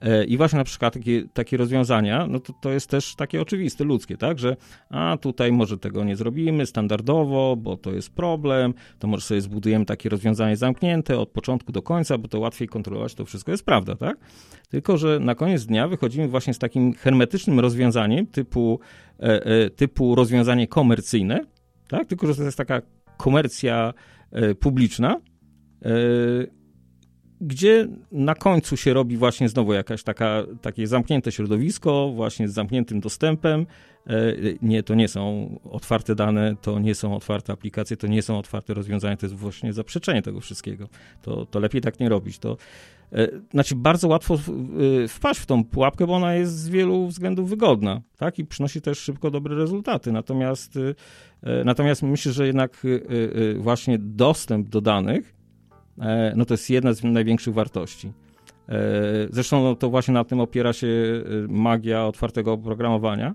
E, 0.00 0.24
I 0.24 0.36
właśnie 0.36 0.56
na 0.56 0.64
przykład 0.64 0.94
takie, 0.94 1.24
takie 1.32 1.56
rozwiązania, 1.56 2.26
no 2.26 2.40
to, 2.40 2.52
to 2.52 2.70
jest 2.70 2.90
też 2.90 3.14
takie 3.14 3.40
oczywiste, 3.40 3.84
ludzkie, 3.84 4.16
tak, 4.16 4.38
że 4.38 4.56
a 4.90 5.16
tutaj 5.20 5.52
może 5.52 5.78
tego 5.78 6.04
nie 6.04 6.16
zrobimy 6.16 6.66
standardowo, 6.66 7.56
bo 7.56 7.76
to 7.76 7.92
jest 7.92 8.14
problem, 8.14 8.74
to 8.98 9.08
może 9.08 9.22
sobie 9.22 9.40
zbudujemy 9.40 9.84
takie 9.84 10.08
rozwiązanie 10.08 10.56
zamknięte 10.56 11.18
od 11.18 11.28
początku 11.28 11.72
do 11.72 11.82
końca, 11.82 12.18
bo 12.18 12.28
to 12.28 12.38
łatwiej 12.38 12.68
kontrolować, 12.68 13.14
to 13.14 13.24
wszystko 13.24 13.50
jest 13.50 13.64
prawda, 13.64 13.96
tak? 13.96 14.16
Tylko, 14.68 14.96
że 14.96 15.18
na 15.20 15.34
koniec 15.34 15.66
dnia 15.66 15.88
wychodzimy 15.88 16.28
właśnie 16.28 16.54
z 16.54 16.58
takim 16.58 16.94
hermetycznym 16.94 17.60
rozwiązaniem 17.60 18.26
typu, 18.26 18.80
e, 19.20 19.46
e, 19.46 19.70
typu 19.70 20.14
rozwiązanie 20.14 20.66
komercyjne, 20.68 21.40
tak? 21.88 22.08
Tylko, 22.08 22.26
że 22.26 22.34
to 22.34 22.42
jest 22.42 22.58
taka 22.58 22.82
komercja 23.16 23.94
publiczna, 24.60 25.20
gdzie 27.40 27.88
na 28.12 28.34
końcu 28.34 28.76
się 28.76 28.94
robi 28.94 29.16
właśnie 29.16 29.48
znowu 29.48 29.72
jakaś 29.72 30.02
taka, 30.02 30.42
takie 30.62 30.86
zamknięte 30.86 31.32
środowisko, 31.32 32.12
właśnie 32.14 32.48
z 32.48 32.52
zamkniętym 32.52 33.00
dostępem. 33.00 33.66
E, 34.06 34.34
nie, 34.62 34.82
to 34.82 34.94
nie 34.94 35.08
są 35.08 35.50
otwarte 35.70 36.14
dane, 36.14 36.56
to 36.62 36.78
nie 36.78 36.94
są 36.94 37.16
otwarte 37.16 37.52
aplikacje, 37.52 37.96
to 37.96 38.06
nie 38.06 38.22
są 38.22 38.38
otwarte 38.38 38.74
rozwiązania, 38.74 39.16
to 39.16 39.26
jest 39.26 39.36
właśnie 39.36 39.72
zaprzeczenie 39.72 40.22
tego 40.22 40.40
wszystkiego. 40.40 40.88
To, 41.22 41.46
to 41.46 41.60
lepiej 41.60 41.80
tak 41.80 42.00
nie 42.00 42.08
robić. 42.08 42.38
To, 42.38 42.56
e, 43.12 43.28
znaczy, 43.50 43.74
bardzo 43.76 44.08
łatwo 44.08 44.34
e, 44.34 45.08
wpaść 45.08 45.40
w 45.40 45.46
tą 45.46 45.64
pułapkę, 45.64 46.06
bo 46.06 46.14
ona 46.14 46.34
jest 46.34 46.58
z 46.58 46.68
wielu 46.68 47.06
względów 47.06 47.50
wygodna, 47.50 48.00
tak? 48.16 48.38
I 48.38 48.44
przynosi 48.44 48.80
też 48.80 48.98
szybko 48.98 49.30
dobre 49.30 49.56
rezultaty. 49.56 50.12
Natomiast, 50.12 50.78
natomiast 51.64 52.02
myślę, 52.02 52.32
że 52.32 52.46
jednak 52.46 52.86
właśnie 53.58 53.98
dostęp 53.98 54.68
do 54.68 54.80
danych 54.80 55.39
no 56.36 56.44
to 56.44 56.54
jest 56.54 56.70
jedna 56.70 56.92
z 56.92 57.04
największych 57.04 57.54
wartości. 57.54 58.12
E, 58.68 58.72
zresztą 59.30 59.62
no 59.62 59.74
to 59.74 59.90
właśnie 59.90 60.14
na 60.14 60.24
tym 60.24 60.40
opiera 60.40 60.72
się 60.72 60.86
e, 60.86 61.22
magia 61.48 62.06
otwartego 62.06 62.52
oprogramowania, 62.52 63.34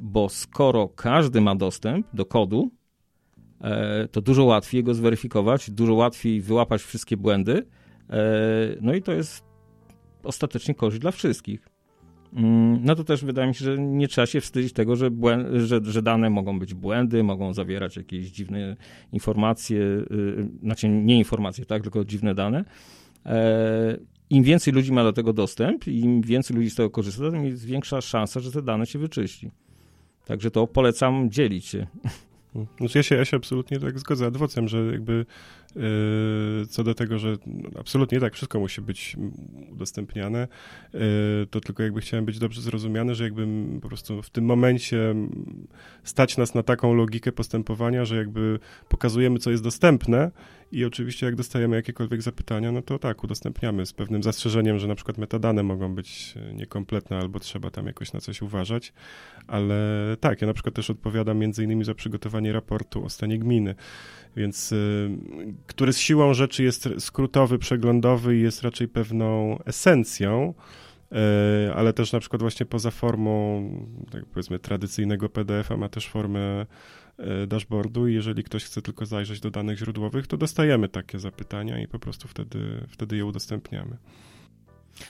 bo 0.00 0.28
skoro 0.28 0.88
każdy 0.88 1.40
ma 1.40 1.54
dostęp 1.54 2.06
do 2.14 2.24
kodu, 2.24 2.70
to 4.12 4.20
dużo 4.20 4.44
łatwiej 4.44 4.84
go 4.84 4.94
zweryfikować, 4.94 5.70
dużo 5.70 5.94
łatwiej 5.94 6.40
wyłapać 6.40 6.82
wszystkie 6.82 7.16
błędy, 7.16 7.66
no 8.80 8.94
i 8.94 9.02
to 9.02 9.12
jest 9.12 9.44
ostatecznie 10.24 10.74
korzyść 10.74 11.00
dla 11.00 11.10
wszystkich. 11.10 11.71
Mm, 12.32 12.84
no 12.84 12.94
to 12.94 13.04
też 13.04 13.24
wydaje 13.24 13.48
mi 13.48 13.54
się, 13.54 13.64
że 13.64 13.78
nie 13.78 14.08
trzeba 14.08 14.26
się 14.26 14.40
wstydzić 14.40 14.72
tego, 14.72 14.96
że, 14.96 15.10
że, 15.54 15.80
że, 15.84 16.02
dane 16.02 16.30
mogą 16.30 16.58
być 16.58 16.74
błędy, 16.74 17.22
mogą 17.22 17.54
zawierać 17.54 17.96
jakieś 17.96 18.26
dziwne 18.26 18.76
informacje, 19.12 19.78
yy, 19.78 20.48
znaczy 20.62 20.88
nie 20.88 21.18
informacje, 21.18 21.64
tak, 21.64 21.82
tylko 21.82 22.04
dziwne 22.04 22.34
dane. 22.34 22.64
E, 23.26 23.98
Im 24.30 24.42
więcej 24.42 24.72
ludzi 24.72 24.92
ma 24.92 25.02
do 25.02 25.12
tego 25.12 25.32
dostęp, 25.32 25.86
im 25.86 26.22
więcej 26.22 26.56
ludzi 26.56 26.70
z 26.70 26.74
tego 26.74 26.90
korzysta, 26.90 27.30
tym 27.30 27.44
jest 27.44 27.64
większa 27.64 28.00
szansa, 28.00 28.40
że 28.40 28.52
te 28.52 28.62
dane 28.62 28.86
się 28.86 28.98
wyczyści. 28.98 29.50
Także 30.26 30.50
to 30.50 30.66
polecam 30.66 31.30
dzielić 31.30 31.66
się. 31.66 31.86
Znaczy 32.78 32.98
ja 32.98 33.02
się, 33.02 33.14
ja 33.14 33.24
się 33.24 33.36
absolutnie 33.36 33.80
tak 33.80 33.98
zgodzę 33.98 34.26
adwocem, 34.26 34.68
że 34.68 34.86
jakby 34.92 35.26
co 36.68 36.84
do 36.84 36.94
tego, 36.94 37.18
że 37.18 37.36
absolutnie 37.80 38.20
tak, 38.20 38.34
wszystko 38.34 38.60
musi 38.60 38.80
być 38.80 39.16
udostępniane, 39.72 40.48
yy, 40.92 41.00
to 41.50 41.60
tylko 41.60 41.82
jakby 41.82 42.00
chciałem 42.00 42.24
być 42.24 42.38
dobrze 42.38 42.60
zrozumiany, 42.60 43.14
że 43.14 43.24
jakby 43.24 43.46
po 43.82 43.88
prostu 43.88 44.22
w 44.22 44.30
tym 44.30 44.44
momencie 44.44 45.14
stać 46.04 46.36
nas 46.36 46.54
na 46.54 46.62
taką 46.62 46.94
logikę 46.94 47.32
postępowania, 47.32 48.04
że 48.04 48.16
jakby 48.16 48.58
pokazujemy, 48.88 49.38
co 49.38 49.50
jest 49.50 49.62
dostępne 49.62 50.30
i 50.72 50.84
oczywiście 50.84 51.26
jak 51.26 51.34
dostajemy 51.34 51.76
jakiekolwiek 51.76 52.22
zapytania, 52.22 52.72
no 52.72 52.82
to 52.82 52.98
tak, 52.98 53.24
udostępniamy 53.24 53.86
z 53.86 53.92
pewnym 53.92 54.22
zastrzeżeniem, 54.22 54.78
że 54.78 54.88
na 54.88 54.94
przykład 54.94 55.18
metadane 55.18 55.62
mogą 55.62 55.94
być 55.94 56.34
niekompletne 56.54 57.18
albo 57.18 57.40
trzeba 57.40 57.70
tam 57.70 57.86
jakoś 57.86 58.12
na 58.12 58.20
coś 58.20 58.42
uważać, 58.42 58.92
ale 59.46 59.76
tak, 60.20 60.40
ja 60.40 60.46
na 60.46 60.54
przykład 60.54 60.74
też 60.74 60.90
odpowiadam 60.90 61.38
między 61.38 61.64
innymi 61.64 61.84
za 61.84 61.94
przygotowanie 61.94 62.52
raportu 62.52 63.04
o 63.04 63.08
stanie 63.08 63.38
gminy, 63.38 63.74
więc 64.36 64.72
y, 64.72 65.10
który 65.66 65.92
z 65.92 65.98
siłą 65.98 66.34
rzeczy 66.34 66.62
jest 66.62 66.88
skrótowy, 66.98 67.58
przeglądowy 67.58 68.36
i 68.36 68.40
jest 68.40 68.62
raczej 68.62 68.88
pewną 68.88 69.58
esencją, 69.64 70.54
ale 71.74 71.92
też 71.92 72.12
na 72.12 72.20
przykład 72.20 72.42
właśnie 72.42 72.66
poza 72.66 72.90
formą, 72.90 73.62
tak 74.10 74.26
powiedzmy, 74.26 74.58
tradycyjnego 74.58 75.28
PDF-a 75.28 75.76
ma 75.76 75.88
też 75.88 76.08
formę 76.08 76.66
y, 77.42 77.46
dashboardu 77.46 78.08
i 78.08 78.14
jeżeli 78.14 78.44
ktoś 78.44 78.64
chce 78.64 78.82
tylko 78.82 79.06
zajrzeć 79.06 79.40
do 79.40 79.50
danych 79.50 79.78
źródłowych, 79.78 80.26
to 80.26 80.36
dostajemy 80.36 80.88
takie 80.88 81.18
zapytania 81.18 81.82
i 81.82 81.88
po 81.88 81.98
prostu 81.98 82.28
wtedy, 82.28 82.58
wtedy 82.88 83.16
je 83.16 83.24
udostępniamy. 83.24 83.96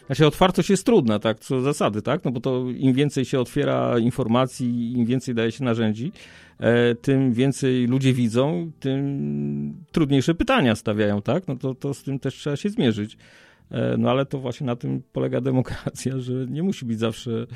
Znaczy 0.06 0.26
otwartość 0.26 0.70
jest 0.70 0.86
trudna, 0.86 1.18
tak, 1.18 1.38
co 1.38 1.60
zasady, 1.60 2.02
tak, 2.02 2.24
no 2.24 2.30
bo 2.30 2.40
to 2.40 2.64
im 2.76 2.92
więcej 2.92 3.24
się 3.24 3.40
otwiera 3.40 3.98
informacji, 3.98 4.92
im 4.92 5.06
więcej 5.06 5.34
daje 5.34 5.52
się 5.52 5.64
narzędzi, 5.64 6.12
e, 6.58 6.94
tym 6.94 7.32
więcej 7.32 7.86
ludzie 7.86 8.12
widzą, 8.12 8.72
tym 8.80 9.84
trudniejsze 9.92 10.34
pytania 10.34 10.74
stawiają, 10.74 11.22
tak, 11.22 11.48
no 11.48 11.56
to, 11.56 11.74
to 11.74 11.94
z 11.94 12.02
tym 12.02 12.18
też 12.18 12.34
trzeba 12.34 12.56
się 12.56 12.68
zmierzyć. 12.68 13.16
E, 13.70 13.96
no 13.98 14.10
ale 14.10 14.26
to 14.26 14.38
właśnie 14.38 14.66
na 14.66 14.76
tym 14.76 15.02
polega 15.12 15.40
demokracja, 15.40 16.18
że 16.18 16.32
nie 16.32 16.62
musi 16.62 16.84
być 16.84 16.98
zawsze 16.98 17.46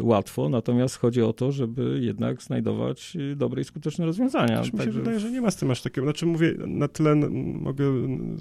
łatwo, 0.00 0.48
natomiast 0.48 0.96
chodzi 0.96 1.22
o 1.22 1.32
to, 1.32 1.52
żeby 1.52 1.98
jednak 2.02 2.42
znajdować 2.42 3.16
dobre 3.36 3.62
i 3.62 3.64
skuteczne 3.64 4.06
rozwiązania. 4.06 4.58
Też 4.58 4.72
mi 4.72 4.78
się 4.78 4.84
Także... 4.84 4.98
wydaje, 4.98 5.20
że 5.20 5.30
nie 5.30 5.40
ma 5.40 5.50
z 5.50 5.56
tym 5.56 5.70
aż 5.70 5.82
takiego, 5.82 6.06
znaczy 6.06 6.26
mówię, 6.26 6.54
na 6.66 6.88
tyle 6.88 7.14
mogę, 7.14 7.84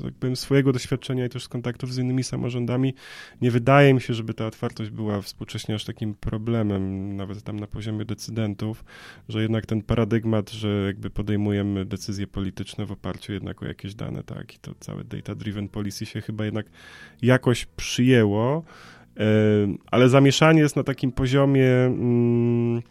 tak 0.03 0.13
powiem, 0.13 0.35
swojego 0.35 0.73
doświadczenia 0.73 1.25
i 1.25 1.29
też 1.29 1.43
z 1.43 1.47
kontaktów 1.47 1.93
z 1.93 1.97
innymi 1.97 2.23
samorządami, 2.23 2.93
nie 3.41 3.51
wydaje 3.51 3.93
mi 3.93 4.01
się, 4.01 4.13
żeby 4.13 4.33
ta 4.33 4.47
otwartość 4.47 4.89
była 4.89 5.21
współcześnie 5.21 5.75
aż 5.75 5.85
takim 5.85 6.13
problemem, 6.13 7.15
nawet 7.15 7.43
tam 7.43 7.59
na 7.59 7.67
poziomie 7.67 8.05
decydentów, 8.05 8.83
że 9.29 9.41
jednak 9.41 9.65
ten 9.65 9.81
paradygmat, 9.81 10.51
że 10.51 10.83
jakby 10.85 11.09
podejmujemy 11.09 11.85
decyzje 11.85 12.27
polityczne 12.27 12.85
w 12.85 12.91
oparciu 12.91 13.33
jednak 13.33 13.63
o 13.63 13.65
jakieś 13.65 13.95
dane, 13.95 14.23
tak, 14.23 14.55
i 14.55 14.59
to 14.59 14.71
całe 14.79 15.03
data-driven 15.03 15.69
policy 15.69 16.05
się 16.05 16.21
chyba 16.21 16.45
jednak 16.45 16.65
jakoś 17.21 17.65
przyjęło, 17.65 18.63
ale 19.91 20.09
zamieszanie 20.09 20.61
jest 20.61 20.75
na 20.75 20.83
takim 20.83 21.11
poziomie 21.11 21.71
mm, 21.71 22.81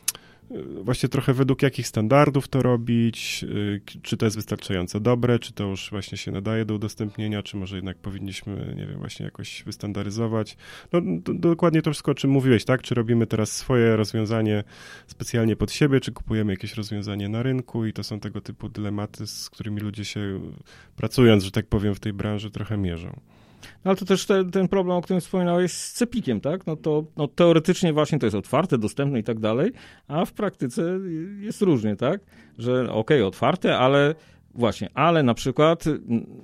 właśnie 0.82 1.08
trochę 1.08 1.34
według 1.34 1.62
jakich 1.62 1.86
standardów 1.86 2.48
to 2.48 2.62
robić, 2.62 3.44
y, 3.44 3.80
czy 4.02 4.16
to 4.16 4.26
jest 4.26 4.36
wystarczająco 4.36 5.00
dobre, 5.00 5.38
czy 5.38 5.52
to 5.52 5.64
już 5.64 5.90
właśnie 5.90 6.18
się 6.18 6.32
nadaje 6.32 6.64
do 6.64 6.74
udostępnienia, 6.74 7.42
czy 7.42 7.56
może 7.56 7.76
jednak 7.76 7.98
powinniśmy, 7.98 8.74
nie 8.76 8.86
wiem, 8.86 8.98
właśnie 8.98 9.24
jakoś 9.24 9.62
wystandaryzować. 9.66 10.56
No 10.92 11.00
do, 11.04 11.34
dokładnie 11.34 11.82
to 11.82 11.90
wszystko, 11.90 12.12
o 12.12 12.14
czym 12.14 12.30
mówiłeś, 12.30 12.64
tak? 12.64 12.82
Czy 12.82 12.94
robimy 12.94 13.26
teraz 13.26 13.52
swoje 13.52 13.96
rozwiązanie 13.96 14.64
specjalnie 15.06 15.56
pod 15.56 15.72
siebie, 15.72 16.00
czy 16.00 16.12
kupujemy 16.12 16.52
jakieś 16.52 16.74
rozwiązanie 16.74 17.28
na 17.28 17.42
rynku 17.42 17.86
i 17.86 17.92
to 17.92 18.04
są 18.04 18.20
tego 18.20 18.40
typu 18.40 18.68
dylematy, 18.68 19.26
z 19.26 19.50
którymi 19.50 19.80
ludzie 19.80 20.04
się 20.04 20.40
pracując, 20.96 21.44
że 21.44 21.50
tak 21.50 21.66
powiem, 21.66 21.94
w 21.94 22.00
tej 22.00 22.12
branży 22.12 22.50
trochę 22.50 22.76
mierzą. 22.76 23.20
No 23.84 23.88
ale 23.90 23.96
to 23.96 24.04
też 24.04 24.26
te, 24.26 24.50
ten 24.50 24.68
problem, 24.68 24.96
o 24.96 25.02
którym 25.02 25.20
wspominałeś 25.20 25.72
z 25.72 25.92
cepikiem, 25.92 26.40
tak? 26.40 26.66
No 26.66 26.76
to 26.76 27.04
no, 27.16 27.28
teoretycznie 27.28 27.92
właśnie 27.92 28.18
to 28.18 28.26
jest 28.26 28.36
otwarte, 28.36 28.78
dostępne 28.78 29.18
i 29.18 29.24
tak 29.24 29.40
dalej, 29.40 29.72
a 30.08 30.24
w 30.24 30.32
praktyce 30.32 30.82
jest 31.40 31.62
różnie, 31.62 31.96
tak? 31.96 32.20
Że 32.58 32.82
okej, 32.82 32.92
okay, 32.92 33.26
otwarte, 33.26 33.78
ale 33.78 34.14
Właśnie, 34.54 34.88
ale 34.94 35.22
na 35.22 35.34
przykład, 35.34 35.84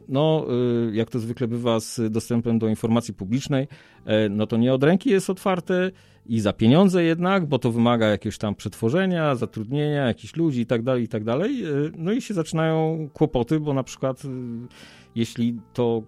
no, 0.08 0.46
y, 0.90 0.94
jak 0.94 1.10
to 1.10 1.18
zwykle 1.18 1.48
bywa 1.48 1.80
z 1.80 2.00
dostępem 2.10 2.58
do 2.58 2.68
informacji 2.68 3.14
publicznej, 3.14 3.68
e, 4.04 4.28
no 4.28 4.46
to 4.46 4.56
nie 4.56 4.74
od 4.74 4.82
ręki 4.84 5.10
jest 5.10 5.30
otwarte 5.30 5.90
i 6.26 6.40
za 6.40 6.52
pieniądze 6.52 7.04
jednak, 7.04 7.46
bo 7.46 7.58
to 7.58 7.72
wymaga 7.72 8.06
jakiegoś 8.06 8.38
tam 8.38 8.54
przetworzenia, 8.54 9.34
zatrudnienia 9.34 10.06
jakichś 10.06 10.36
ludzi 10.36 10.60
i 10.60 10.66
tak 10.66 10.82
dalej, 10.82 11.02
i 11.04 11.08
tak 11.08 11.24
dalej. 11.24 11.64
E, 11.64 11.68
no 11.96 12.12
i 12.12 12.22
się 12.22 12.34
zaczynają 12.34 13.08
kłopoty, 13.12 13.60
bo 13.60 13.74
na 13.74 13.82
przykład 13.82 14.24
y, 14.24 14.28
jeśli 15.14 15.60
to 15.72 16.02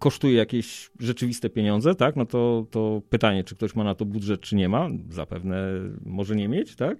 kosztuje 0.00 0.34
jakieś 0.34 0.90
rzeczywiste 0.98 1.50
pieniądze, 1.50 1.94
tak, 1.94 2.16
no 2.16 2.26
to, 2.26 2.66
to 2.70 3.02
pytanie, 3.10 3.44
czy 3.44 3.56
ktoś 3.56 3.74
ma 3.74 3.84
na 3.84 3.94
to 3.94 4.04
budżet, 4.04 4.40
czy 4.40 4.56
nie 4.56 4.68
ma, 4.68 4.88
zapewne 5.10 5.66
może 6.06 6.36
nie 6.36 6.48
mieć, 6.48 6.76
tak. 6.76 6.98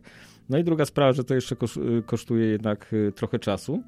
No 0.49 0.59
i 0.59 0.65
druga 0.65 0.85
sprawa, 0.85 1.13
że 1.13 1.25
to 1.25 1.35
jeszcze 1.35 1.57
kosztuje 2.07 2.47
jednak 2.47 2.93
y, 2.93 3.13
trochę 3.13 3.39
czasu. 3.39 3.83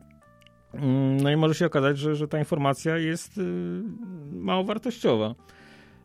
Mm, 0.74 1.16
no 1.16 1.30
i 1.30 1.36
może 1.36 1.54
się 1.54 1.66
okazać, 1.66 1.98
że, 1.98 2.16
że 2.16 2.28
ta 2.28 2.38
informacja 2.38 2.98
jest 2.98 3.38
y, 3.38 3.42
mało 4.32 4.64
wartościowa. 4.64 5.34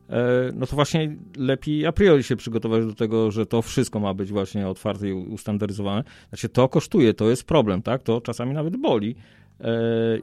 E, 0.10 0.52
no 0.56 0.66
to 0.68 0.76
właśnie 0.76 1.16
lepiej 1.38 1.86
a 1.86 1.92
priori 1.92 2.24
się 2.24 2.36
przygotować 2.36 2.86
do 2.86 2.94
tego, 2.94 3.32
że 3.32 3.46
to 3.46 3.62
wszystko 3.62 4.00
ma 4.00 4.14
być 4.14 4.32
właśnie 4.32 4.68
otwarte 4.68 5.10
i 5.10 5.14
ustandaryzowane. 5.14 6.04
Znaczy 6.30 6.50
to 6.50 6.70
kosztuje, 6.70 7.14
to 7.14 7.30
jest 7.30 7.44
problem, 7.44 7.82
tak? 7.82 8.04
To 8.04 8.22
czasami 8.22 8.54
nawet 8.54 8.78
boli, 8.78 9.16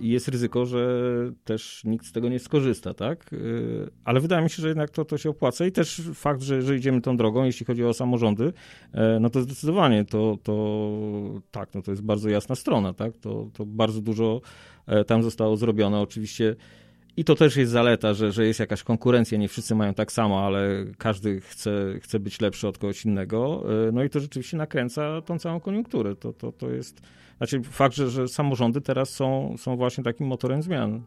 i 0.01 0.09
jest 0.09 0.29
ryzyko, 0.29 0.67
że 0.67 0.89
też 1.45 1.85
nikt 1.85 2.07
z 2.07 2.13
tego 2.13 2.29
nie 2.29 2.39
skorzysta, 2.39 2.95
tak? 2.95 3.33
E, 3.33 3.37
ale 4.05 4.21
wydaje 4.21 4.43
mi 4.43 4.51
się, 4.51 4.63
że 4.63 4.69
jednak 4.69 4.91
to, 4.91 5.05
to 5.05 5.19
się 5.19 5.31
opłaca 5.31 5.67
i 5.67 5.73
też 5.73 6.03
fakt, 6.15 6.43
że, 6.43 6.63
że 6.63 6.77
idziemy 6.77 7.01
tą 7.01 7.17
drogą, 7.17 7.45
jeśli 7.45 7.67
chodzi 7.67 7.85
o 7.85 7.95
samorządy, 7.95 8.53
e, 8.93 9.19
no 9.21 9.31
to 9.31 9.43
zdecydowanie 9.43 10.05
to, 10.05 10.39
to 10.43 11.41
tak, 11.51 11.75
no 11.75 11.83
to 11.83 11.91
jest 11.91 12.03
bardzo 12.03 12.29
jasna 12.29 12.55
strona, 12.55 12.93
tak? 12.93 13.17
To, 13.17 13.51
to 13.53 13.67
bardzo 13.67 14.01
dużo 14.01 14.41
tam 15.07 15.23
zostało 15.23 15.57
zrobione. 15.57 16.01
Oczywiście 16.01 16.57
i 17.17 17.25
to 17.25 17.35
też 17.35 17.57
jest 17.57 17.73
zaleta, 17.73 18.15
że, 18.15 18.33
że 18.33 18.47
jest 18.47 18.61
jakaś 18.61 18.83
konkurencja, 18.83 19.39
nie 19.39 19.49
wszyscy 19.49 19.75
mają 19.75 19.95
tak 19.95 20.13
samo, 20.13 20.47
ale 20.47 20.85
każdy 20.99 21.41
chce, 21.41 21.95
chce 22.01 22.21
być 22.21 22.41
lepszy 22.41 22.69
od 22.69 22.79
kogoś 22.79 23.05
innego. 23.05 23.65
No 23.93 24.05
i 24.05 24.11
to 24.11 24.21
rzeczywiście 24.21 24.57
nakręca 24.57 25.23
tą 25.23 25.39
całą 25.39 25.61
koniunkturę. 25.61 26.17
To, 26.17 26.33
to, 26.33 26.53
to 26.53 26.71
jest 26.71 27.01
znaczy 27.39 27.63
fakt, 27.63 27.95
że, 27.95 28.11
że 28.11 28.29
samorządy 28.29 28.81
teraz 28.81 29.11
są, 29.11 29.55
są 29.59 29.77
właśnie 29.77 30.05
takim 30.05 30.27
motorem 30.27 30.63
zmian. 30.63 31.03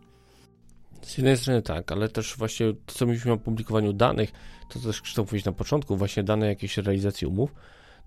Z 1.01 1.17
jednej 1.17 1.37
strony 1.37 1.61
tak, 1.61 1.91
ale 1.91 2.09
też 2.09 2.37
właśnie 2.37 2.73
to, 2.85 2.93
co 2.93 3.05
mówiliśmy 3.05 3.31
o 3.31 3.37
publikowaniu 3.37 3.93
danych, 3.93 4.31
to 4.69 4.79
też 4.79 5.01
Krzysztof 5.01 5.31
mówić 5.31 5.45
na 5.45 5.51
początku, 5.51 5.97
właśnie 5.97 6.23
dane 6.23 6.47
jakiejś 6.47 6.77
realizacji 6.77 7.27
umów, 7.27 7.53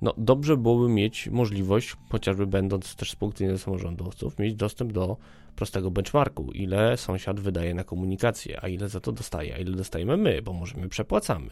no 0.02 0.14
dobrze 0.16 0.56
byłoby 0.56 0.88
mieć 0.88 1.28
możliwość, 1.28 1.96
chociażby 2.10 2.46
będąc 2.46 2.96
też 2.96 3.10
z 3.10 3.16
punktu 3.16 3.38
widzenia 3.38 3.58
samorządowców, 3.58 4.38
mieć 4.38 4.54
dostęp 4.54 4.92
do 4.92 5.16
prostego 5.56 5.90
benchmarku, 5.90 6.52
ile 6.52 6.96
sąsiad 6.96 7.40
wydaje 7.40 7.74
na 7.74 7.84
komunikację, 7.84 8.58
a 8.64 8.68
ile 8.68 8.88
za 8.88 9.00
to 9.00 9.12
dostaje, 9.12 9.54
a 9.54 9.58
ile 9.58 9.76
dostajemy 9.76 10.16
my, 10.16 10.42
bo 10.42 10.52
może 10.52 10.76
my 10.76 10.88
przepłacamy, 10.88 11.50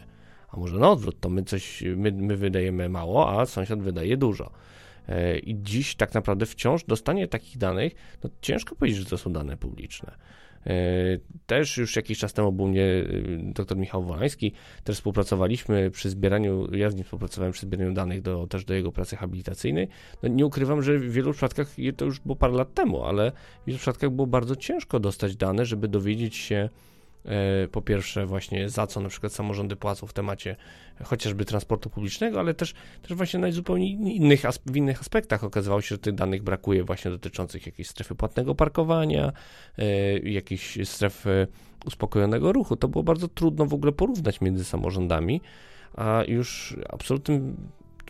a 0.49 0.57
może 0.57 0.77
na 0.77 0.89
odwrót, 0.89 1.19
to 1.19 1.29
my 1.29 1.43
coś, 1.43 1.83
my, 1.95 2.11
my 2.11 2.37
wydajemy 2.37 2.89
mało, 2.89 3.39
a 3.39 3.45
sąsiad 3.45 3.81
wydaje 3.81 4.17
dużo. 4.17 4.51
E, 5.09 5.37
I 5.37 5.55
dziś 5.61 5.95
tak 5.95 6.13
naprawdę 6.13 6.45
wciąż 6.45 6.83
dostanie 6.83 7.27
takich 7.27 7.57
danych, 7.57 7.93
no 8.23 8.29
ciężko 8.41 8.75
powiedzieć, 8.75 8.99
że 8.99 9.09
to 9.09 9.17
są 9.17 9.33
dane 9.33 9.57
publiczne. 9.57 10.11
E, 10.65 10.73
też 11.47 11.77
już 11.77 11.95
jakiś 11.95 12.19
czas 12.19 12.33
temu 12.33 12.51
był 12.51 12.67
mnie 12.67 12.83
y, 12.83 13.39
dr 13.55 13.77
Michał 13.77 14.03
Wolański, 14.03 14.51
też 14.83 14.95
współpracowaliśmy 14.95 15.91
przy 15.91 16.09
zbieraniu, 16.09 16.75
ja 16.75 16.89
z 16.89 16.95
nim 16.95 17.03
współpracowałem 17.03 17.53
przy 17.53 17.61
zbieraniu 17.61 17.93
danych 17.93 18.21
do, 18.21 18.47
też 18.47 18.65
do 18.65 18.73
jego 18.73 18.91
pracy 18.91 19.15
habilitacyjnej. 19.15 19.87
No 20.23 20.29
nie 20.29 20.45
ukrywam, 20.45 20.81
że 20.81 20.97
w 20.97 21.11
wielu 21.11 21.31
przypadkach, 21.31 21.67
to 21.97 22.05
już 22.05 22.19
było 22.19 22.35
parę 22.35 22.53
lat 22.53 22.73
temu, 22.73 23.03
ale 23.03 23.31
w 23.63 23.67
wielu 23.67 23.77
przypadkach 23.77 24.09
było 24.09 24.27
bardzo 24.27 24.55
ciężko 24.55 24.99
dostać 24.99 25.35
dane, 25.35 25.65
żeby 25.65 25.87
dowiedzieć 25.87 26.35
się, 26.35 26.69
E, 26.69 26.98
po 27.71 27.81
pierwsze 27.81 28.25
właśnie 28.25 28.69
za 28.69 28.87
co 28.87 29.01
na 29.01 29.09
przykład 29.09 29.33
samorządy 29.33 29.75
płacą 29.75 30.07
w 30.07 30.13
temacie 30.13 30.55
chociażby 31.03 31.45
transportu 31.45 31.89
publicznego, 31.89 32.39
ale 32.39 32.53
też, 32.53 32.73
też 33.01 33.13
właśnie 33.17 33.39
na 33.39 33.51
zupełnie 33.51 33.89
innych, 33.91 34.41
w 34.65 34.75
innych 34.75 35.01
aspektach 35.01 35.43
okazywało 35.43 35.81
się, 35.81 35.87
że 35.87 35.97
tych 35.97 36.15
danych 36.15 36.43
brakuje 36.43 36.83
właśnie 36.83 37.11
dotyczących 37.11 37.65
jakiejś 37.65 37.87
strefy 37.87 38.15
płatnego 38.15 38.55
parkowania, 38.55 39.31
e, 39.77 40.19
jakichś 40.19 40.77
stref 40.83 41.27
e, 41.27 41.47
uspokojonego 41.85 42.53
ruchu. 42.53 42.75
To 42.75 42.87
było 42.87 43.03
bardzo 43.03 43.27
trudno 43.27 43.65
w 43.65 43.73
ogóle 43.73 43.91
porównać 43.91 44.41
między 44.41 44.65
samorządami, 44.65 45.41
a 45.95 46.23
już 46.27 46.77
absolutnym 46.89 47.55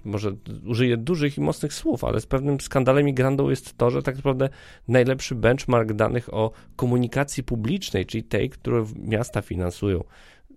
może 0.06 0.36
użyję 0.66 0.98
dużych 0.98 1.38
i 1.38 1.42
mocnych 1.42 1.74
słów, 1.74 2.04
ale 2.04 2.22
z 2.22 2.26
pewnym 2.26 2.60
skandalem 2.60 3.10
i 3.10 3.14
grandą 3.14 3.50
jest 3.50 3.78
to, 3.78 3.90
że 3.90 4.04
tak 4.04 4.16
naprawdę 4.16 4.50
najlepszy 4.88 5.36
benchmark 5.36 5.94
danych 5.94 6.34
o 6.34 6.52
komunikacji 6.76 7.44
publicznej, 7.44 8.06
czyli 8.06 8.24
tej, 8.24 8.50
które 8.50 8.86
miasta 8.96 9.42
finansują 9.42 10.04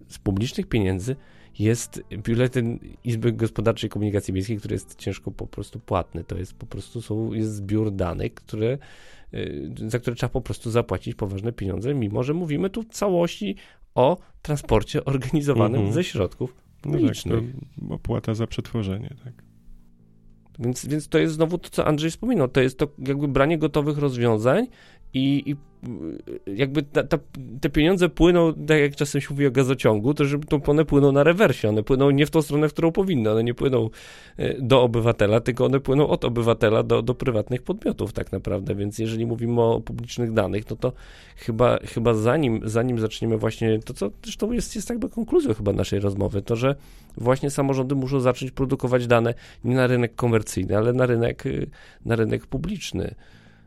z 0.09 0.19
publicznych 0.19 0.67
pieniędzy, 0.67 1.17
jest 1.59 2.03
biuletyn 2.13 2.79
Izby 3.05 3.33
Gospodarczej 3.33 3.91
Komunikacji 3.91 4.35
Miejskiej, 4.35 4.59
który 4.59 4.75
jest 4.75 4.95
ciężko 4.95 5.31
po 5.31 5.47
prostu 5.47 5.81
płatny. 5.81 6.25
To 6.25 6.39
jest 6.39 6.55
po 6.55 6.67
prostu 6.67 7.03
są, 7.03 7.33
jest 7.33 7.55
zbiór 7.55 7.93
danych, 7.93 8.35
które, 8.35 8.79
y, 9.35 9.71
za 9.89 9.99
które 9.99 10.17
trzeba 10.17 10.31
po 10.31 10.41
prostu 10.41 10.71
zapłacić 10.71 11.15
poważne 11.15 11.53
pieniądze, 11.53 11.95
mimo 11.95 12.23
że 12.23 12.35
mówimy 12.35 12.71
tu 12.71 12.83
w 12.83 12.89
całości 12.89 13.57
o 13.95 14.17
transporcie 14.43 15.05
organizowanym 15.05 15.81
mm 15.81 15.93
-hmm. 15.93 15.95
ze 15.95 16.05
środków 16.05 16.62
no 16.87 16.99
tak, 17.01 17.43
opłata 17.91 18.35
za 18.35 18.47
przetworzenie, 18.47 19.15
tak. 19.25 19.45
Więc, 20.59 20.87
więc 20.87 21.09
to 21.09 21.19
jest 21.19 21.35
znowu 21.35 21.59
to, 21.59 21.71
co 21.71 21.87
Andrzej 21.87 22.11
wspominał. 22.11 22.49
To 22.49 22.61
jest 22.61 22.79
to 22.79 22.89
jakby 22.99 23.29
branie 23.29 23.59
gotowych 23.59 23.99
rozwiązań 23.99 24.67
i, 25.15 25.51
i 25.51 25.57
jakby 26.47 26.83
ta, 26.83 27.03
ta, 27.03 27.19
te 27.61 27.71
pieniądze 27.71 28.09
płyną, 28.09 28.55
tak 28.55 28.81
jak 28.81 28.97
czasem 28.97 29.21
się 29.21 29.27
mówi 29.31 29.47
o 29.47 29.51
gazociągu, 29.51 30.15
to 30.15 30.25
żeby 30.25 30.47
to 30.47 30.61
one 30.67 30.85
płyną 30.85 31.13
na 31.13 31.23
rewersie, 31.23 31.69
one 31.69 31.83
płyną 31.83 32.11
nie 32.11 32.27
w 32.27 32.31
tą 32.31 32.43
stronę, 32.43 32.69
w 32.69 32.73
którą 32.73 32.93
powinny, 32.93 33.31
one 33.31 33.45
nie 33.45 33.55
płyną 33.55 33.91
e, 34.37 34.63
do 34.63 34.83
obywatela, 34.83 35.41
tylko 35.41 35.65
one 35.65 35.81
płyną 35.81 36.09
od 36.09 36.25
obywatela 36.25 36.83
do, 36.83 37.03
do 37.03 37.15
prywatnych 37.15 37.63
podmiotów 37.63 38.13
tak 38.13 38.33
naprawdę, 38.33 38.75
więc 38.75 38.99
jeżeli 38.99 39.27
mówimy 39.27 39.61
o 39.61 39.81
publicznych 39.81 40.33
danych, 40.33 40.71
no 40.71 40.77
to 40.77 40.93
chyba, 41.37 41.79
chyba 41.79 42.15
zanim, 42.15 42.61
zanim 42.65 42.99
zaczniemy 42.99 43.39
właśnie, 43.39 43.79
to 43.79 43.95
co 43.95 44.11
zresztą 44.23 44.53
jest, 44.53 44.77
jest 44.77 44.91
jakby 44.91 45.09
konkluzją 45.09 45.55
chyba 45.55 45.73
naszej 45.73 46.01
rozmowy, 46.01 46.43
to 46.43 46.57
że 46.57 46.75
właśnie 47.17 47.51
samorządy 47.51 47.95
muszą 47.95 48.21
zacząć 48.21 48.51
produkować 48.51 49.07
dane 49.07 49.35
nie 49.65 49.75
na 49.75 49.87
rynek 49.87 50.15
komercyjny, 50.15 50.77
ale 50.77 50.93
na 50.93 51.07
rynek, 51.07 51.45
na 52.05 52.17
rynek 52.17 52.47
publiczny 52.47 53.15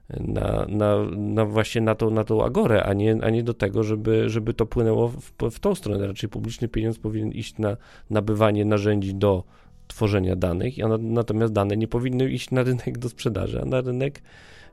na, 0.10 0.66
na, 0.70 0.97
na 1.16 1.45
właśnie 1.45 1.82
na 1.82 1.95
tą, 1.95 2.10
na 2.10 2.24
tą 2.24 2.45
agorę, 2.45 2.84
a 2.84 2.93
nie, 2.93 3.18
a 3.22 3.30
nie 3.30 3.43
do 3.43 3.53
tego, 3.53 3.84
żeby, 3.84 4.30
żeby 4.30 4.53
to 4.53 4.66
płynęło 4.66 5.08
w, 5.08 5.32
w 5.51 5.60
tą 5.60 5.76
stronę. 5.76 6.08
Raczej 6.08 6.30
publiczny 6.30 6.68
pieniądz 6.68 6.99
powinien 6.99 7.32
iść 7.32 7.58
na 7.58 7.78
nabywanie 8.10 8.66
narzędzi 8.66 9.16
do 9.16 9.43
tworzenia 9.88 10.36
danych, 10.36 10.74
a 10.84 10.97
natomiast 10.97 11.53
dane 11.53 11.78
nie 11.78 11.88
powinny 11.88 12.30
iść 12.30 12.51
na 12.51 12.64
rynek 12.64 12.97
do 12.97 13.10
sprzedaży, 13.10 13.62
a 13.62 13.66
na 13.66 13.82
rynek, 13.82 14.22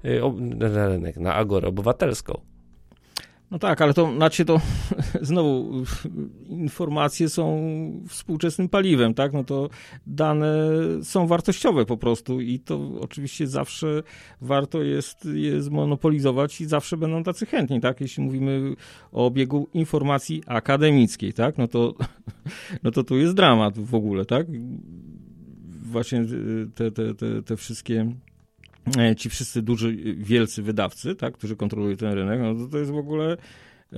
y, 0.04 0.20
na 0.40 0.88
rynek, 0.88 1.16
na 1.16 1.34
agorę 1.34 1.68
obywatelską. 1.68 2.40
No 3.52 3.58
tak, 3.58 3.80
ale 3.80 3.94
to 3.94 4.14
znaczy 4.16 4.44
to 4.44 4.60
znowu 5.20 5.72
informacje 6.48 7.28
są 7.28 7.62
współczesnym 8.08 8.68
paliwem, 8.68 9.14
tak? 9.14 9.32
No 9.32 9.44
to 9.44 9.68
dane 10.06 10.54
są 11.02 11.26
wartościowe 11.26 11.86
po 11.86 11.96
prostu 11.96 12.40
i 12.40 12.58
to 12.58 12.90
oczywiście 13.00 13.46
zawsze 13.46 14.02
warto 14.40 14.82
jest 14.82 15.24
je 15.34 15.62
zmonopolizować 15.62 16.60
i 16.60 16.64
zawsze 16.64 16.96
będą 16.96 17.22
tacy 17.22 17.46
chętni, 17.46 17.80
tak? 17.80 18.00
Jeśli 18.00 18.22
mówimy 18.22 18.74
o 19.12 19.26
obiegu 19.26 19.68
informacji 19.74 20.42
akademickiej, 20.46 21.32
tak? 21.32 21.58
No 21.58 21.68
to, 21.68 21.94
no 22.82 22.90
to 22.90 23.04
tu 23.04 23.16
jest 23.16 23.34
dramat 23.34 23.78
w 23.78 23.94
ogóle, 23.94 24.24
tak? 24.24 24.46
Właśnie 25.82 26.24
te, 26.74 26.90
te, 26.90 27.14
te, 27.14 27.42
te 27.42 27.56
wszystkie 27.56 28.14
ci 29.16 29.30
wszyscy 29.30 29.62
duży, 29.62 29.96
wielcy 30.16 30.62
wydawcy, 30.62 31.14
tak, 31.14 31.34
którzy 31.34 31.56
kontrolują 31.56 31.96
ten 31.96 32.12
rynek, 32.12 32.40
no 32.40 32.54
to, 32.54 32.66
to 32.66 32.78
jest 32.78 32.90
w 32.90 32.96
ogóle 32.96 33.36
e, 33.92 33.96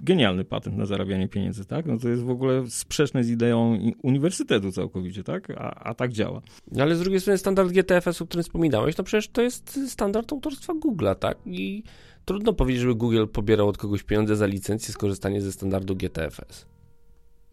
genialny 0.00 0.44
patent 0.44 0.76
na 0.76 0.86
zarabianie 0.86 1.28
pieniędzy, 1.28 1.64
tak? 1.64 1.86
No 1.86 1.98
to 1.98 2.08
jest 2.08 2.22
w 2.22 2.30
ogóle 2.30 2.64
sprzeczne 2.68 3.24
z 3.24 3.30
ideą 3.30 3.78
uniwersytetu 4.02 4.72
całkowicie, 4.72 5.24
tak? 5.24 5.50
A, 5.50 5.74
a 5.74 5.94
tak 5.94 6.12
działa. 6.12 6.42
No 6.72 6.82
ale 6.82 6.96
z 6.96 7.00
drugiej 7.00 7.20
strony 7.20 7.38
standard 7.38 7.72
GTFS, 7.72 8.22
o 8.22 8.26
którym 8.26 8.44
wspominałeś, 8.44 8.96
no 8.96 9.04
przecież 9.04 9.28
to 9.28 9.42
jest 9.42 9.80
standard 9.88 10.32
autorstwa 10.32 10.72
Google'a, 10.72 11.14
tak? 11.14 11.38
I 11.46 11.82
trudno 12.24 12.52
powiedzieć, 12.52 12.82
żeby 12.82 12.94
Google 12.94 13.26
pobierał 13.32 13.68
od 13.68 13.78
kogoś 13.78 14.02
pieniądze 14.02 14.36
za 14.36 14.46
licencję 14.46 14.94
skorzystanie 14.94 15.40
ze 15.40 15.52
standardu 15.52 15.96
GTFS. 15.96 16.66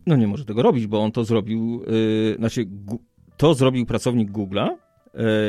No 0.06 0.16
nie 0.16 0.28
może 0.28 0.46
tego 0.46 0.62
robić, 0.62 0.88
bo 0.88 1.00
on 1.00 1.12
to 1.12 1.24
zrobił, 1.24 1.84
yy, 1.88 2.36
znaczy 2.38 2.68
to 3.38 3.54
zrobił 3.54 3.86
pracownik 3.86 4.32
Google'a, 4.32 4.70
E, 4.70 4.89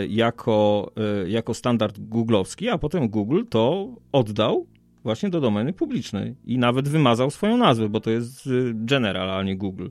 jako, 0.09 0.91
e, 1.25 1.29
jako 1.29 1.55
standard 1.55 1.99
googlowski, 1.99 2.69
a 2.69 2.79
potem 2.79 3.09
Google 3.09 3.43
to 3.51 3.89
oddał 4.13 4.67
właśnie 5.03 5.31
do 5.31 5.41
domeny 5.41 5.73
publicznej 5.73 6.35
i 6.45 6.59
nawet 6.59 6.89
wymazał 6.89 7.31
swoją 7.31 7.57
nazwę, 7.57 7.89
bo 7.89 8.01
to 8.01 8.11
jest 8.11 8.47
e, 8.47 8.51
General, 8.75 9.31
a 9.31 9.43
nie 9.43 9.57
Google, 9.57 9.89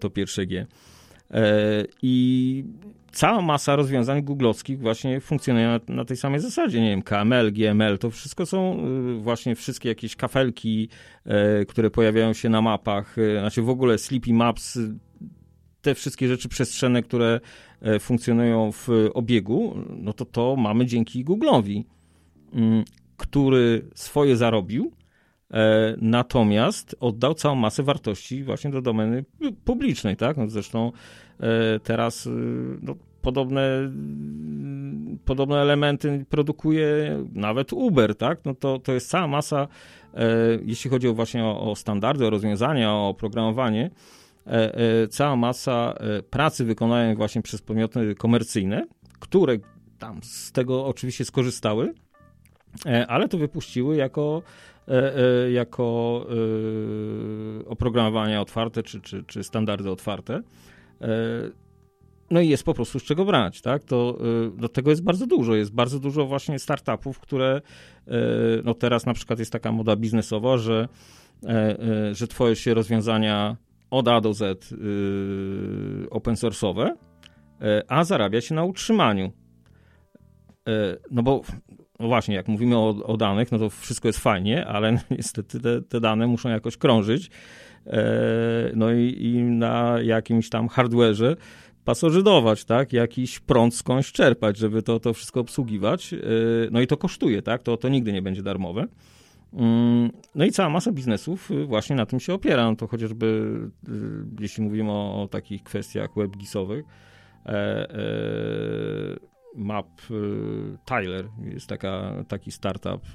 to 0.00 0.10
pierwsze 0.10 0.46
G. 0.46 0.66
I 2.02 2.64
cała 3.12 3.42
masa 3.42 3.76
rozwiązań 3.76 4.22
googlowskich 4.22 4.78
właśnie 4.78 5.20
funkcjonuje 5.20 5.66
na, 5.66 5.94
na, 5.94 6.04
tej 6.04 6.16
samej 6.16 6.40
zasadzie. 6.40 6.80
Nie 6.80 6.90
wiem, 6.90 7.02
KML, 7.02 7.52
GML, 7.52 7.98
to 7.98 8.10
wszystko 8.10 8.46
są 8.46 8.86
właśnie 9.18 9.54
wszystkie 9.54 9.88
jakieś 9.88 10.16
kafelki, 10.16 10.88
które 11.68 11.90
pojawiają 11.90 12.32
się 12.32 12.48
na 12.48 12.62
mapach, 12.62 13.16
znaczy 13.40 13.62
w 13.62 13.68
ogóle 13.68 13.98
Sleepy 13.98 14.32
Maps, 14.32 14.78
te 15.82 15.94
wszystkie 15.94 16.28
rzeczy 16.28 16.48
przestrzenne, 16.48 17.02
które 17.02 17.40
E, 17.40 17.67
funkcjonują 18.00 18.72
w 18.72 18.88
obiegu, 19.14 19.74
no 19.96 20.12
to 20.12 20.24
to 20.24 20.56
mamy 20.56 20.86
dzięki 20.86 21.24
Google'owi, 21.24 21.84
mm, 22.52 22.84
który 23.16 23.88
swoje 23.94 24.36
zarobił, 24.36 24.92
e, 25.50 25.96
natomiast 26.00 26.96
oddał 27.00 27.34
całą 27.34 27.54
masę 27.54 27.82
wartości 27.82 28.44
właśnie 28.44 28.70
do 28.70 28.82
domeny 28.82 29.24
publicznej, 29.64 30.16
tak? 30.16 30.36
No 30.36 30.48
zresztą 30.48 30.92
e, 31.40 31.80
teraz 31.80 32.28
no, 32.82 32.96
podobne, 33.22 33.92
podobne 35.24 35.56
elementy 35.60 36.24
produkuje 36.28 37.18
nawet 37.32 37.72
Uber, 37.72 38.14
tak? 38.14 38.44
No 38.44 38.54
to, 38.54 38.78
to 38.78 38.92
jest 38.92 39.10
cała 39.10 39.26
masa, 39.26 39.68
jeśli 40.64 40.90
chodzi 40.90 41.08
właśnie 41.08 41.44
o, 41.44 41.70
o 41.70 41.76
standardy, 41.76 42.26
o 42.26 42.30
rozwiązania, 42.30 42.92
o 42.92 43.08
oprogramowanie, 43.08 43.90
E, 43.90 43.90
e, 43.90 44.27
cała 45.10 45.36
masa 45.36 45.94
e, 45.96 46.22
pracy 46.22 46.64
wykonanych 46.64 47.16
właśnie 47.16 47.42
przez 47.42 47.62
podmioty 47.62 48.14
komercyjne, 48.14 48.86
które 49.18 49.56
tam 49.98 50.22
z 50.22 50.52
tego 50.52 50.86
oczywiście 50.86 51.24
skorzystały, 51.24 51.94
ale 53.08 53.28
to 53.28 53.38
wypuściły 53.38 53.96
jako, 53.96 54.42
jako 55.52 56.26
oprogramowania 57.66 58.40
otwarte 58.40 58.82
czy, 58.82 59.00
czy, 59.00 59.24
czy 59.24 59.44
standardy 59.44 59.90
otwarte. 59.90 60.42
No 62.30 62.40
i 62.40 62.48
jest 62.48 62.62
po 62.64 62.74
prostu 62.74 62.98
z 62.98 63.02
czego 63.02 63.24
brać, 63.24 63.60
tak? 63.60 63.84
To 63.84 64.18
do 64.56 64.68
tego 64.68 64.90
jest 64.90 65.02
bardzo 65.02 65.26
dużo. 65.26 65.54
Jest 65.54 65.72
bardzo 65.72 65.98
dużo 65.98 66.26
właśnie 66.26 66.58
startupów, 66.58 67.20
które 67.20 67.60
no 68.64 68.74
teraz 68.74 69.06
na 69.06 69.14
przykład 69.14 69.38
jest 69.38 69.52
taka 69.52 69.72
moda 69.72 69.96
biznesowa, 69.96 70.58
że, 70.58 70.88
że 72.12 72.26
twoje 72.26 72.56
się 72.56 72.74
rozwiązania 72.74 73.56
od 73.90 74.08
A 74.08 74.20
do 74.20 74.34
Z 74.34 74.70
yy, 74.70 76.10
open 76.10 76.34
source'owe, 76.34 76.90
yy, 77.60 77.82
a 77.88 78.04
zarabia 78.04 78.40
się 78.40 78.54
na 78.54 78.64
utrzymaniu. 78.64 79.32
Yy, 80.66 80.72
no 81.10 81.22
bo 81.22 81.42
no 82.00 82.08
właśnie, 82.08 82.34
jak 82.34 82.48
mówimy 82.48 82.76
o, 82.76 82.88
o, 82.88 83.16
danych, 83.16 83.52
no 83.52 83.58
to 83.58 83.70
wszystko 83.70 84.08
jest 84.08 84.18
fajnie, 84.18 84.66
ale 84.66 84.98
niestety 85.10 85.60
te, 85.60 85.82
te 85.82 86.00
dane 86.00 86.26
muszą 86.26 86.48
jakoś 86.48 86.76
krążyć. 86.76 87.30
Yy, 87.86 87.92
no 88.74 88.92
i, 88.92 89.16
i, 89.20 89.42
na 89.42 89.96
jakimś 90.02 90.48
tam 90.50 90.68
hardware'ze 90.68 91.36
pasożytować, 91.84 92.64
tak? 92.64 92.92
Jakiś 92.92 93.38
prąd 93.38 93.74
skądś 93.74 94.12
czerpać, 94.12 94.56
żeby 94.56 94.82
to, 94.82 95.00
to 95.00 95.14
wszystko 95.14 95.40
obsługiwać. 95.40 96.14
No 96.70 96.80
i 96.80 96.86
to 96.86 96.96
kosztuje, 96.96 97.42
tak? 97.42 97.62
To, 97.62 97.76
to 97.76 97.88
nigdy 97.88 98.12
nie 98.12 98.22
będzie 98.22 98.42
darmowe. 98.42 98.86
Mm, 99.52 100.10
no 100.34 100.44
i 100.44 100.50
cała 100.50 100.68
masa 100.68 100.92
biznesów 100.92 101.50
y, 101.50 101.64
właśnie 101.64 101.96
na 101.96 102.06
tym 102.06 102.20
się 102.20 102.34
opiera. 102.34 102.64
No 102.70 102.76
to 102.76 102.86
chociażby, 102.86 103.60
y, 103.88 103.92
jeśli 104.40 104.64
mówimy 104.64 104.92
o, 104.92 105.22
o 105.22 105.28
takich 105.28 105.62
kwestiach 105.62 106.10
webgisowych, 106.16 106.84
e, 107.46 107.50
e, 107.50 109.38
Map 109.56 109.86
e, 109.86 110.14
Tyler 110.84 111.28
jest 111.44 111.66
taka, 111.66 112.24
taki 112.28 112.52
startup 112.52 113.06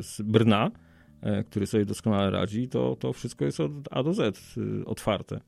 z 0.00 0.22
Brna, 0.22 0.70
e, 1.20 1.44
który 1.44 1.66
sobie 1.66 1.84
doskonale 1.84 2.30
radzi, 2.30 2.68
to, 2.68 2.96
to 2.96 3.12
wszystko 3.12 3.44
jest 3.44 3.60
od 3.60 3.72
A 3.90 4.02
do 4.02 4.14
Z 4.14 4.38
otwarte. 4.86 5.40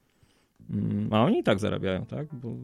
Mm, 0.70 1.08
a 1.12 1.24
oni 1.24 1.38
i 1.38 1.42
tak 1.42 1.58
zarabiają, 1.58 2.06
tak? 2.06 2.34
Bo 2.34 2.54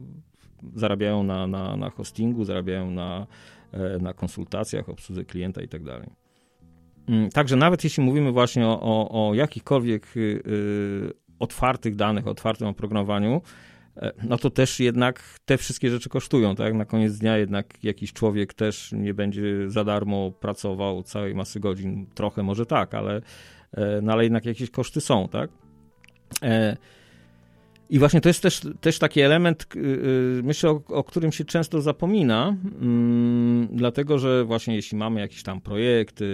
zarabiają 0.75 1.23
na, 1.23 1.47
na, 1.47 1.77
na 1.77 1.89
hostingu, 1.89 2.45
zarabiają 2.45 2.91
na, 2.91 3.27
e, 3.71 3.99
na 3.99 4.13
konsultacjach, 4.13 4.89
obsłudze 4.89 5.25
klienta 5.25 5.61
i 5.61 5.67
tak 5.67 5.83
dalej. 5.83 6.09
Mm, 7.09 7.29
także 7.29 7.55
nawet 7.55 7.83
jeśli 7.83 8.03
mówimy 8.03 8.31
właśnie 8.31 8.67
o, 8.67 8.81
o, 8.81 9.29
o 9.29 9.33
jakichkolwiek 9.33 10.17
y, 10.17 10.19
y, 10.19 11.13
otwartych 11.39 11.95
danych, 11.95 12.27
otwartym 12.27 12.67
oprogramowaniu, 12.67 13.41
e, 13.97 14.11
no 14.23 14.37
to 14.37 14.49
też 14.49 14.79
jednak 14.79 15.39
te 15.45 15.57
wszystkie 15.57 15.89
rzeczy 15.89 16.09
kosztują, 16.09 16.55
tak? 16.55 16.73
Na 16.73 16.85
koniec 16.85 17.17
dnia 17.17 17.37
jednak 17.37 17.83
jakiś 17.83 18.13
człowiek 18.13 18.53
też 18.53 18.91
nie 18.91 19.13
będzie 19.13 19.69
za 19.69 19.83
darmo 19.83 20.31
pracował 20.31 21.03
całej 21.03 21.35
masy 21.35 21.59
godzin, 21.59 22.07
trochę 22.13 22.43
może 22.43 22.65
tak, 22.65 22.93
ale, 22.93 23.21
e, 23.71 24.01
no 24.01 24.13
ale 24.13 24.23
jednak 24.23 24.45
jakieś 24.45 24.69
koszty 24.69 25.01
są, 25.01 25.27
tak? 25.27 25.49
I 27.89 27.99
właśnie 27.99 28.21
to 28.21 28.29
jest 28.29 28.41
też, 28.41 28.61
też 28.81 28.99
taki 28.99 29.21
element, 29.21 29.67
y, 29.75 29.79
y, 29.79 30.41
myślę, 30.43 30.69
o, 30.69 30.81
o 30.87 31.03
którym 31.03 31.31
się 31.31 31.45
często 31.45 31.81
zapomina, 31.81 32.57
mm, 32.81 33.67
dlatego 33.71 34.19
że 34.19 34.45
właśnie 34.45 34.75
jeśli 34.75 34.97
mamy 34.97 35.19
jakieś 35.19 35.43
tam 35.43 35.61
projekty, 35.61 36.25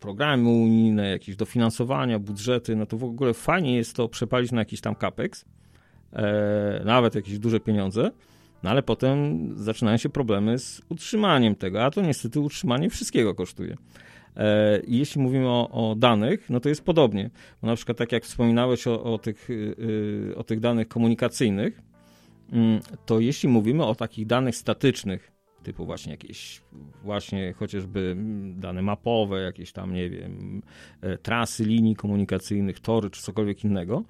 programy 0.00 0.48
unijne, 0.48 1.10
jakieś 1.10 1.36
dofinansowania, 1.36 2.18
budżety, 2.18 2.76
no 2.76 2.86
to 2.86 2.96
w 2.96 3.04
ogóle 3.04 3.34
fajnie 3.34 3.76
jest 3.76 3.96
to 3.96 4.08
przepalić 4.08 4.52
na 4.52 4.60
jakiś 4.60 4.80
tam 4.80 4.94
capex, 4.94 5.44
e, 6.12 6.82
nawet 6.84 7.14
jakieś 7.14 7.38
duże 7.38 7.60
pieniądze, 7.60 8.10
no 8.62 8.70
ale 8.70 8.82
potem 8.82 9.48
zaczynają 9.56 9.96
się 9.96 10.08
problemy 10.08 10.58
z 10.58 10.82
utrzymaniem 10.88 11.54
tego, 11.54 11.84
a 11.84 11.90
to 11.90 12.02
niestety 12.02 12.40
utrzymanie 12.40 12.90
wszystkiego 12.90 13.34
kosztuje. 13.34 13.76
E, 14.36 14.80
jeśli 14.88 15.20
mówimy 15.20 15.48
o, 15.48 15.70
o, 15.70 15.94
danych, 15.94 16.50
no 16.50 16.60
to 16.60 16.68
jest 16.68 16.84
podobnie. 16.84 17.30
Bo 17.62 17.66
na 17.66 17.76
przykład 17.76 17.98
tak 17.98 18.12
jak 18.12 18.24
wspominałeś 18.24 18.86
o, 18.86 19.02
o 19.04 19.18
tych, 19.18 19.50
y, 19.50 19.76
y, 20.32 20.36
o 20.36 20.44
tych 20.44 20.60
danych 20.60 20.88
komunikacyjnych, 20.88 21.82
mm, 22.52 22.80
to 23.06 23.20
jeśli 23.20 23.48
mówimy 23.48 23.84
o 23.84 23.94
takich 23.94 24.26
danych 24.26 24.56
statycznych, 24.56 25.34
typu 25.62 25.86
właśnie 25.86 26.12
jakieś, 26.12 26.62
właśnie 27.02 27.52
chociażby 27.52 28.16
dane 28.56 28.82
mapowe, 28.82 29.40
jakieś 29.40 29.72
tam, 29.72 29.94
nie 29.94 30.10
wiem, 30.10 30.62
e, 31.00 31.18
trasy 31.18 31.64
linii 31.64 31.96
komunikacyjnych, 31.96 32.80
tory 32.80 33.10
czy 33.10 33.22
cokolwiek 33.22 33.64
innego, 33.64 34.04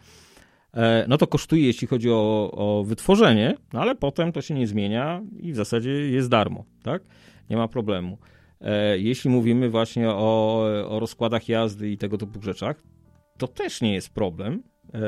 e, 0.74 1.04
no 1.08 1.18
to 1.18 1.26
kosztuje, 1.26 1.66
jeśli 1.66 1.88
chodzi 1.88 2.10
o, 2.10 2.50
o 2.52 2.84
wytworzenie, 2.84 3.56
no 3.72 3.80
ale 3.80 3.94
potem 3.94 4.32
to 4.32 4.42
się 4.42 4.54
nie 4.54 4.66
zmienia 4.66 5.22
i 5.40 5.52
w 5.52 5.56
zasadzie 5.56 5.90
jest 5.90 6.28
darmo, 6.28 6.64
tak? 6.82 7.02
Nie 7.50 7.56
ma 7.56 7.68
problemu. 7.68 8.18
E, 8.64 8.98
jeśli 8.98 9.30
mówimy 9.30 9.70
właśnie 9.70 10.10
o, 10.10 10.64
o 10.88 11.00
rozkładach 11.00 11.48
jazdy 11.48 11.90
i 11.90 11.98
tego 11.98 12.18
typu 12.18 12.42
rzeczach, 12.42 12.82
to 13.38 13.48
też 13.48 13.80
nie 13.80 13.94
jest 13.94 14.14
problem, 14.14 14.62
e, 14.94 15.00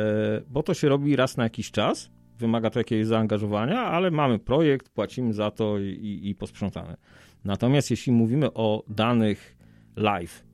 bo 0.48 0.62
to 0.62 0.74
się 0.74 0.88
robi 0.88 1.16
raz 1.16 1.36
na 1.36 1.44
jakiś 1.44 1.70
czas, 1.70 2.10
wymaga 2.38 2.70
to 2.70 2.80
jakiegoś 2.80 3.06
zaangażowania, 3.06 3.80
ale 3.80 4.10
mamy 4.10 4.38
projekt, 4.38 4.88
płacimy 4.88 5.32
za 5.32 5.50
to 5.50 5.78
i, 5.78 6.20
i 6.22 6.34
posprzątane. 6.34 6.96
Natomiast 7.44 7.90
jeśli 7.90 8.12
mówimy 8.12 8.52
o 8.52 8.84
danych 8.88 9.56
live, 9.96 10.44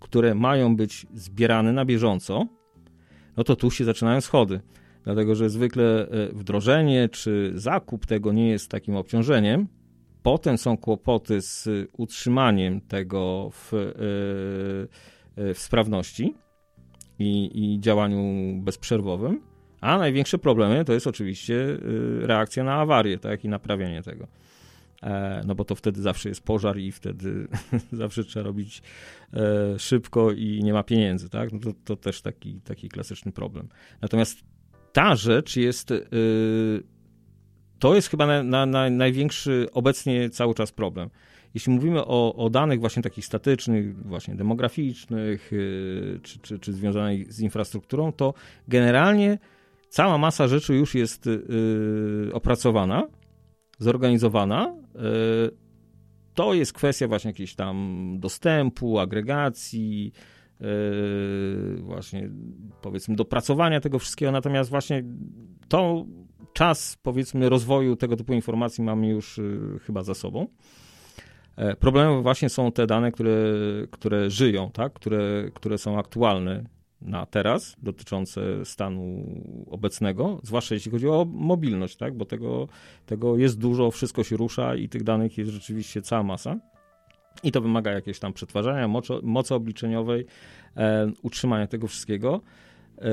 które 0.00 0.34
mają 0.34 0.76
być 0.76 1.06
zbierane 1.14 1.72
na 1.72 1.84
bieżąco, 1.84 2.46
no 3.36 3.44
to 3.44 3.56
tu 3.56 3.70
się 3.70 3.84
zaczynają 3.84 4.20
schody. 4.20 4.60
Dlatego, 5.04 5.34
że 5.34 5.50
zwykle 5.50 6.08
e, 6.08 6.28
wdrożenie 6.32 7.08
czy 7.08 7.52
zakup 7.54 8.06
tego 8.06 8.32
nie 8.32 8.48
jest 8.48 8.70
takim 8.70 8.96
obciążeniem, 8.96 9.68
Potem 10.26 10.58
są 10.58 10.76
kłopoty 10.76 11.40
z 11.40 11.68
utrzymaniem 11.92 12.80
tego 12.80 13.50
w, 13.52 13.72
w 15.36 15.54
sprawności 15.54 16.34
i, 17.18 17.50
i 17.54 17.80
działaniu 17.80 18.52
bezprzerwowym, 18.62 19.40
a 19.80 19.98
największe 19.98 20.38
problemy 20.38 20.84
to 20.84 20.92
jest 20.92 21.06
oczywiście 21.06 21.78
reakcja 22.20 22.64
na 22.64 22.74
awarię, 22.74 23.18
tak, 23.18 23.44
i 23.44 23.48
naprawianie 23.48 24.02
tego. 24.02 24.26
E, 25.02 25.42
no 25.46 25.54
bo 25.54 25.64
to 25.64 25.74
wtedy 25.74 26.02
zawsze 26.02 26.28
jest 26.28 26.40
pożar 26.40 26.78
i 26.78 26.92
wtedy 26.92 27.48
zawsze 27.92 28.24
trzeba 28.24 28.44
robić 28.44 28.82
e, 29.32 29.78
szybko 29.78 30.32
i 30.32 30.60
nie 30.62 30.72
ma 30.72 30.82
pieniędzy, 30.82 31.28
tak? 31.28 31.52
No 31.52 31.58
to, 31.58 31.72
to 31.84 31.96
też 31.96 32.22
taki, 32.22 32.60
taki 32.60 32.88
klasyczny 32.88 33.32
problem. 33.32 33.68
Natomiast 34.02 34.38
ta 34.92 35.16
rzecz 35.16 35.56
jest, 35.56 35.90
e, 35.90 35.96
to 37.78 37.94
jest 37.94 38.08
chyba 38.08 38.26
na, 38.26 38.42
na, 38.42 38.66
na 38.66 38.90
największy 38.90 39.66
obecnie 39.72 40.30
cały 40.30 40.54
czas 40.54 40.72
problem. 40.72 41.10
Jeśli 41.54 41.72
mówimy 41.72 42.04
o, 42.04 42.34
o 42.34 42.50
danych 42.50 42.80
właśnie 42.80 43.02
takich 43.02 43.26
statycznych, 43.26 44.06
właśnie 44.06 44.34
demograficznych, 44.34 45.50
czy, 46.22 46.38
czy, 46.38 46.58
czy 46.58 46.72
związanych 46.72 47.32
z 47.32 47.40
infrastrukturą, 47.40 48.12
to 48.12 48.34
generalnie 48.68 49.38
cała 49.88 50.18
masa 50.18 50.48
rzeczy 50.48 50.74
już 50.74 50.94
jest 50.94 51.28
opracowana, 52.32 53.06
zorganizowana, 53.78 54.74
e, 54.94 55.00
to 56.34 56.54
jest 56.54 56.72
kwestia 56.72 57.08
właśnie 57.08 57.30
jakiejś 57.30 57.54
tam 57.54 58.16
dostępu, 58.18 58.98
agregacji, 58.98 60.12
e, 60.60 60.66
właśnie 61.80 62.30
powiedzmy 62.82 63.16
dopracowania 63.16 63.80
tego 63.80 63.98
wszystkiego, 63.98 64.32
natomiast 64.32 64.70
właśnie 64.70 65.04
to 65.68 66.06
czas 66.56 66.98
powiedzmy 67.02 67.48
rozwoju 67.48 67.96
tego 67.96 68.16
typu 68.16 68.32
informacji 68.32 68.84
mamy 68.84 69.08
już 69.08 69.38
e, 69.38 69.42
chyba 69.86 70.02
za 70.02 70.14
sobą. 70.14 70.46
Problemem 71.80 72.22
właśnie 72.22 72.48
są 72.48 72.72
te 72.72 72.86
dane, 72.86 73.12
które, 73.12 73.32
które 73.90 74.30
żyją, 74.30 74.70
tak? 74.70 74.92
które, 74.92 75.50
które 75.54 75.78
są 75.78 75.98
aktualne 75.98 76.64
na 77.00 77.26
teraz, 77.26 77.76
dotyczące 77.82 78.64
stanu 78.64 79.26
obecnego, 79.70 80.40
zwłaszcza 80.42 80.74
jeśli 80.74 80.90
chodzi 80.90 81.08
o 81.08 81.26
mobilność, 81.30 81.96
tak? 81.96 82.16
bo 82.16 82.24
tego, 82.24 82.68
tego 83.06 83.36
jest 83.36 83.58
dużo, 83.58 83.90
wszystko 83.90 84.24
się 84.24 84.36
rusza 84.36 84.76
i 84.76 84.88
tych 84.88 85.02
danych 85.02 85.38
jest 85.38 85.50
rzeczywiście 85.50 86.02
cała 86.02 86.22
masa. 86.22 86.56
I 87.42 87.52
to 87.52 87.60
wymaga 87.60 87.92
jakiegoś 87.92 88.18
tam 88.18 88.32
przetwarzania, 88.32 88.88
mocy, 88.88 89.12
mocy 89.22 89.54
obliczeniowej, 89.54 90.26
e, 90.76 91.12
utrzymania 91.22 91.66
tego 91.66 91.86
wszystkiego. 91.86 92.40
E, 92.98 93.10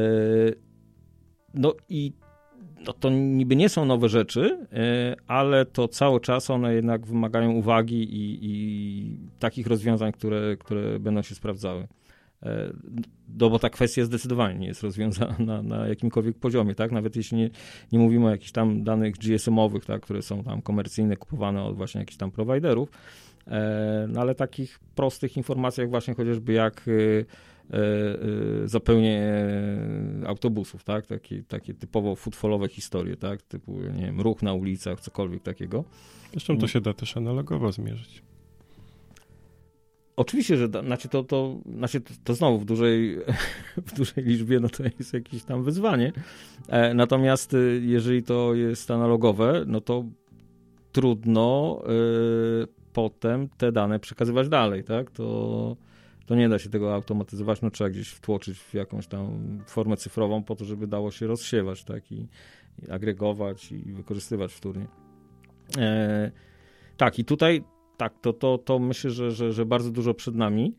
no 1.53 1.73
i 1.89 2.13
no 2.87 2.93
to 2.93 3.09
niby 3.09 3.55
nie 3.55 3.69
są 3.69 3.85
nowe 3.85 4.09
rzeczy, 4.09 4.67
e, 4.71 5.15
ale 5.27 5.65
to 5.65 5.87
cały 5.87 6.19
czas 6.19 6.49
one 6.49 6.73
jednak 6.73 7.05
wymagają 7.05 7.51
uwagi 7.51 8.03
i, 8.03 8.39
i 8.41 9.17
takich 9.39 9.67
rozwiązań, 9.67 10.11
które, 10.11 10.57
które 10.57 10.99
będą 10.99 11.21
się 11.21 11.35
sprawdzały. 11.35 11.87
E, 12.43 12.73
no 13.39 13.49
bo 13.49 13.59
ta 13.59 13.69
kwestia 13.69 14.05
zdecydowanie 14.05 14.59
nie 14.59 14.67
jest 14.67 14.83
rozwiązana 14.83 15.35
na, 15.39 15.61
na 15.61 15.87
jakimkolwiek 15.87 16.37
poziomie, 16.37 16.75
tak? 16.75 16.91
Nawet 16.91 17.15
jeśli 17.15 17.37
nie, 17.37 17.49
nie 17.91 17.99
mówimy 17.99 18.25
o 18.25 18.29
jakichś 18.29 18.51
tam 18.51 18.83
danych 18.83 19.17
GSM-owych, 19.17 19.85
tak? 19.85 20.01
które 20.01 20.21
są 20.21 20.43
tam 20.43 20.61
komercyjne, 20.61 21.17
kupowane 21.17 21.63
od 21.63 21.77
właśnie 21.77 21.99
jakichś 21.99 22.17
tam 22.17 22.31
prowajderów, 22.31 22.89
e, 23.47 24.07
no 24.09 24.21
ale 24.21 24.35
takich 24.35 24.79
prostych 24.95 25.37
informacjach 25.37 25.89
właśnie 25.89 26.13
chociażby 26.13 26.53
jak 26.53 26.89
zapełnienie 28.65 29.47
autobusów, 30.27 30.83
tak? 30.83 31.07
Takie, 31.07 31.43
takie 31.43 31.73
typowo 31.73 32.15
futbolowe 32.15 32.67
historie, 32.67 33.17
tak? 33.17 33.41
Typu, 33.41 33.71
nie 33.71 34.05
wiem, 34.05 34.21
ruch 34.21 34.41
na 34.41 34.53
ulicach, 34.53 34.99
cokolwiek 34.99 35.43
takiego. 35.43 35.83
Zresztą 36.31 36.57
to 36.57 36.67
się 36.67 36.81
da 36.81 36.93
też 36.93 37.17
analogowo 37.17 37.71
zmierzyć. 37.71 38.23
Oczywiście, 40.15 40.57
że 40.57 40.67
znaczy 40.67 41.09
to, 41.09 41.23
to, 41.23 41.57
znaczy 41.77 42.01
to, 42.01 42.13
to 42.23 42.33
znowu 42.33 42.59
w 42.59 42.65
dużej, 42.65 43.17
w 43.87 43.93
dużej 43.97 44.23
liczbie 44.23 44.59
no 44.59 44.69
to 44.69 44.83
jest 44.99 45.13
jakieś 45.13 45.43
tam 45.43 45.63
wyzwanie. 45.63 46.11
E, 46.67 46.93
natomiast 46.93 47.55
jeżeli 47.81 48.23
to 48.23 48.53
jest 48.53 48.91
analogowe, 48.91 49.63
no 49.67 49.81
to 49.81 50.05
trudno 50.91 51.81
y, 52.63 52.67
potem 52.93 53.49
te 53.57 53.71
dane 53.71 53.99
przekazywać 53.99 54.49
dalej, 54.49 54.83
tak? 54.83 55.11
To, 55.11 55.77
to 56.25 56.35
nie 56.35 56.49
da 56.49 56.59
się 56.59 56.69
tego 56.69 56.93
automatyzować, 56.93 57.61
no 57.61 57.71
trzeba 57.71 57.89
gdzieś 57.89 58.09
wtłoczyć 58.09 58.59
w 58.59 58.73
jakąś 58.73 59.07
tam 59.07 59.59
formę 59.67 59.97
cyfrową 59.97 60.43
po 60.43 60.55
to, 60.55 60.65
żeby 60.65 60.87
dało 60.87 61.11
się 61.11 61.27
rozsiewać, 61.27 61.83
tak? 61.83 62.11
I, 62.11 62.27
i 62.83 62.89
agregować 62.91 63.71
i 63.71 63.93
wykorzystywać 63.93 64.53
wtórnie. 64.53 64.87
E, 65.77 66.31
tak, 66.97 67.19
i 67.19 67.25
tutaj 67.25 67.63
tak, 67.97 68.19
to, 68.21 68.33
to, 68.33 68.57
to 68.57 68.79
myślę, 68.79 69.11
że, 69.11 69.31
że, 69.31 69.53
że 69.53 69.65
bardzo 69.65 69.91
dużo 69.91 70.13
przed 70.13 70.35
nami. 70.35 70.75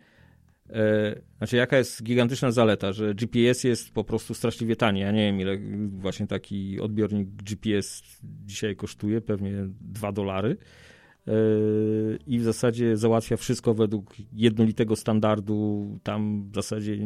E, 0.71 1.21
znaczy, 1.39 1.57
jaka 1.57 1.79
jest 1.79 2.03
gigantyczna 2.03 2.51
zaleta, 2.51 2.93
że 2.93 3.15
GPS 3.15 3.65
jest 3.65 3.93
po 3.93 4.05
prostu 4.05 4.35
straszliwie 4.35 4.77
tani. 4.77 5.01
Ja 5.01 5.13
nie 5.13 5.27
wiem, 5.27 5.41
ile 5.41 5.59
właśnie 5.89 6.27
taki 6.27 6.81
odbiornik 6.81 7.29
GPS 7.29 8.03
dzisiaj 8.23 8.77
kosztuje, 8.77 9.21
pewnie 9.21 9.53
2 9.81 10.13
dolary. 10.13 10.57
E, 11.29 11.33
I 12.27 12.39
w 12.39 12.43
zasadzie 12.43 12.97
załatwia 12.97 13.37
wszystko 13.37 13.75
według 13.75 14.15
jednolitego 14.33 14.97
standardu. 14.97 15.89
Tam 16.03 16.51
w 16.51 16.55
zasadzie 16.55 16.99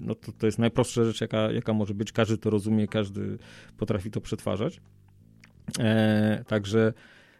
no 0.00 0.14
to, 0.14 0.32
to 0.32 0.46
jest 0.46 0.58
najprostsza 0.58 1.04
rzecz, 1.04 1.20
jaka, 1.20 1.52
jaka 1.52 1.72
może 1.72 1.94
być. 1.94 2.12
Każdy 2.12 2.38
to 2.38 2.50
rozumie, 2.50 2.88
każdy 2.88 3.38
potrafi 3.76 4.10
to 4.10 4.20
przetwarzać. 4.20 4.80
E, 5.78 6.44
także 6.46 6.92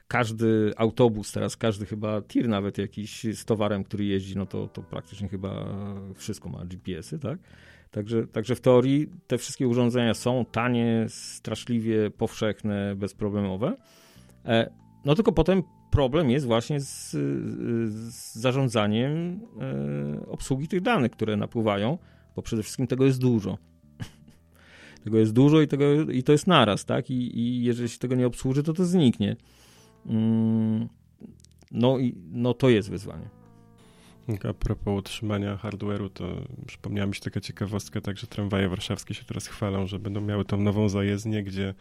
każdy 0.09 0.73
autobus, 0.77 1.33
teraz 1.33 1.57
każdy 1.57 1.87
chyba 1.87 2.23
tir 2.23 2.49
nawet 2.49 2.79
jakiś 2.79 3.27
z 3.35 3.45
towarem, 3.45 3.85
który 3.85 4.05
jeździ, 4.05 4.37
no 4.37 4.47
to, 4.47 4.69
to 4.69 4.83
praktycznie 4.83 5.29
chyba 5.29 5.75
wszystko 6.15 6.49
ma 6.49 6.65
GPS-y, 6.65 7.19
tak? 7.19 7.39
Także, 7.91 8.27
także 8.27 8.55
w 8.55 8.61
teorii 8.61 9.11
te 9.27 9.39
wszystkie 9.39 9.69
urządzenia 9.69 10.15
są 10.15 10.45
tanie, 10.53 11.07
straszliwie 11.09 12.11
powszechne, 12.11 12.95
bezproblemowe. 12.97 13.77
E, 14.45 14.71
no 15.05 15.15
tylko 15.15 15.33
potem 15.33 15.63
problem 15.91 16.31
jest 16.31 16.47
właśnie 16.47 16.81
z, 16.81 17.11
z 17.11 18.35
zarządzaniem 18.35 19.41
e, 19.61 20.27
obsługi 20.27 20.69
tych 20.69 20.81
danych, 20.81 21.13
które 21.13 21.37
napływają, 21.37 21.99
bo 22.37 22.43
przede 22.43 22.63
wszystkim 22.63 22.87
tego 22.87 23.05
jest 23.05 23.21
dużo. 23.21 23.59
tego 25.05 25.19
jest 25.19 25.33
dużo 25.33 25.61
i, 25.61 25.69
tego, 25.69 26.03
i 26.03 26.23
to 26.23 26.33
jest 26.33 26.47
naraz, 26.47 26.85
tak? 26.85 27.11
I, 27.11 27.39
I 27.39 27.65
jeżeli 27.65 27.89
się 27.89 27.99
tego 27.99 28.15
nie 28.15 28.27
obsłuży, 28.27 28.63
to 28.63 28.73
to 28.73 28.85
zniknie. 28.85 29.37
Mm, 30.07 30.89
no 31.71 31.99
i 31.99 32.15
no 32.33 32.55
to 32.55 32.69
jest 32.69 32.91
wyzwanie. 32.91 33.38
A 34.49 34.55
propos 34.55 34.99
utrzymania 34.99 35.57
hardware'u, 35.57 36.11
to 36.11 36.25
przypomniała 36.67 37.07
mi 37.07 37.15
się 37.15 37.21
taka 37.21 37.41
ciekawostka, 37.41 38.01
tak, 38.01 38.19
że 38.19 38.27
tramwaje 38.27 38.69
warszawskie 38.69 39.15
się 39.15 39.25
teraz 39.25 39.47
chwalą, 39.47 39.87
że 39.87 39.99
będą 39.99 40.21
miały 40.21 40.45
tą 40.45 40.57
nową 40.57 40.89
zajezdnię, 40.89 41.43
gdzie 41.43 41.75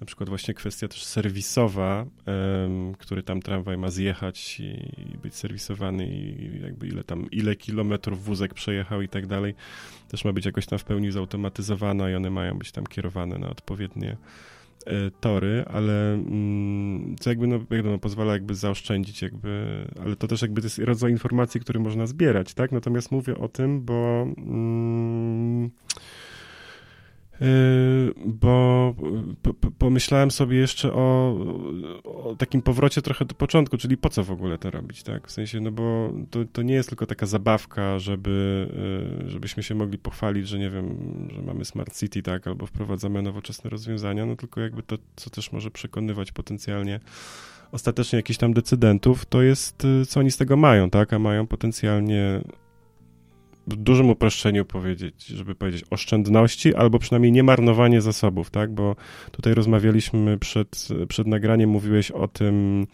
na 0.00 0.06
przykład 0.06 0.28
właśnie 0.28 0.54
kwestia 0.54 0.88
też 0.88 1.04
serwisowa, 1.04 2.06
um, 2.26 2.94
który 2.94 3.22
tam 3.22 3.42
tramwaj 3.42 3.78
ma 3.78 3.90
zjechać 3.90 4.60
i, 4.60 4.64
i, 5.14 5.18
być 5.18 5.34
serwisowany 5.34 6.06
i 6.06 6.62
jakby 6.62 6.88
ile 6.88 7.04
tam, 7.04 7.30
ile 7.30 7.56
kilometrów 7.56 8.24
wózek 8.24 8.54
przejechał 8.54 9.02
i 9.02 9.08
tak 9.08 9.26
dalej, 9.26 9.54
też 10.08 10.24
ma 10.24 10.32
być 10.32 10.46
jakoś 10.46 10.66
tam 10.66 10.78
w 10.78 10.84
pełni 10.84 11.12
zautomatyzowana 11.12 12.10
i 12.10 12.14
one 12.14 12.30
mają 12.30 12.58
być 12.58 12.72
tam 12.72 12.86
kierowane 12.86 13.38
na 13.38 13.50
odpowiednie 13.50 14.16
tory, 15.20 15.64
ale 15.66 16.14
mm, 16.14 17.16
co 17.20 17.30
jakby, 17.30 17.46
no, 17.46 17.58
no, 17.84 17.98
pozwala 17.98 18.32
jakby 18.32 18.54
zaoszczędzić 18.54 19.22
jakby, 19.22 19.84
ale 20.04 20.16
to 20.16 20.28
też 20.28 20.42
jakby 20.42 20.60
to 20.60 20.66
jest 20.66 20.78
rodzaj 20.78 21.10
informacji, 21.10 21.60
który 21.60 21.80
można 21.80 22.06
zbierać, 22.06 22.54
tak? 22.54 22.72
Natomiast 22.72 23.10
mówię 23.10 23.38
o 23.38 23.48
tym, 23.48 23.84
bo 23.84 24.26
mm, 24.36 25.70
bo 28.26 28.94
pomyślałem 29.78 30.30
sobie 30.30 30.56
jeszcze 30.58 30.92
o, 30.92 31.36
o, 32.04 32.36
takim 32.38 32.62
powrocie 32.62 33.02
trochę 33.02 33.24
do 33.24 33.34
początku, 33.34 33.76
czyli 33.76 33.96
po 33.96 34.08
co 34.08 34.24
w 34.24 34.30
ogóle 34.30 34.58
to 34.58 34.70
robić, 34.70 35.02
tak? 35.02 35.28
W 35.28 35.30
sensie, 35.30 35.60
no 35.60 35.72
bo 35.72 36.12
to, 36.30 36.44
to 36.52 36.62
nie 36.62 36.74
jest 36.74 36.88
tylko 36.88 37.06
taka 37.06 37.26
zabawka, 37.26 37.98
żeby, 37.98 38.66
yy, 39.24 39.30
żebyśmy 39.30 39.62
się 39.62 39.74
mogli 39.74 39.98
pochwalić, 39.98 40.48
że 40.48 40.58
nie 40.58 40.70
wiem, 40.70 40.96
że 41.34 41.42
mamy 41.42 41.64
smart 41.64 41.98
city, 41.98 42.22
tak? 42.22 42.46
Albo 42.46 42.66
wprowadzamy 42.66 43.22
nowoczesne 43.22 43.70
rozwiązania, 43.70 44.26
no 44.26 44.36
tylko 44.36 44.60
jakby 44.60 44.82
to, 44.82 44.96
co 45.16 45.30
też 45.30 45.52
może 45.52 45.70
przekonywać 45.70 46.32
potencjalnie 46.32 47.00
ostatecznie 47.72 48.16
jakichś 48.16 48.38
tam 48.38 48.54
decydentów, 48.54 49.26
to 49.26 49.42
jest, 49.42 49.84
yy, 49.84 50.06
co 50.06 50.20
oni 50.20 50.30
z 50.30 50.36
tego 50.36 50.56
mają, 50.56 50.90
tak? 50.90 51.12
A 51.12 51.18
mają 51.18 51.46
potencjalnie 51.46 52.40
dużym 53.74 54.10
uproszczeniu 54.10 54.64
powiedzieć, 54.64 55.26
żeby 55.26 55.54
powiedzieć 55.54 55.84
oszczędności, 55.90 56.74
albo 56.74 56.98
przynajmniej 56.98 57.32
nie 57.32 57.42
marnowanie 57.42 58.00
zasobów, 58.00 58.50
tak? 58.50 58.74
Bo 58.74 58.96
tutaj 59.32 59.54
rozmawialiśmy 59.54 60.38
przed, 60.38 60.88
przed 61.08 61.26
nagraniem, 61.26 61.70
mówiłeś 61.70 62.10
o 62.10 62.28
tym 62.28 62.86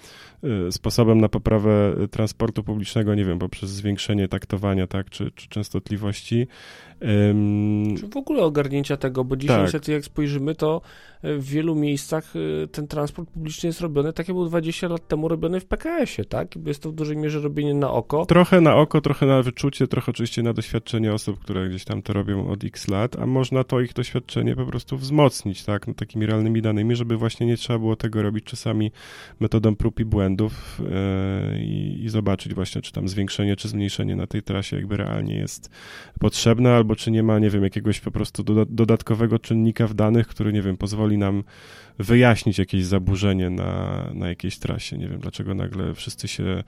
y, 0.68 0.72
sposobem 0.72 1.20
na 1.20 1.28
poprawę 1.28 1.94
transportu 2.10 2.64
publicznego, 2.64 3.14
nie 3.14 3.24
wiem, 3.24 3.38
poprzez 3.38 3.70
zwiększenie 3.70 4.28
taktowania, 4.28 4.86
tak, 4.86 5.10
czy, 5.10 5.30
czy 5.30 5.48
częstotliwości. 5.48 6.46
Um, 7.02 7.96
Czy 7.96 8.08
w 8.08 8.16
ogóle 8.16 8.42
ogarnięcia 8.42 8.96
tego, 8.96 9.24
bo 9.24 9.36
dzisiaj 9.36 9.56
tak. 9.56 9.64
niestety 9.64 9.92
jak 9.92 10.04
spojrzymy, 10.04 10.54
to 10.54 10.80
w 11.22 11.44
wielu 11.44 11.74
miejscach 11.74 12.36
y, 12.36 12.68
ten 12.72 12.88
transport 12.88 13.30
publiczny 13.30 13.66
jest 13.66 13.80
robiony 13.80 14.12
tak, 14.12 14.28
jak 14.28 14.36
był 14.36 14.46
20 14.46 14.88
lat 14.88 15.08
temu 15.08 15.28
robiony 15.28 15.60
w 15.60 15.64
PKS-ie, 15.64 16.24
tak? 16.24 16.56
Jest 16.66 16.82
to 16.82 16.90
w 16.90 16.94
dużej 16.94 17.16
mierze 17.16 17.40
robienie 17.40 17.74
na 17.74 17.90
oko. 17.90 18.26
Trochę 18.26 18.60
na 18.60 18.76
oko, 18.76 19.00
trochę 19.00 19.26
na 19.26 19.42
wyczucie, 19.42 19.86
trochę 19.86 20.10
oczywiście 20.10 20.42
na 20.42 20.52
doświadczenie 20.52 21.12
osób, 21.12 21.38
które 21.38 21.68
gdzieś 21.68 21.84
tam 21.84 22.02
to 22.02 22.12
robią 22.12 22.48
od 22.48 22.64
x 22.64 22.88
lat, 22.88 23.16
a 23.18 23.26
można 23.26 23.64
to 23.64 23.80
ich 23.80 23.92
doświadczenie 23.92 24.56
po 24.56 24.66
prostu 24.66 24.96
wzmocnić, 24.96 25.64
tak? 25.64 25.86
No, 25.86 25.94
takimi 25.94 26.26
realnymi 26.26 26.62
danymi, 26.62 26.96
żeby 26.96 27.16
właśnie 27.16 27.46
nie 27.46 27.56
trzeba 27.56 27.78
było 27.78 27.96
tego 27.96 28.22
robić 28.22 28.44
czasami 28.44 28.90
metodą 29.40 29.76
prób 29.76 30.00
i 30.00 30.04
błędów 30.04 30.80
yy, 30.80 31.64
i, 31.64 32.04
i 32.04 32.08
zobaczyć 32.08 32.54
właśnie, 32.54 32.82
czy 32.82 32.92
tam 32.92 33.08
zwiększenie, 33.08 33.56
czy 33.56 33.68
zmniejszenie 33.68 34.16
na 34.16 34.26
tej 34.26 34.42
trasie 34.42 34.76
jakby 34.76 34.96
realnie 34.96 35.34
jest 35.34 35.70
potrzebne, 36.20 36.74
albo 36.74 36.91
czy 36.96 37.10
nie 37.10 37.22
ma, 37.22 37.38
nie 37.38 37.50
wiem, 37.50 37.62
jakiegoś 37.62 38.00
po 38.00 38.10
prostu 38.10 38.44
dodatkowego 38.68 39.38
czynnika 39.38 39.86
w 39.86 39.94
danych, 39.94 40.28
który, 40.28 40.52
nie 40.52 40.62
wiem, 40.62 40.76
pozwoli 40.76 41.18
nam 41.18 41.44
wyjaśnić 41.98 42.58
jakieś 42.58 42.84
zaburzenie 42.84 43.50
na, 43.50 44.02
na 44.14 44.28
jakiejś 44.28 44.58
trasie. 44.58 44.98
Nie 44.98 45.08
wiem, 45.08 45.20
dlaczego 45.20 45.54
nagle 45.54 45.94
wszyscy 45.94 46.28
się 46.28 46.64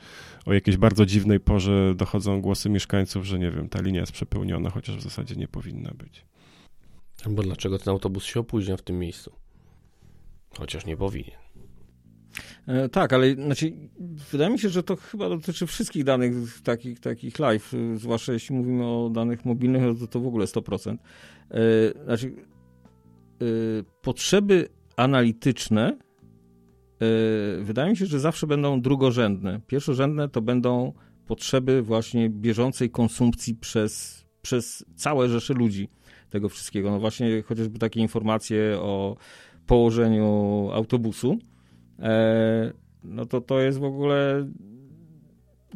o 0.46 0.52
jakiejś 0.52 0.76
bardzo 0.76 1.06
dziwnej 1.06 1.40
porze 1.40 1.94
dochodzą 1.96 2.40
głosy 2.40 2.70
mieszkańców, 2.70 3.24
że 3.24 3.38
nie 3.38 3.50
wiem, 3.50 3.68
ta 3.68 3.80
linia 3.80 4.00
jest 4.00 4.12
przepełniona, 4.12 4.70
chociaż 4.70 4.96
w 4.96 5.02
zasadzie 5.02 5.36
nie 5.36 5.48
powinna 5.48 5.90
być. 5.90 6.24
Albo 7.26 7.42
dlaczego 7.42 7.78
ten 7.78 7.88
autobus 7.88 8.24
się 8.24 8.40
opóźnia 8.40 8.76
w 8.76 8.82
tym 8.82 8.98
miejscu? 8.98 9.32
Chociaż 10.58 10.86
nie 10.86 10.96
powinien. 10.96 11.43
E, 12.66 12.88
tak, 12.88 13.12
ale 13.12 13.34
znaczy, 13.34 13.72
wydaje 14.32 14.50
mi 14.50 14.58
się, 14.58 14.68
że 14.68 14.82
to 14.82 14.96
chyba 14.96 15.28
dotyczy 15.28 15.66
wszystkich 15.66 16.04
danych 16.04 16.62
takich, 16.62 17.00
takich 17.00 17.38
live, 17.38 17.72
zwłaszcza 17.94 18.32
jeśli 18.32 18.56
mówimy 18.56 18.86
o 18.86 19.10
danych 19.12 19.44
mobilnych, 19.44 19.82
no 19.82 19.94
to, 19.94 20.06
to 20.06 20.20
w 20.20 20.26
ogóle 20.26 20.46
100%. 20.46 20.96
E, 21.50 22.04
znaczy, 22.04 22.34
Y, 23.42 23.84
potrzeby 24.02 24.68
analityczne 24.96 25.98
wydaje 27.60 27.90
mi 27.90 27.96
się, 27.96 28.06
że 28.06 28.20
zawsze 28.20 28.46
będą 28.46 28.80
drugorzędne. 28.80 29.60
Pierwszorzędne 29.66 30.28
to 30.28 30.42
będą 30.42 30.92
potrzeby 31.26 31.82
właśnie 31.82 32.30
bieżącej 32.30 32.90
konsumpcji 32.90 33.54
przez, 33.54 34.24
przez 34.42 34.84
całe 34.96 35.28
rzesze 35.28 35.54
ludzi 35.54 35.88
tego 36.30 36.48
wszystkiego. 36.48 36.90
No 36.90 37.00
właśnie 37.00 37.42
chociażby 37.42 37.78
takie 37.78 38.00
informacje 38.00 38.78
o 38.80 39.16
położeniu 39.66 40.68
autobusu, 40.72 41.32
e, 41.32 41.53
no 43.04 43.26
to 43.26 43.40
to 43.40 43.60
jest 43.60 43.78
w 43.78 43.84
ogóle 43.84 44.46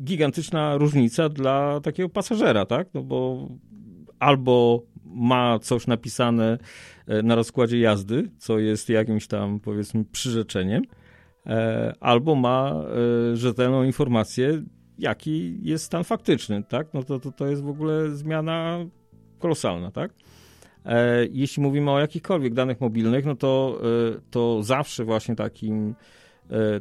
gigantyczna 0.00 0.76
różnica 0.76 1.28
dla 1.28 1.80
takiego 1.80 2.08
pasażera, 2.08 2.66
tak? 2.66 2.88
No 2.94 3.02
bo 3.02 3.48
albo 4.18 4.82
ma 5.04 5.58
coś 5.58 5.86
napisane 5.86 6.58
e, 7.06 7.22
na 7.22 7.34
rozkładzie 7.34 7.78
jazdy, 7.78 8.30
co 8.38 8.58
jest 8.58 8.88
jakimś 8.88 9.26
tam 9.26 9.60
powiedzmy 9.60 10.04
przyrzeczeniem, 10.04 10.82
e, 11.46 11.92
albo 12.00 12.34
ma 12.34 12.74
e, 13.32 13.36
rzetelną 13.36 13.82
informację, 13.82 14.62
jaki 14.98 15.58
jest 15.62 15.84
stan 15.84 16.04
faktyczny, 16.04 16.62
tak? 16.68 16.94
No 16.94 17.02
to, 17.02 17.20
to, 17.20 17.32
to 17.32 17.46
jest 17.46 17.62
w 17.62 17.68
ogóle 17.68 18.10
zmiana 18.10 18.78
kolosalna, 19.38 19.90
tak? 19.90 20.12
Jeśli 21.32 21.62
mówimy 21.62 21.90
o 21.90 22.00
jakichkolwiek 22.00 22.54
danych 22.54 22.80
mobilnych, 22.80 23.24
no 23.24 23.36
to, 23.36 23.80
to 24.30 24.62
zawsze 24.62 25.04
właśnie 25.04 25.36
takim, 25.36 25.94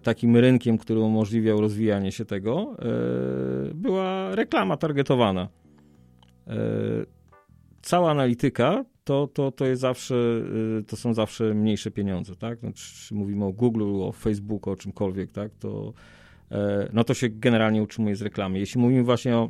takim 0.03 0.37
rynkiem, 0.37 0.77
który 0.77 0.99
umożliwiał 0.99 1.61
rozwijanie 1.61 2.11
się 2.11 2.25
tego, 2.25 2.75
była 3.73 4.35
reklama 4.35 4.77
targetowana 4.77 5.47
cała 7.81 8.11
analityka 8.11 8.85
to, 9.03 9.27
to, 9.27 9.51
to 9.51 9.65
jest 9.65 9.81
zawsze, 9.81 10.15
to 10.87 10.95
są 10.95 11.13
zawsze 11.13 11.53
mniejsze 11.53 11.91
pieniądze, 11.91 12.35
tak? 12.35 12.63
No, 12.63 12.71
czy 12.73 13.15
mówimy 13.15 13.45
o 13.45 13.51
Google, 13.51 14.01
o 14.01 14.11
Facebooku, 14.11 14.73
o 14.73 14.75
czymkolwiek, 14.75 15.31
tak? 15.31 15.51
To, 15.59 15.93
e, 16.51 16.89
no 16.93 17.03
to 17.03 17.13
się 17.13 17.29
generalnie 17.29 17.81
utrzymuje 17.81 18.15
z 18.15 18.21
reklamy. 18.21 18.59
Jeśli 18.59 18.81
mówimy 18.81 19.03
właśnie 19.03 19.37
o 19.37 19.49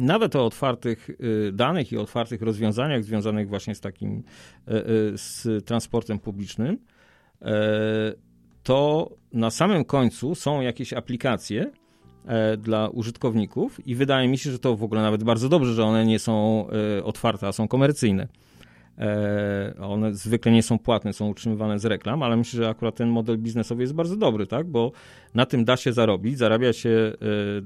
nawet 0.00 0.36
o 0.36 0.46
otwartych 0.46 1.10
y, 1.10 1.52
danych 1.52 1.92
i 1.92 1.96
otwartych 1.96 2.42
rozwiązaniach 2.42 3.04
związanych 3.04 3.48
właśnie 3.48 3.74
z 3.74 3.80
takim, 3.80 4.22
e, 4.68 4.70
e, 4.70 4.84
z 5.14 5.64
transportem 5.64 6.18
publicznym, 6.18 6.78
to 8.62 9.10
na 9.32 9.50
samym 9.50 9.84
końcu 9.84 10.34
są 10.34 10.60
jakieś 10.60 10.92
aplikacje, 10.92 11.70
E, 12.26 12.56
dla 12.56 12.88
użytkowników 12.88 13.86
i 13.86 13.94
wydaje 13.94 14.28
mi 14.28 14.38
się, 14.38 14.50
że 14.50 14.58
to 14.58 14.76
w 14.76 14.82
ogóle 14.82 15.02
nawet 15.02 15.24
bardzo 15.24 15.48
dobrze, 15.48 15.74
że 15.74 15.84
one 15.84 16.06
nie 16.06 16.18
są 16.18 16.66
e, 16.98 17.04
otwarte, 17.04 17.48
a 17.48 17.52
są 17.52 17.68
komercyjne. 17.68 18.28
E, 18.98 19.74
one 19.80 20.14
zwykle 20.14 20.52
nie 20.52 20.62
są 20.62 20.78
płatne, 20.78 21.12
są 21.12 21.28
utrzymywane 21.28 21.78
z 21.78 21.84
reklam, 21.84 22.22
ale 22.22 22.36
myślę, 22.36 22.56
że 22.56 22.68
akurat 22.68 22.94
ten 22.94 23.08
model 23.08 23.38
biznesowy 23.38 23.82
jest 23.82 23.94
bardzo 23.94 24.16
dobry, 24.16 24.46
tak? 24.46 24.66
bo 24.66 24.92
na 25.34 25.46
tym 25.46 25.64
da 25.64 25.76
się 25.76 25.92
zarobić, 25.92 26.38
zarabia 26.38 26.72
się 26.72 27.12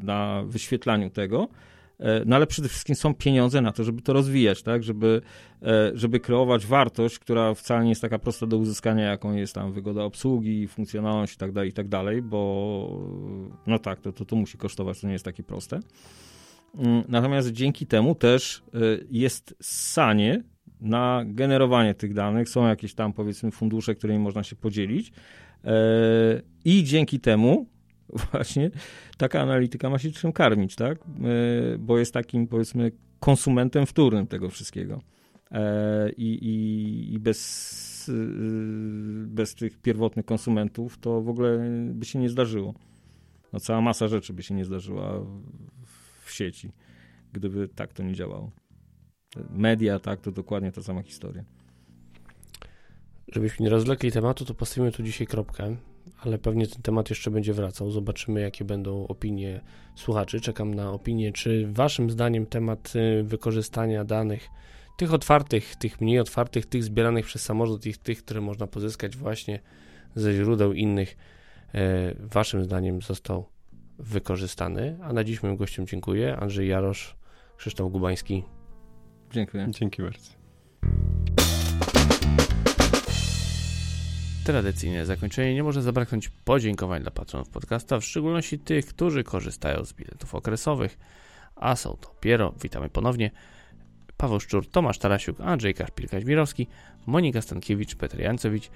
na 0.02 0.42
wyświetlaniu 0.46 1.10
tego, 1.10 1.48
E, 1.48 1.73
no 2.26 2.36
ale 2.36 2.46
przede 2.46 2.68
wszystkim 2.68 2.94
są 2.94 3.14
pieniądze 3.14 3.60
na 3.60 3.72
to, 3.72 3.84
żeby 3.84 4.02
to 4.02 4.12
rozwijać, 4.12 4.62
tak? 4.62 4.82
Żeby, 4.82 5.22
e, 5.62 5.90
żeby 5.94 6.20
kreować 6.20 6.66
wartość, 6.66 7.18
która 7.18 7.54
wcale 7.54 7.82
nie 7.84 7.88
jest 7.88 8.02
taka 8.02 8.18
prosta 8.18 8.46
do 8.46 8.58
uzyskania, 8.58 9.04
jaką 9.04 9.34
jest 9.34 9.54
tam 9.54 9.72
wygoda 9.72 10.02
obsługi, 10.02 10.68
funkcjonalność 10.68 11.34
i 11.34 11.36
tak 11.36 11.52
dalej, 11.52 11.70
i 11.70 11.72
tak 11.72 11.88
dalej, 11.88 12.22
bo 12.22 13.00
no 13.66 13.78
tak, 13.78 14.00
to, 14.00 14.12
to, 14.12 14.24
to 14.24 14.36
musi 14.36 14.58
kosztować, 14.58 15.00
to 15.00 15.06
nie 15.06 15.12
jest 15.12 15.24
takie 15.24 15.42
proste. 15.42 15.80
Mm, 16.74 17.04
natomiast 17.08 17.52
dzięki 17.52 17.86
temu 17.86 18.14
też 18.14 18.62
e, 18.74 18.78
jest 19.10 19.54
sanie 19.60 20.42
na 20.80 21.22
generowanie 21.26 21.94
tych 21.94 22.14
danych, 22.14 22.48
są 22.48 22.68
jakieś 22.68 22.94
tam 22.94 23.12
powiedzmy 23.12 23.50
fundusze, 23.50 23.94
którymi 23.94 24.18
można 24.18 24.42
się 24.42 24.56
podzielić 24.56 25.12
i 26.64 26.84
dzięki 26.84 27.20
temu 27.20 27.66
właśnie 28.32 28.70
taka 29.16 29.40
analityka 29.40 29.90
ma 29.90 29.98
się 29.98 30.10
czym 30.10 30.32
karmić, 30.32 30.76
tak? 30.76 30.98
E, 30.98 31.78
bo 31.78 31.98
jest 31.98 32.14
takim, 32.14 32.46
powiedzmy, 32.46 32.92
konsumentem 33.20 33.86
wtórnym 33.86 34.26
tego 34.26 34.50
wszystkiego. 34.50 35.00
E, 35.50 36.10
I, 36.10 36.34
i, 36.44 37.14
i 37.14 37.18
bez, 37.18 38.08
e, 38.08 38.12
bez 39.26 39.54
tych 39.54 39.78
pierwotnych 39.78 40.26
konsumentów 40.26 40.98
to 40.98 41.20
w 41.20 41.28
ogóle 41.28 41.58
by 41.90 42.04
się 42.04 42.18
nie 42.18 42.28
zdarzyło. 42.28 42.74
No, 43.52 43.60
cała 43.60 43.80
masa 43.80 44.08
rzeczy 44.08 44.32
by 44.32 44.42
się 44.42 44.54
nie 44.54 44.64
zdarzyła 44.64 45.20
w 46.24 46.30
sieci, 46.30 46.72
gdyby 47.32 47.68
tak 47.68 47.92
to 47.92 48.02
nie 48.02 48.14
działało. 48.14 48.50
Media, 49.50 49.98
tak, 49.98 50.20
to 50.20 50.32
dokładnie 50.32 50.72
ta 50.72 50.82
sama 50.82 51.02
historia. 51.02 51.44
Żebyśmy 53.28 53.64
nie 53.64 53.70
rozlekli 53.70 54.12
tematu, 54.12 54.44
to 54.44 54.54
postawimy 54.54 54.92
tu 54.92 55.02
dzisiaj 55.02 55.26
kropkę 55.26 55.76
ale 56.22 56.38
pewnie 56.38 56.66
ten 56.66 56.82
temat 56.82 57.10
jeszcze 57.10 57.30
będzie 57.30 57.52
wracał. 57.52 57.90
Zobaczymy, 57.90 58.40
jakie 58.40 58.64
będą 58.64 59.06
opinie 59.06 59.60
słuchaczy. 59.94 60.40
Czekam 60.40 60.74
na 60.74 60.92
opinię, 60.92 61.32
czy 61.32 61.68
waszym 61.72 62.10
zdaniem 62.10 62.46
temat 62.46 62.92
y, 62.96 63.22
wykorzystania 63.22 64.04
danych, 64.04 64.48
tych 64.96 65.14
otwartych, 65.14 65.76
tych 65.76 66.00
mniej 66.00 66.20
otwartych, 66.20 66.66
tych 66.66 66.84
zbieranych 66.84 67.26
przez 67.26 67.42
samorząd 67.42 67.86
i 67.86 67.94
tych, 67.94 68.24
które 68.24 68.40
można 68.40 68.66
pozyskać 68.66 69.16
właśnie 69.16 69.60
ze 70.14 70.32
źródeł 70.32 70.72
innych, 70.72 71.16
e, 71.74 72.14
waszym 72.18 72.64
zdaniem 72.64 73.02
został 73.02 73.48
wykorzystany. 73.98 74.98
A 75.02 75.12
na 75.12 75.24
dziś 75.24 75.42
moim 75.42 75.56
gościom 75.56 75.86
dziękuję. 75.86 76.36
Andrzej 76.36 76.68
Jarosz, 76.68 77.16
Krzysztof 77.56 77.92
Gubański. 77.92 78.44
Dziękuję. 79.32 79.66
Dzięki 79.70 80.02
bardzo. 80.02 80.30
Tradycyjne 84.44 85.06
zakończenie 85.06 85.54
nie 85.54 85.62
może 85.62 85.82
zabraknąć 85.82 86.28
podziękowań 86.28 87.02
dla 87.02 87.10
patronów 87.10 87.48
podcasta, 87.48 88.00
w 88.00 88.04
szczególności 88.04 88.58
tych, 88.58 88.86
którzy 88.86 89.24
korzystają 89.24 89.84
z 89.84 89.92
biletów 89.92 90.34
okresowych, 90.34 90.98
a 91.56 91.76
są 91.76 91.96
to 92.00 92.14
Piero, 92.20 92.54
witamy 92.62 92.90
ponownie, 92.90 93.30
Paweł 94.16 94.40
Szczur, 94.40 94.70
Tomasz 94.70 94.98
Tarasiuk, 94.98 95.40
Andrzej 95.40 95.74
Kaszpil-Kaźmirowski, 95.74 96.66
Monika 97.06 97.42
Stankiewicz, 97.42 97.94
Petr 97.94 98.18
Jancowicz, 98.18 98.70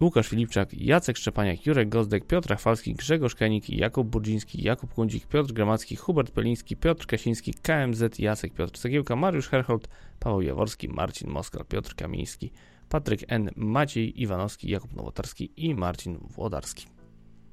Łukasz 0.00 0.28
Filipczak, 0.28 0.74
Jacek 0.74 1.16
Szczepaniak, 1.16 1.66
Jurek 1.66 1.88
Gozdek, 1.88 2.26
Piotr 2.26 2.50
Rafalski, 2.50 2.94
Grzegorz 2.94 3.34
Kenik, 3.34 3.70
Jakub 3.70 4.08
Burdziński, 4.08 4.62
Jakub 4.62 4.94
Kundzik, 4.94 5.26
Piotr 5.26 5.52
Gramacki, 5.52 5.96
Hubert 5.96 6.30
Peliński, 6.30 6.76
Piotr 6.76 7.06
Kasiński, 7.06 7.54
KMZ, 7.54 8.18
Jacek 8.18 8.54
Piotr 8.54 8.78
Cegiełka, 8.78 9.16
Mariusz 9.16 9.48
Herhold, 9.48 9.88
Paweł 10.20 10.42
Jaworski, 10.42 10.88
Marcin 10.88 11.30
Moskal, 11.30 11.64
Piotr 11.64 11.94
Kamiński, 11.94 12.52
Patryk 12.88 13.24
N., 13.28 13.50
Maciej 13.56 14.22
Iwanowski, 14.22 14.70
Jakub 14.70 14.92
Nowotarski 14.92 15.52
i 15.56 15.74
Marcin 15.74 16.18
Włodarski. 16.18 16.86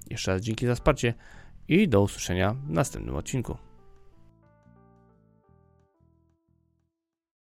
Jeszcze 0.10 0.32
raz 0.32 0.42
dzięki 0.42 0.68
za 0.68 0.76
wsparcie 0.76 1.14
i 1.68 1.88
do 1.88 2.02
usłyszenia 2.02 2.54
w 2.54 2.70
następnym 2.70 3.16
odcinku. 3.16 3.58